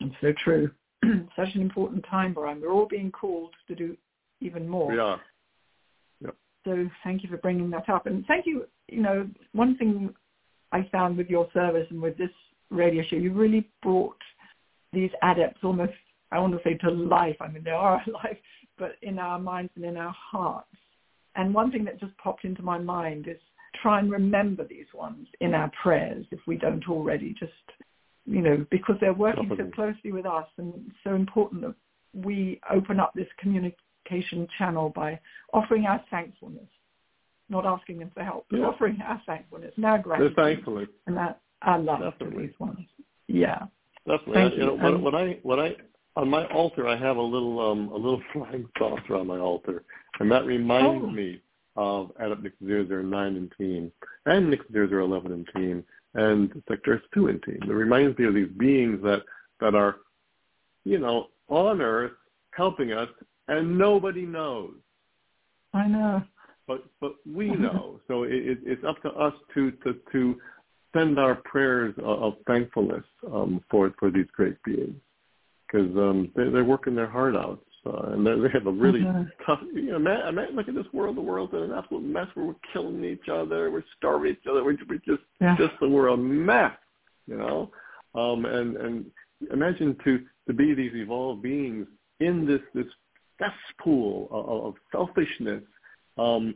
It's 0.00 0.14
so 0.20 0.32
true. 0.44 0.70
Such 1.36 1.54
an 1.54 1.62
important 1.62 2.04
time, 2.08 2.34
Brian. 2.34 2.60
We're 2.60 2.72
all 2.72 2.86
being 2.86 3.10
called 3.10 3.50
to 3.68 3.74
do 3.74 3.96
even 4.40 4.68
more. 4.68 4.92
We 4.92 4.98
are. 4.98 5.20
So 6.64 6.88
thank 7.04 7.22
you 7.22 7.28
for 7.28 7.38
bringing 7.38 7.70
that 7.70 7.88
up. 7.88 8.06
And 8.06 8.24
thank 8.26 8.46
you, 8.46 8.66
you 8.88 9.00
know, 9.00 9.28
one 9.52 9.76
thing 9.76 10.12
I 10.72 10.86
found 10.92 11.16
with 11.16 11.28
your 11.28 11.48
service 11.54 11.86
and 11.90 12.00
with 12.02 12.16
this 12.18 12.30
radio 12.70 13.02
show, 13.08 13.16
you 13.16 13.32
really 13.32 13.68
brought 13.82 14.16
these 14.92 15.10
adepts 15.22 15.60
almost, 15.62 15.92
I 16.32 16.38
want 16.38 16.52
to 16.52 16.60
say 16.64 16.76
to 16.78 16.90
life. 16.90 17.36
I 17.40 17.48
mean, 17.48 17.64
they 17.64 17.70
are 17.70 18.02
alive, 18.08 18.36
but 18.78 18.92
in 19.02 19.18
our 19.18 19.38
minds 19.38 19.72
and 19.76 19.84
in 19.84 19.96
our 19.96 20.14
hearts. 20.18 20.66
And 21.36 21.54
one 21.54 21.70
thing 21.70 21.84
that 21.84 22.00
just 22.00 22.16
popped 22.18 22.44
into 22.44 22.62
my 22.62 22.78
mind 22.78 23.28
is 23.28 23.36
try 23.80 24.00
and 24.00 24.10
remember 24.10 24.66
these 24.66 24.86
ones 24.94 25.26
in 25.40 25.54
our 25.54 25.70
prayers 25.82 26.26
if 26.30 26.40
we 26.46 26.56
don't 26.56 26.88
already 26.88 27.34
just, 27.38 27.52
you 28.26 28.42
know, 28.42 28.66
because 28.70 28.96
they're 29.00 29.14
working 29.14 29.48
Definitely. 29.48 29.70
so 29.70 29.74
closely 29.74 30.12
with 30.12 30.26
us 30.26 30.46
and 30.58 30.90
so 31.04 31.14
important 31.14 31.62
that 31.62 31.74
we 32.12 32.60
open 32.70 32.98
up 32.98 33.12
this 33.14 33.28
communication 33.38 34.48
channel 34.58 34.90
by 34.94 35.18
offering 35.52 35.86
our 35.86 36.02
thankfulness, 36.10 36.66
not 37.48 37.64
asking 37.64 37.98
them 37.98 38.10
for 38.12 38.24
help, 38.24 38.46
but 38.50 38.58
yeah. 38.58 38.66
offering 38.66 38.98
our 39.06 39.22
thankfulness 39.24 39.72
and 39.76 39.84
our 39.84 39.98
gratitude. 39.98 40.34
thankfully. 40.36 40.86
And 41.06 41.16
that 41.16 41.40
our 41.62 41.78
love 41.78 42.00
Definitely. 42.00 42.36
to 42.36 42.46
these 42.48 42.60
ones. 42.60 42.86
Yeah. 43.28 43.64
Definitely. 44.06 44.34
Thank 44.34 44.54
you. 44.54 44.60
you 44.60 44.66
know, 44.66 44.86
um, 44.86 45.02
when, 45.02 45.14
I 45.14 45.38
when 45.42 45.60
I 45.60 45.76
on 46.16 46.28
my 46.28 46.44
altar 46.46 46.88
I 46.88 46.96
have 46.96 47.16
a 47.16 47.22
little 47.22 47.60
um 47.60 47.88
a 47.88 47.96
little 47.96 48.22
flying 48.32 48.68
saucer 48.78 49.16
on 49.16 49.26
my 49.26 49.38
altar. 49.38 49.84
And 50.18 50.30
that 50.30 50.44
reminds 50.44 51.04
oh. 51.04 51.10
me 51.10 51.40
of 51.76 52.10
Adept 52.18 52.42
Nix 52.42 52.56
009 52.60 53.36
and 53.36 53.52
team 53.56 53.92
and 54.26 54.50
Nix 54.50 54.64
011 54.72 55.32
and 55.32 55.48
team 55.54 55.84
and 56.14 56.50
Sector 56.68 57.02
S2 57.14 57.30
and 57.30 57.42
team. 57.42 57.60
It 57.62 57.72
reminds 57.72 58.18
me 58.18 58.26
of 58.26 58.34
these 58.34 58.50
beings 58.58 59.00
that 59.02 59.22
that 59.60 59.74
are, 59.74 59.96
you 60.84 60.98
know, 60.98 61.28
on 61.48 61.80
Earth 61.80 62.12
helping 62.52 62.92
us 62.92 63.08
and 63.48 63.78
nobody 63.78 64.22
knows. 64.22 64.74
I 65.72 65.86
know. 65.86 66.22
But 66.66 66.84
but 67.00 67.14
we 67.26 67.50
know. 67.50 68.00
so 68.08 68.24
it, 68.24 68.32
it, 68.32 68.58
it's 68.64 68.84
up 68.84 69.00
to 69.02 69.10
us 69.10 69.34
to 69.54 69.70
to 69.70 69.94
to 70.12 70.40
send 70.92 71.18
our 71.18 71.36
prayers 71.36 71.94
of, 71.98 72.22
of 72.22 72.34
thankfulness 72.46 73.04
um, 73.32 73.62
for 73.70 73.92
for 73.98 74.10
these 74.10 74.26
great 74.32 74.56
beings 74.64 75.00
because 75.66 75.90
um, 75.96 76.30
they, 76.36 76.48
they're 76.48 76.64
working 76.64 76.94
their 76.94 77.10
heart 77.10 77.36
out. 77.36 77.60
Uh, 77.86 78.12
and 78.12 78.26
they 78.26 78.50
have 78.52 78.66
a 78.66 78.70
really 78.70 79.00
mm-hmm. 79.00 79.22
tough. 79.46 79.60
You 79.72 79.92
know, 79.92 79.98
man, 79.98 80.34
man, 80.34 80.54
look 80.54 80.68
at 80.68 80.74
this 80.74 80.84
world. 80.92 81.16
The 81.16 81.22
world's 81.22 81.54
in 81.54 81.60
an 81.60 81.72
absolute 81.72 82.04
mess. 82.04 82.26
Where 82.34 82.44
we're 82.44 82.54
killing 82.74 83.02
each 83.04 83.30
other. 83.32 83.70
We're 83.70 83.84
starving 83.96 84.32
each 84.32 84.46
other. 84.50 84.62
We're, 84.62 84.76
we're 84.86 84.98
just 84.98 85.22
yeah. 85.40 85.56
just 85.56 85.72
we're 85.80 86.08
a 86.08 86.16
mess. 86.16 86.72
You 87.26 87.38
know, 87.38 87.70
um, 88.14 88.44
and 88.44 88.76
and 88.76 89.06
imagine 89.50 89.96
to 90.04 90.20
to 90.46 90.52
be 90.52 90.74
these 90.74 90.92
evolved 90.94 91.42
beings 91.42 91.86
in 92.18 92.46
this 92.46 92.60
this 92.74 92.92
cesspool 93.38 94.28
of, 94.30 94.66
of 94.66 94.74
selfishness, 94.92 95.62
um, 96.18 96.54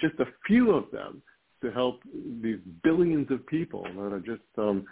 just 0.00 0.18
a 0.18 0.26
few 0.44 0.72
of 0.72 0.90
them 0.90 1.22
to 1.64 1.72
help 1.72 2.00
these 2.42 2.58
billions 2.82 3.30
of 3.30 3.46
people 3.46 3.82
that 3.82 4.12
are 4.12 4.20
just 4.20 4.42
um, 4.58 4.84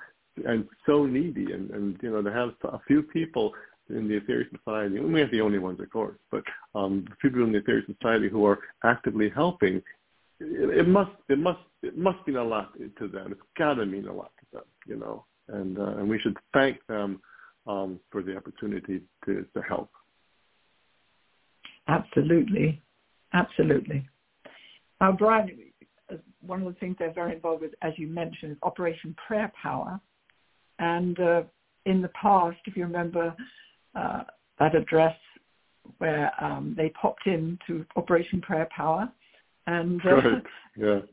and 0.47 0.67
so 0.87 1.05
needy, 1.05 1.53
and, 1.53 1.71
and 1.71 1.99
you 2.03 2.11
know 2.11 2.23
to 2.23 2.33
have 2.33 2.51
a 2.73 2.81
few 2.87 3.03
people 3.03 3.53
in 3.91 4.09
the 4.09 4.21
Aetherius 4.21 4.49
Society, 4.59 4.97
and 4.97 5.13
we're 5.13 5.23
not 5.23 5.31
the 5.31 5.41
only 5.41 5.59
ones, 5.59 5.79
of 5.81 5.91
course, 5.91 6.17
but 6.31 6.43
um, 6.75 7.05
people 7.21 7.43
in 7.45 7.53
the 7.53 7.61
Aetherius 7.61 7.87
Society 7.99 8.29
who 8.29 8.47
are 8.47 8.61
actively 8.85 9.29
helping, 9.29 9.77
it, 10.41 10.79
it 10.79 10.89
must 10.89 11.11
it 11.29 11.39
must 11.39 11.61
it 11.83 11.97
must 11.99 12.27
mean 12.27 12.37
a 12.37 12.45
lot 12.45 12.73
to 12.99 13.09
them. 13.09 13.33
It's 13.33 13.41
got 13.59 13.75
to 13.75 13.87
mean 13.87 14.09
a 14.09 14.13
lot 14.13 14.33
to 14.41 14.57
them, 14.57 14.65
you 14.87 14.97
know, 14.97 15.25
and 15.49 15.79
uh, 15.79 15.99
and 15.99 16.09
we 16.09 16.19
should 16.19 16.37
thank 16.55 16.79
them 16.87 17.21
um, 17.67 18.01
for 18.11 18.23
the 18.23 18.37
opportunity 18.37 19.03
to 19.27 19.45
to 19.55 19.63
help. 19.63 19.91
Absolutely. 21.89 22.81
Absolutely. 23.35 24.07
Now, 25.01 25.13
Brian, 25.13 25.72
one 26.45 26.63
of 26.63 26.73
the 26.73 26.79
things 26.81 26.97
they're 26.99 27.13
very 27.13 27.35
involved 27.35 27.63
with, 27.63 27.75
as 27.83 27.93
you 27.97 28.09
mentioned, 28.09 28.53
is 28.53 28.59
Operation 28.63 29.15
Prayer 29.27 29.53
Power. 29.61 30.01
And 30.79 31.19
uh, 31.21 31.43
in 31.87 32.03
the 32.03 32.11
past, 32.21 32.59
if 32.67 32.77
you 32.77 32.85
remember 32.85 33.35
uh, 33.95 34.23
that 34.59 34.75
address 34.75 35.17
where 35.99 36.33
um, 36.43 36.75
they 36.77 36.91
popped 36.91 37.27
in 37.27 37.59
to 37.67 37.85
Operation 37.97 38.41
Prayer 38.41 38.69
Power. 38.75 39.11
And 39.67 40.01
uh, 40.05 40.15
right. 40.15 40.43
yeah. 40.77 40.99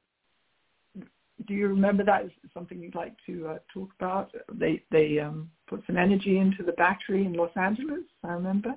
Do 1.47 1.53
you 1.53 1.69
remember 1.69 2.03
that? 2.03 2.25
Is 2.25 2.31
something 2.53 2.81
you'd 2.81 2.95
like 2.95 3.13
to 3.25 3.47
uh, 3.47 3.57
talk 3.73 3.89
about? 3.97 4.29
They 4.53 4.83
they 4.91 5.19
um, 5.19 5.49
put 5.67 5.81
some 5.87 5.95
energy 5.95 6.37
into 6.37 6.63
the 6.63 6.73
battery 6.73 7.25
in 7.25 7.33
Los 7.33 7.51
Angeles. 7.55 8.03
I 8.25 8.33
remember. 8.33 8.75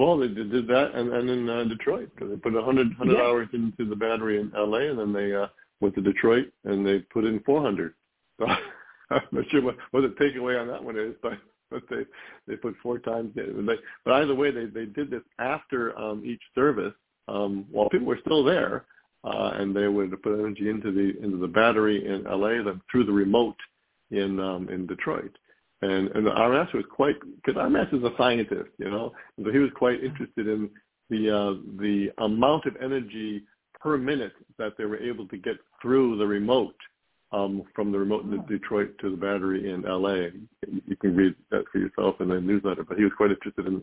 Well, 0.00 0.16
they 0.16 0.28
did 0.28 0.66
that, 0.68 0.92
and, 0.94 1.12
and 1.12 1.28
in 1.28 1.46
uh, 1.46 1.64
Detroit, 1.64 2.08
they 2.18 2.34
put 2.36 2.54
100, 2.54 2.98
100 2.98 3.12
yeah. 3.12 3.20
hours 3.22 3.48
into 3.52 3.84
the 3.84 3.94
battery 3.94 4.40
in 4.40 4.50
LA, 4.56 4.78
and 4.78 4.98
then 4.98 5.12
they 5.12 5.34
uh, 5.34 5.48
went 5.80 5.94
to 5.96 6.00
Detroit 6.00 6.46
and 6.64 6.86
they 6.86 7.00
put 7.12 7.24
in 7.24 7.40
400. 7.40 7.94
So 9.10 9.16
I'm 9.16 9.22
not 9.32 9.44
sure 9.50 9.60
what, 9.60 9.76
what 9.90 10.02
the 10.02 10.24
takeaway 10.24 10.58
on 10.60 10.68
that 10.68 10.84
one 10.84 10.96
is, 10.96 11.16
but 11.20 11.32
but 11.68 11.82
they 11.90 12.04
they 12.46 12.54
put 12.54 12.76
four 12.80 13.00
times. 13.00 13.32
They, 13.34 13.42
but 14.04 14.14
either 14.14 14.36
way, 14.36 14.52
they 14.52 14.66
they 14.66 14.86
did 14.86 15.10
this 15.10 15.24
after 15.40 15.98
um, 15.98 16.22
each 16.24 16.40
service 16.54 16.94
um, 17.26 17.66
while 17.72 17.90
people 17.90 18.06
were 18.06 18.20
still 18.24 18.44
there, 18.44 18.84
uh, 19.24 19.50
and 19.54 19.74
they 19.74 19.88
would 19.88 20.10
put 20.22 20.38
energy 20.38 20.70
into 20.70 20.92
the 20.92 21.20
into 21.24 21.38
the 21.38 21.48
battery 21.48 22.06
in 22.06 22.22
LA, 22.22 22.62
then 22.62 22.80
through 22.88 23.04
the 23.04 23.12
remote 23.12 23.56
in 24.12 24.38
um, 24.38 24.68
in 24.68 24.86
Detroit. 24.86 25.36
And 25.82 26.08
and 26.08 26.28
our 26.28 26.52
master 26.52 26.76
was 26.76 26.86
quite 26.90 27.16
because 27.36 27.58
our 27.58 27.70
master 27.70 27.96
is 27.96 28.02
a 28.02 28.12
scientist, 28.18 28.70
you 28.78 28.90
know, 28.90 29.12
so 29.42 29.50
he 29.50 29.58
was 29.58 29.70
quite 29.74 30.04
interested 30.04 30.46
in 30.46 30.70
the 31.08 31.30
uh, 31.30 31.54
the 31.78 32.10
amount 32.18 32.66
of 32.66 32.76
energy 32.82 33.42
per 33.80 33.96
minute 33.96 34.34
that 34.58 34.74
they 34.76 34.84
were 34.84 34.98
able 34.98 35.26
to 35.28 35.38
get 35.38 35.56
through 35.80 36.18
the 36.18 36.26
remote 36.26 36.74
um, 37.32 37.62
from 37.74 37.92
the 37.92 37.98
remote 37.98 38.24
in 38.24 38.44
Detroit 38.46 38.94
to 39.00 39.10
the 39.10 39.16
battery 39.16 39.72
in 39.72 39.82
LA. 39.82 40.28
You 40.86 40.96
can 41.00 41.16
read 41.16 41.34
that 41.50 41.64
for 41.70 41.78
yourself 41.78 42.20
in 42.20 42.28
the 42.28 42.40
newsletter. 42.40 42.84
But 42.84 42.98
he 42.98 43.04
was 43.04 43.12
quite 43.16 43.30
interested 43.30 43.66
in, 43.66 43.82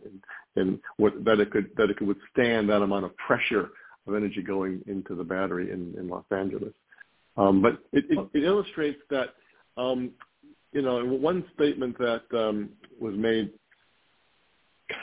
in, 0.55 0.61
in 0.61 0.79
what 0.97 1.23
that 1.25 1.39
it 1.39 1.51
could 1.51 1.69
that 1.77 1.89
it 1.89 1.97
could 1.97 2.07
withstand 2.07 2.69
that 2.69 2.81
amount 2.81 3.05
of 3.05 3.15
pressure 3.17 3.69
of 4.07 4.15
energy 4.15 4.41
going 4.41 4.81
into 4.87 5.15
the 5.15 5.23
battery 5.23 5.71
in, 5.71 5.93
in 5.97 6.09
Los 6.09 6.25
Angeles. 6.31 6.73
Um, 7.37 7.61
but 7.61 7.73
it, 7.91 8.05
it, 8.09 8.27
it 8.33 8.43
illustrates 8.43 8.99
that 9.09 9.29
um, 9.77 10.11
you 10.77 10.83
know 10.83 11.03
one 11.03 11.43
statement 11.55 11.97
that 11.97 12.21
um, 12.33 12.69
was 13.01 13.15
made 13.15 13.51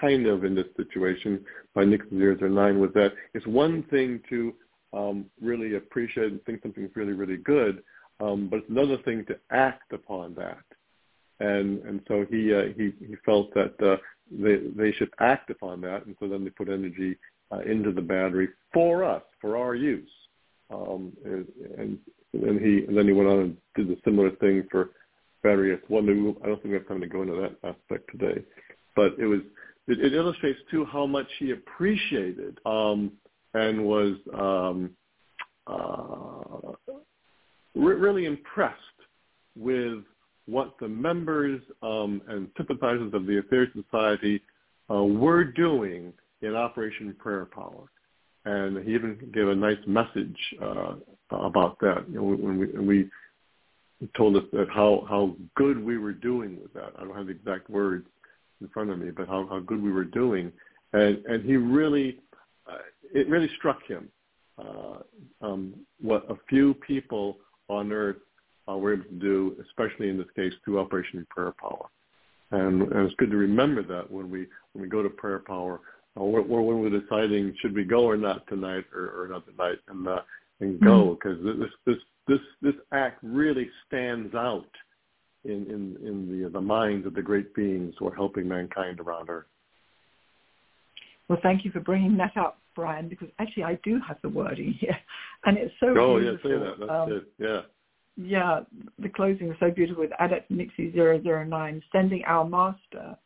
kind 0.00 0.26
of 0.26 0.44
in 0.44 0.54
this 0.54 0.68
situation 0.76 1.44
by 1.74 1.84
Nixie 1.84 2.14
009 2.14 2.78
was 2.78 2.90
that 2.94 3.12
it's 3.34 3.46
one 3.46 3.82
thing 3.90 4.20
to 4.28 4.54
um, 4.92 5.26
really 5.42 5.74
appreciate 5.74 6.30
and 6.30 6.42
think 6.44 6.62
something's 6.62 6.94
really, 6.94 7.12
really 7.12 7.38
good, 7.38 7.82
um, 8.20 8.46
but 8.48 8.60
it's 8.60 8.70
another 8.70 8.98
thing 8.98 9.24
to 9.26 9.36
act 9.50 9.92
upon 9.92 10.34
that. 10.36 10.62
And 11.40 11.82
and 11.82 12.00
so 12.06 12.24
he 12.30 12.54
uh, 12.54 12.72
he 12.76 12.92
he 13.04 13.16
felt 13.26 13.52
that 13.54 13.74
uh, 13.84 13.96
they 14.30 14.58
they 14.76 14.92
should 14.92 15.10
act 15.18 15.50
upon 15.50 15.80
that, 15.80 16.06
and 16.06 16.14
so 16.20 16.28
then 16.28 16.44
they 16.44 16.50
put 16.50 16.68
energy 16.68 17.18
uh, 17.50 17.58
into 17.58 17.90
the 17.90 18.00
battery 18.00 18.48
for 18.72 19.02
us, 19.02 19.22
for 19.40 19.56
our 19.56 19.74
use. 19.74 20.08
Um, 20.72 21.12
and, 21.24 21.46
and 21.76 21.98
then 22.32 22.60
he 22.62 22.86
and 22.86 22.96
then 22.96 23.08
he 23.08 23.12
went 23.12 23.28
on 23.28 23.38
and 23.40 23.56
did 23.74 23.90
a 23.90 24.00
similar 24.04 24.30
thing 24.36 24.64
for 24.70 24.90
battery 25.44 25.78
S1. 25.88 26.36
I 26.42 26.46
don't 26.46 26.56
think 26.56 26.64
we 26.64 26.72
have 26.72 26.88
time 26.88 27.00
to 27.00 27.06
go 27.06 27.22
into 27.22 27.34
that 27.34 27.68
aspect 27.68 28.10
today, 28.10 28.42
but 28.96 29.12
it 29.18 29.26
was 29.26 29.40
it, 29.86 30.00
it 30.00 30.14
illustrates 30.14 30.58
too 30.70 30.84
how 30.86 31.06
much 31.06 31.26
he 31.38 31.52
appreciated 31.52 32.58
um, 32.66 33.12
and 33.52 33.84
was 33.84 34.16
um, 34.36 34.90
uh, 35.66 36.72
re- 37.74 37.94
really 37.94 38.24
impressed 38.24 38.80
with 39.56 40.02
what 40.46 40.74
the 40.80 40.88
members 40.88 41.60
um, 41.82 42.20
and 42.28 42.48
sympathizers 42.56 43.12
of 43.14 43.26
the 43.26 43.40
Aetherius 43.42 43.72
Society 43.84 44.42
uh, 44.90 45.02
were 45.02 45.44
doing 45.44 46.12
in 46.42 46.54
Operation 46.54 47.14
Prayer 47.18 47.46
Power. 47.46 47.88
And 48.46 48.86
he 48.86 48.94
even 48.94 49.18
gave 49.32 49.48
a 49.48 49.54
nice 49.54 49.78
message 49.86 50.36
uh, 50.62 50.94
about 51.30 51.78
that. 51.80 52.04
You 52.10 52.16
know, 52.16 52.22
when 52.24 52.58
we, 52.58 52.66
we 52.66 53.10
told 54.16 54.36
us 54.36 54.44
that 54.52 54.68
how, 54.68 55.06
how 55.08 55.34
good 55.56 55.82
we 55.82 55.98
were 55.98 56.12
doing 56.12 56.58
with 56.60 56.72
that. 56.74 56.92
I 56.98 57.04
don't 57.04 57.16
have 57.16 57.26
the 57.26 57.32
exact 57.32 57.70
words 57.70 58.06
in 58.60 58.68
front 58.68 58.90
of 58.90 58.98
me, 58.98 59.10
but 59.10 59.28
how, 59.28 59.46
how 59.48 59.60
good 59.60 59.82
we 59.82 59.92
were 59.92 60.04
doing. 60.04 60.52
And, 60.92 61.24
and 61.26 61.44
he 61.44 61.56
really, 61.56 62.20
uh, 62.70 62.78
it 63.14 63.28
really 63.28 63.50
struck 63.56 63.84
him 63.86 64.08
uh, 64.58 64.98
um, 65.42 65.74
what 66.00 66.30
a 66.30 66.36
few 66.48 66.74
people 66.74 67.38
on 67.68 67.92
earth 67.92 68.16
uh, 68.68 68.76
were 68.76 68.94
able 68.94 69.04
to 69.04 69.18
do, 69.18 69.56
especially 69.66 70.08
in 70.08 70.18
this 70.18 70.26
case 70.36 70.52
through 70.64 70.78
Operation 70.78 71.26
Prayer 71.30 71.52
Power. 71.60 71.86
And, 72.50 72.82
and 72.82 73.06
it's 73.06 73.14
good 73.16 73.30
to 73.30 73.36
remember 73.36 73.82
that 73.82 74.10
when 74.10 74.30
we 74.30 74.46
when 74.72 74.82
we 74.82 74.88
go 74.88 75.02
to 75.02 75.08
Prayer 75.08 75.40
Power, 75.40 75.80
uh, 76.16 76.20
or, 76.20 76.40
or 76.40 76.62
when 76.62 76.80
we're 76.80 77.00
deciding 77.00 77.54
should 77.60 77.74
we 77.74 77.84
go 77.84 78.04
or 78.04 78.16
not 78.16 78.46
tonight 78.46 78.84
or, 78.94 79.10
or 79.10 79.26
another 79.26 79.52
night, 79.58 79.78
and 79.88 80.06
uh, 80.06 80.20
and 80.60 80.80
go 80.80 81.18
because 81.20 81.38
mm-hmm. 81.38 81.60
this 81.60 81.70
this 81.84 81.96
this 82.26 82.40
this 82.62 82.74
act 82.92 83.18
really 83.22 83.68
stands 83.86 84.34
out 84.34 84.70
in 85.44 85.66
in 85.66 86.06
in 86.06 86.42
the 86.42 86.48
the 86.50 86.60
minds 86.60 87.06
of 87.06 87.14
the 87.14 87.22
great 87.22 87.54
beings 87.54 87.94
who 87.98 88.08
are 88.08 88.14
helping 88.14 88.48
mankind 88.48 89.00
around 89.00 89.28
Earth. 89.28 89.46
Well, 91.28 91.38
thank 91.42 91.64
you 91.64 91.70
for 91.70 91.80
bringing 91.80 92.16
that 92.18 92.36
up, 92.36 92.58
Brian, 92.74 93.08
because 93.08 93.28
actually 93.38 93.64
I 93.64 93.78
do 93.82 93.98
have 94.06 94.18
the 94.22 94.28
wording 94.28 94.74
here, 94.80 94.96
and 95.44 95.56
it's 95.56 95.74
so 95.80 95.94
oh, 95.98 96.18
beautiful. 96.18 96.50
yeah, 96.50 96.56
say 96.56 96.64
that. 96.64 96.74
That's 96.78 96.90
um, 96.90 97.12
it. 97.12 97.32
Yeah. 97.38 97.60
Yeah, 98.16 98.60
the 99.00 99.08
closing 99.08 99.50
is 99.50 99.56
so 99.58 99.72
beautiful 99.72 100.04
with 100.04 100.12
Adept 100.20 100.48
Nixie 100.48 100.92
009, 100.94 101.82
sending 101.90 102.22
our 102.26 102.44
master 102.48 103.16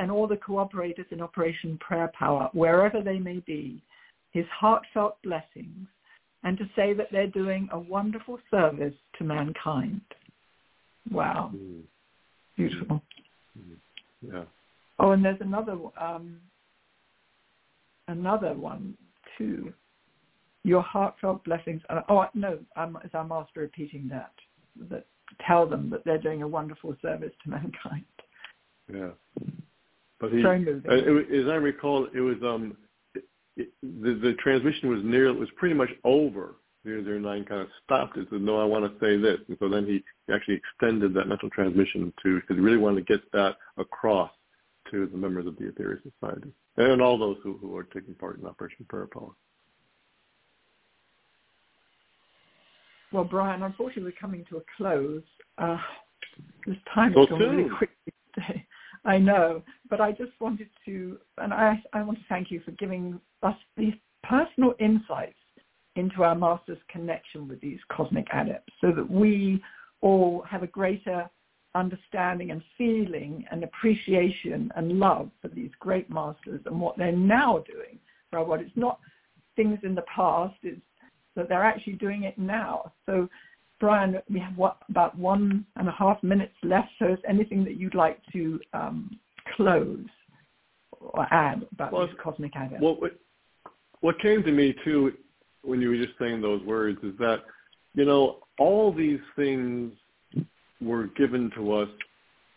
and 0.00 0.10
all 0.10 0.26
the 0.26 0.36
cooperators 0.36 1.10
in 1.10 1.20
Operation 1.20 1.76
Prayer 1.78 2.10
Power, 2.18 2.48
wherever 2.54 3.02
they 3.02 3.18
may 3.18 3.40
be, 3.46 3.82
his 4.30 4.46
heartfelt 4.58 5.18
blessings, 5.22 5.86
and 6.44 6.56
to 6.58 6.64
say 6.76 6.92
that 6.94 7.08
they're 7.10 7.26
doing 7.26 7.68
a 7.72 7.78
wonderful 7.78 8.38
service 8.50 8.94
to 9.18 9.24
mankind. 9.24 10.00
Wow. 11.10 11.52
Mm. 11.54 11.82
Beautiful. 12.56 13.02
Mm. 13.58 13.76
Yeah. 14.20 14.44
Oh, 14.98 15.12
and 15.12 15.24
there's 15.24 15.40
another 15.40 15.76
um, 16.00 16.38
another 18.08 18.54
one 18.54 18.96
too. 19.36 19.72
Your 20.64 20.82
heartfelt 20.82 21.44
blessings. 21.44 21.82
Are, 21.88 22.04
oh 22.08 22.26
no, 22.34 22.58
um, 22.76 22.98
is 23.04 23.10
our 23.14 23.24
master 23.24 23.60
repeating 23.60 24.08
that? 24.10 24.32
That 24.90 25.06
tell 25.46 25.66
them 25.68 25.88
that 25.90 26.04
they're 26.04 26.18
doing 26.18 26.42
a 26.42 26.48
wonderful 26.48 26.96
service 27.00 27.32
to 27.44 27.50
mankind. 27.50 28.04
Yeah, 28.92 29.10
but 30.20 30.32
he, 30.32 30.42
moving. 30.42 30.82
Uh, 30.90 30.94
it, 30.94 31.42
as 31.44 31.48
I 31.48 31.54
recall, 31.54 32.08
it 32.14 32.20
was 32.20 32.36
um, 32.42 32.76
it, 33.58 33.72
the 33.82 34.14
the 34.14 34.34
transmission 34.42 34.88
was 34.88 35.00
near. 35.04 35.26
It 35.26 35.38
was 35.38 35.48
pretty 35.56 35.74
much 35.74 35.90
over. 36.04 36.56
Zero 36.84 37.04
zero 37.04 37.18
nine 37.18 37.44
kind 37.44 37.60
of 37.60 37.68
stopped 37.84 38.16
it. 38.16 38.28
Said, 38.30 38.40
"No, 38.40 38.60
I 38.60 38.64
want 38.64 38.84
to 38.84 39.04
say 39.04 39.16
this," 39.16 39.38
and 39.48 39.56
so 39.60 39.68
then 39.68 39.84
he 39.84 40.02
actually 40.32 40.54
extended 40.54 41.12
that 41.14 41.26
mental 41.26 41.50
transmission 41.50 42.12
to 42.22 42.40
because 42.40 42.56
he 42.56 42.62
really 42.62 42.78
wanted 42.78 43.06
to 43.06 43.12
get 43.12 43.30
that 43.32 43.56
across 43.76 44.30
to 44.90 45.06
the 45.06 45.16
members 45.18 45.46
of 45.46 45.56
the 45.56 45.64
Aetherius 45.64 46.00
Society 46.02 46.52
and 46.78 47.02
all 47.02 47.18
those 47.18 47.36
who, 47.42 47.58
who 47.58 47.76
are 47.76 47.84
taking 47.84 48.14
part 48.14 48.38
in 48.38 48.46
Operation 48.46 48.86
Prayer 48.88 49.08
Power. 49.12 49.32
Well, 53.12 53.24
Brian, 53.24 53.62
unfortunately, 53.62 54.04
we're 54.04 54.20
coming 54.20 54.44
to 54.50 54.58
a 54.58 54.62
close. 54.76 55.22
Uh, 55.56 55.78
this 56.66 56.76
time 56.94 57.12
has 57.14 57.26
gone 57.26 57.38
really 57.40 57.68
quickly 57.68 58.12
today. 58.34 58.66
I 59.04 59.18
know, 59.18 59.62
but 59.88 60.00
I 60.00 60.12
just 60.12 60.32
wanted 60.40 60.68
to, 60.84 61.18
and 61.38 61.52
I, 61.52 61.82
I 61.92 62.02
want 62.02 62.18
to 62.18 62.24
thank 62.28 62.50
you 62.50 62.60
for 62.64 62.72
giving 62.72 63.20
us 63.42 63.56
these 63.76 63.94
personal 64.22 64.74
insights 64.80 65.38
into 65.96 66.22
our 66.22 66.34
master's 66.34 66.78
connection 66.88 67.48
with 67.48 67.60
these 67.60 67.78
cosmic 67.90 68.26
adepts 68.32 68.72
so 68.80 68.92
that 68.92 69.08
we 69.08 69.62
all 70.00 70.44
have 70.48 70.62
a 70.62 70.68
greater 70.68 71.28
understanding 71.74 72.50
and 72.50 72.62
feeling 72.76 73.44
and 73.50 73.64
appreciation 73.64 74.70
and 74.76 74.98
love 74.98 75.30
for 75.40 75.48
these 75.48 75.70
great 75.80 76.08
masters 76.10 76.60
and 76.66 76.80
what 76.80 76.96
they're 76.96 77.12
now 77.12 77.64
doing 77.66 77.98
for 78.30 78.38
our 78.38 78.60
It's 78.60 78.70
not 78.76 79.00
things 79.56 79.78
in 79.82 79.94
the 79.94 80.04
past, 80.14 80.56
it's 80.62 80.80
that 81.36 81.48
they're 81.48 81.64
actually 81.64 81.94
doing 81.94 82.24
it 82.24 82.36
now. 82.36 82.92
So 83.06 83.28
Brian, 83.80 84.20
we 84.28 84.40
have 84.40 84.56
what, 84.56 84.78
about 84.88 85.16
one 85.16 85.64
and 85.76 85.88
a 85.88 85.92
half 85.92 86.22
minutes 86.22 86.54
left, 86.62 86.88
so 86.98 87.06
is 87.12 87.18
anything 87.28 87.64
that 87.64 87.76
you'd 87.76 87.94
like 87.94 88.20
to 88.32 88.60
um, 88.72 89.18
close 89.56 90.04
or 91.00 91.26
add 91.32 91.66
about 91.72 91.92
well, 91.92 92.08
cosmic 92.22 92.52
adepts? 92.56 92.82
Well, 92.82 92.98
what 94.00 94.20
came 94.20 94.42
to 94.42 94.52
me 94.52 94.74
too 94.84 95.12
when 95.62 95.80
you 95.80 95.90
were 95.90 95.96
just 95.96 96.18
saying 96.18 96.40
those 96.40 96.62
words 96.64 96.98
is 97.02 97.12
that, 97.18 97.42
you 97.94 98.04
know, 98.04 98.38
all 98.58 98.92
these 98.92 99.20
things 99.36 99.92
were 100.80 101.08
given 101.16 101.50
to 101.56 101.72
us 101.74 101.88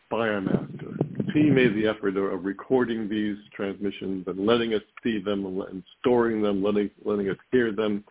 by 0.09 0.27
our 0.27 0.41
master. 0.41 0.97
He 1.33 1.43
made 1.43 1.75
the 1.75 1.87
effort 1.87 2.17
of 2.17 2.43
recording 2.43 3.07
these 3.07 3.37
transmissions 3.55 4.25
and 4.27 4.45
letting 4.45 4.73
us 4.73 4.81
see 5.03 5.19
them 5.19 5.45
and 5.45 5.83
storing 5.99 6.41
them, 6.41 6.61
letting 6.61 6.89
letting 7.05 7.29
us 7.29 7.37
hear 7.51 7.71
them, 7.71 8.03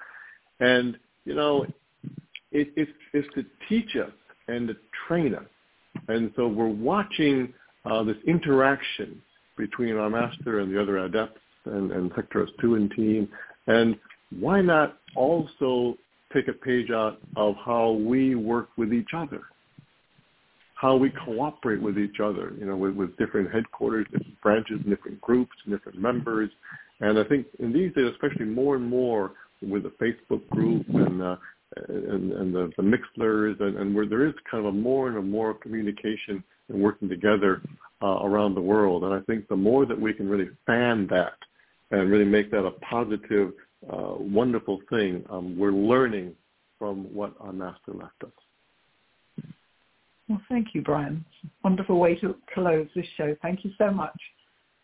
and 0.61 0.99
you 1.25 1.35
know, 1.35 1.67
it, 2.53 2.73
it's 2.77 2.91
it's 3.13 3.29
to 3.35 3.45
teach 3.69 3.97
us 3.97 4.13
and 4.49 4.69
to 4.69 4.77
train 5.07 5.35
us, 5.35 5.45
and 6.09 6.33
so 6.37 6.49
we're 6.49 6.69
watching 6.69 7.53
uh, 7.85 8.03
this 8.03 8.17
interaction 8.27 9.21
between 9.57 9.97
our 9.97 10.11
master 10.11 10.61
and 10.61 10.75
the 10.75 10.81
other 10.81 10.99
adepts 10.99 11.41
and, 11.67 11.93
and 11.93 12.11
Sector 12.17 12.47
S2 12.47 12.77
and 12.77 12.91
team, 12.93 13.29
and 13.67 13.97
why 14.39 14.61
not 14.61 14.99
also 15.17 15.97
take 16.33 16.49
a 16.49 16.53
page 16.53 16.91
out 16.91 17.19
of 17.37 17.55
how 17.65 17.93
we 17.93 18.35
work 18.35 18.69
with 18.77 18.93
each 18.93 19.11
other? 19.15 19.43
how 20.81 20.97
we 20.97 21.11
cooperate 21.27 21.81
with 21.81 21.99
each 21.99 22.21
other, 22.25 22.55
you 22.59 22.65
know, 22.65 22.75
with, 22.75 22.95
with 22.95 23.15
different 23.19 23.53
headquarters, 23.53 24.07
different 24.11 24.41
branches, 24.41 24.81
different 24.89 25.21
groups, 25.21 25.53
different 25.69 25.99
members. 26.01 26.49
And 27.01 27.19
I 27.19 27.25
think 27.25 27.47
in 27.59 27.71
these 27.71 27.93
days, 27.93 28.11
especially 28.13 28.47
more 28.47 28.77
and 28.77 28.89
more 28.89 29.33
with 29.61 29.83
the 29.83 29.93
Facebook 30.01 30.49
group 30.49 30.87
and 30.89 31.21
uh, 31.21 31.37
and, 31.77 32.33
and 32.33 32.55
the, 32.55 32.71
the 32.77 32.83
Mixlers, 32.83 33.61
and, 33.61 33.77
and 33.77 33.95
where 33.95 34.07
there 34.07 34.27
is 34.27 34.35
kind 34.51 34.67
of 34.67 34.75
a 34.75 34.77
more 34.77 35.09
and 35.09 35.19
a 35.19 35.23
more 35.23 35.55
communication 35.55 36.43
and 36.69 36.83
working 36.83 37.09
together 37.09 37.63
uh, 38.03 38.21
around 38.23 38.55
the 38.55 38.61
world. 38.61 39.05
And 39.05 39.15
I 39.15 39.21
think 39.21 39.49
the 39.49 39.57
more 39.57 39.87
that 39.87 40.01
we 40.01 40.13
can 40.13 40.29
really 40.29 40.49
fan 40.67 41.07
that 41.11 41.35
and 41.91 42.11
really 42.11 42.25
make 42.25 42.51
that 42.51 42.65
a 42.65 42.73
positive, 42.73 43.53
uh, 43.93 44.15
wonderful 44.19 44.81
thing, 44.89 45.25
um, 45.31 45.59
we're 45.59 45.73
learning 45.73 46.35
from 46.79 47.13
what 47.15 47.35
our 47.41 47.53
master 47.53 47.93
left 47.93 48.23
us. 48.25 49.45
Well, 50.29 50.41
thank 50.49 50.69
you, 50.75 50.83
Brian. 50.83 51.25
Wonderful 51.65 51.99
way 51.99 52.15
to 52.17 52.37
close 52.55 52.87
this 52.95 53.07
show. 53.17 53.37
Thank 53.43 53.65
you 53.65 53.73
so 53.79 53.91
much. 53.91 54.19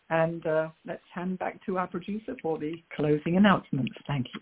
And 0.09 0.45
uh, 0.45 0.69
let's 0.85 1.01
hand 1.13 1.39
back 1.39 1.65
to 1.65 1.77
our 1.77 1.87
producer 1.87 2.35
for 2.41 2.57
the 2.57 2.73
closing 2.95 3.37
announcements. 3.37 3.93
Thank 4.07 4.27
you. 4.33 4.41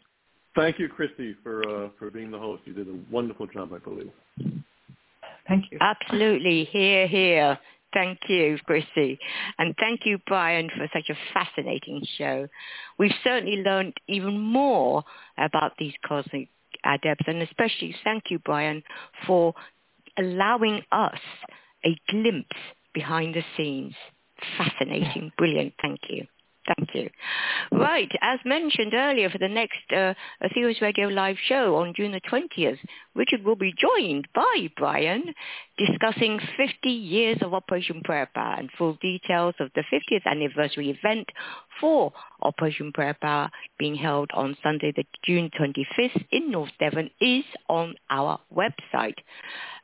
Thank 0.56 0.80
you, 0.80 0.88
Chrissie, 0.88 1.36
for 1.44 1.86
uh, 1.86 1.90
for 2.00 2.10
being 2.10 2.32
the 2.32 2.40
host. 2.40 2.62
You 2.66 2.74
did 2.74 2.88
a 2.88 2.98
wonderful 3.12 3.48
job, 3.48 3.72
I 3.74 3.80
believe. 3.80 4.12
Thank 5.48 5.66
you. 5.72 5.78
Absolutely. 5.82 6.66
Here, 6.72 7.08
here. 7.08 7.60
Thank 7.94 8.20
you, 8.28 8.58
Chrissie. 8.66 9.18
And 9.58 9.74
thank 9.80 10.02
you, 10.06 10.18
Brian, 10.28 10.70
for 10.70 10.88
such 10.94 11.10
a 11.10 11.18
fascinating 11.34 12.06
show. 12.18 12.48
We've 12.98 13.14
certainly 13.24 13.58
learned 13.64 13.94
even 14.08 14.40
more 14.40 15.04
about 15.38 15.74
these 15.78 15.94
cosmic 16.06 16.50
adepts, 16.84 17.24
and 17.28 17.42
especially 17.42 17.96
thank 18.04 18.24
you, 18.30 18.40
Brian, 18.40 18.84
for 19.26 19.54
allowing 20.18 20.82
us 20.92 21.20
a 21.86 21.98
glimpse 22.10 22.58
behind 22.94 23.36
the 23.36 23.44
scenes. 23.56 23.94
Fascinating. 24.58 25.32
Brilliant. 25.38 25.74
Thank 25.82 26.02
you. 26.10 26.26
Thank 26.66 26.96
you. 26.96 27.10
Right, 27.72 28.10
as 28.22 28.40
mentioned 28.44 28.94
earlier, 28.96 29.30
for 29.30 29.38
the 29.38 29.48
next 29.48 29.78
uh, 29.92 30.14
Aetherius 30.44 30.82
Radio 30.82 31.10
Live 31.10 31.38
show 31.48 31.76
on 31.76 31.94
June 31.96 32.12
the 32.12 32.22
20th, 32.22 32.80
Richard 33.14 33.44
will 33.44 33.56
be 33.56 33.74
joined 33.78 34.28
by 34.34 34.70
Brian 34.76 35.34
discussing 35.78 36.40
50 36.58 36.90
years 36.90 37.38
of 37.42 37.54
Operation 37.54 38.02
Prayer 38.04 38.30
Power 38.34 38.56
and 38.58 38.70
full 38.78 38.98
details 39.02 39.54
of 39.60 39.70
the 39.76 39.84
50th 39.94 40.26
anniversary 40.26 40.90
event 40.90 41.28
for 41.80 42.12
Operation 42.42 42.92
Prayer 42.92 43.16
Power 43.20 43.50
being 43.78 43.96
held 43.96 44.32
on 44.34 44.58
Sunday, 44.64 44.92
the 44.96 45.06
June 45.24 45.52
25th 45.60 46.26
in 46.32 46.50
North 46.50 46.72
Devon 46.80 47.12
is 47.22 47.44
on 47.70 47.96
our 48.10 48.40
website. 48.56 49.18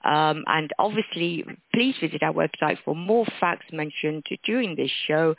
Um, 0.04 0.44
and 0.48 0.72
obviously, 0.80 1.46
please 1.74 1.96
visit 2.02 2.24
our 2.24 2.34
website 2.34 2.78
for 2.84 2.96
more 2.96 3.26
facts 3.40 3.68
mentioned 3.72 4.26
during 4.46 4.76
this 4.76 4.92
show 5.08 5.36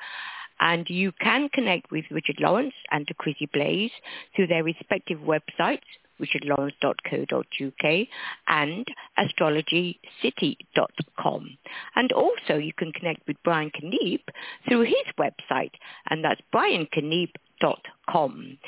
and 0.63 0.89
you 0.89 1.13
can 1.21 1.51
connect 1.53 1.91
with 1.91 2.07
Richard 2.11 2.39
Lawrence 2.39 2.73
and 2.93 3.07
Chrissie 3.19 3.51
Blaze 3.53 3.91
through 4.35 4.47
their 4.47 4.63
respective 4.63 5.19
websites, 5.19 5.83
richardlawrence.co.uk 6.21 8.07
and 8.47 8.87
astrologycity.com. 9.19 11.59
And 11.97 12.13
also 12.13 12.59
you 12.59 12.73
can 12.79 12.93
connect 12.93 13.27
with 13.27 13.39
Brian 13.43 13.73
Keneipp 13.73 14.23
through 14.69 14.83
his 14.83 14.95
website, 15.19 15.73
and 16.09 16.25
that's 16.25 16.41
briankeneipp.com. 16.55 18.59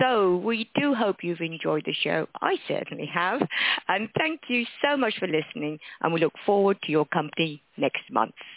So 0.00 0.36
we 0.36 0.70
do 0.74 0.94
hope 0.94 1.22
you've 1.22 1.42
enjoyed 1.42 1.84
the 1.84 1.92
show. 1.92 2.28
I 2.40 2.56
certainly 2.66 3.10
have. 3.12 3.46
And 3.88 4.08
thank 4.16 4.40
you 4.48 4.64
so 4.82 4.96
much 4.96 5.18
for 5.18 5.28
listening, 5.28 5.80
and 6.00 6.14
we 6.14 6.20
look 6.20 6.32
forward 6.46 6.78
to 6.84 6.92
your 6.92 7.04
company 7.04 7.62
next 7.76 8.10
month. 8.10 8.32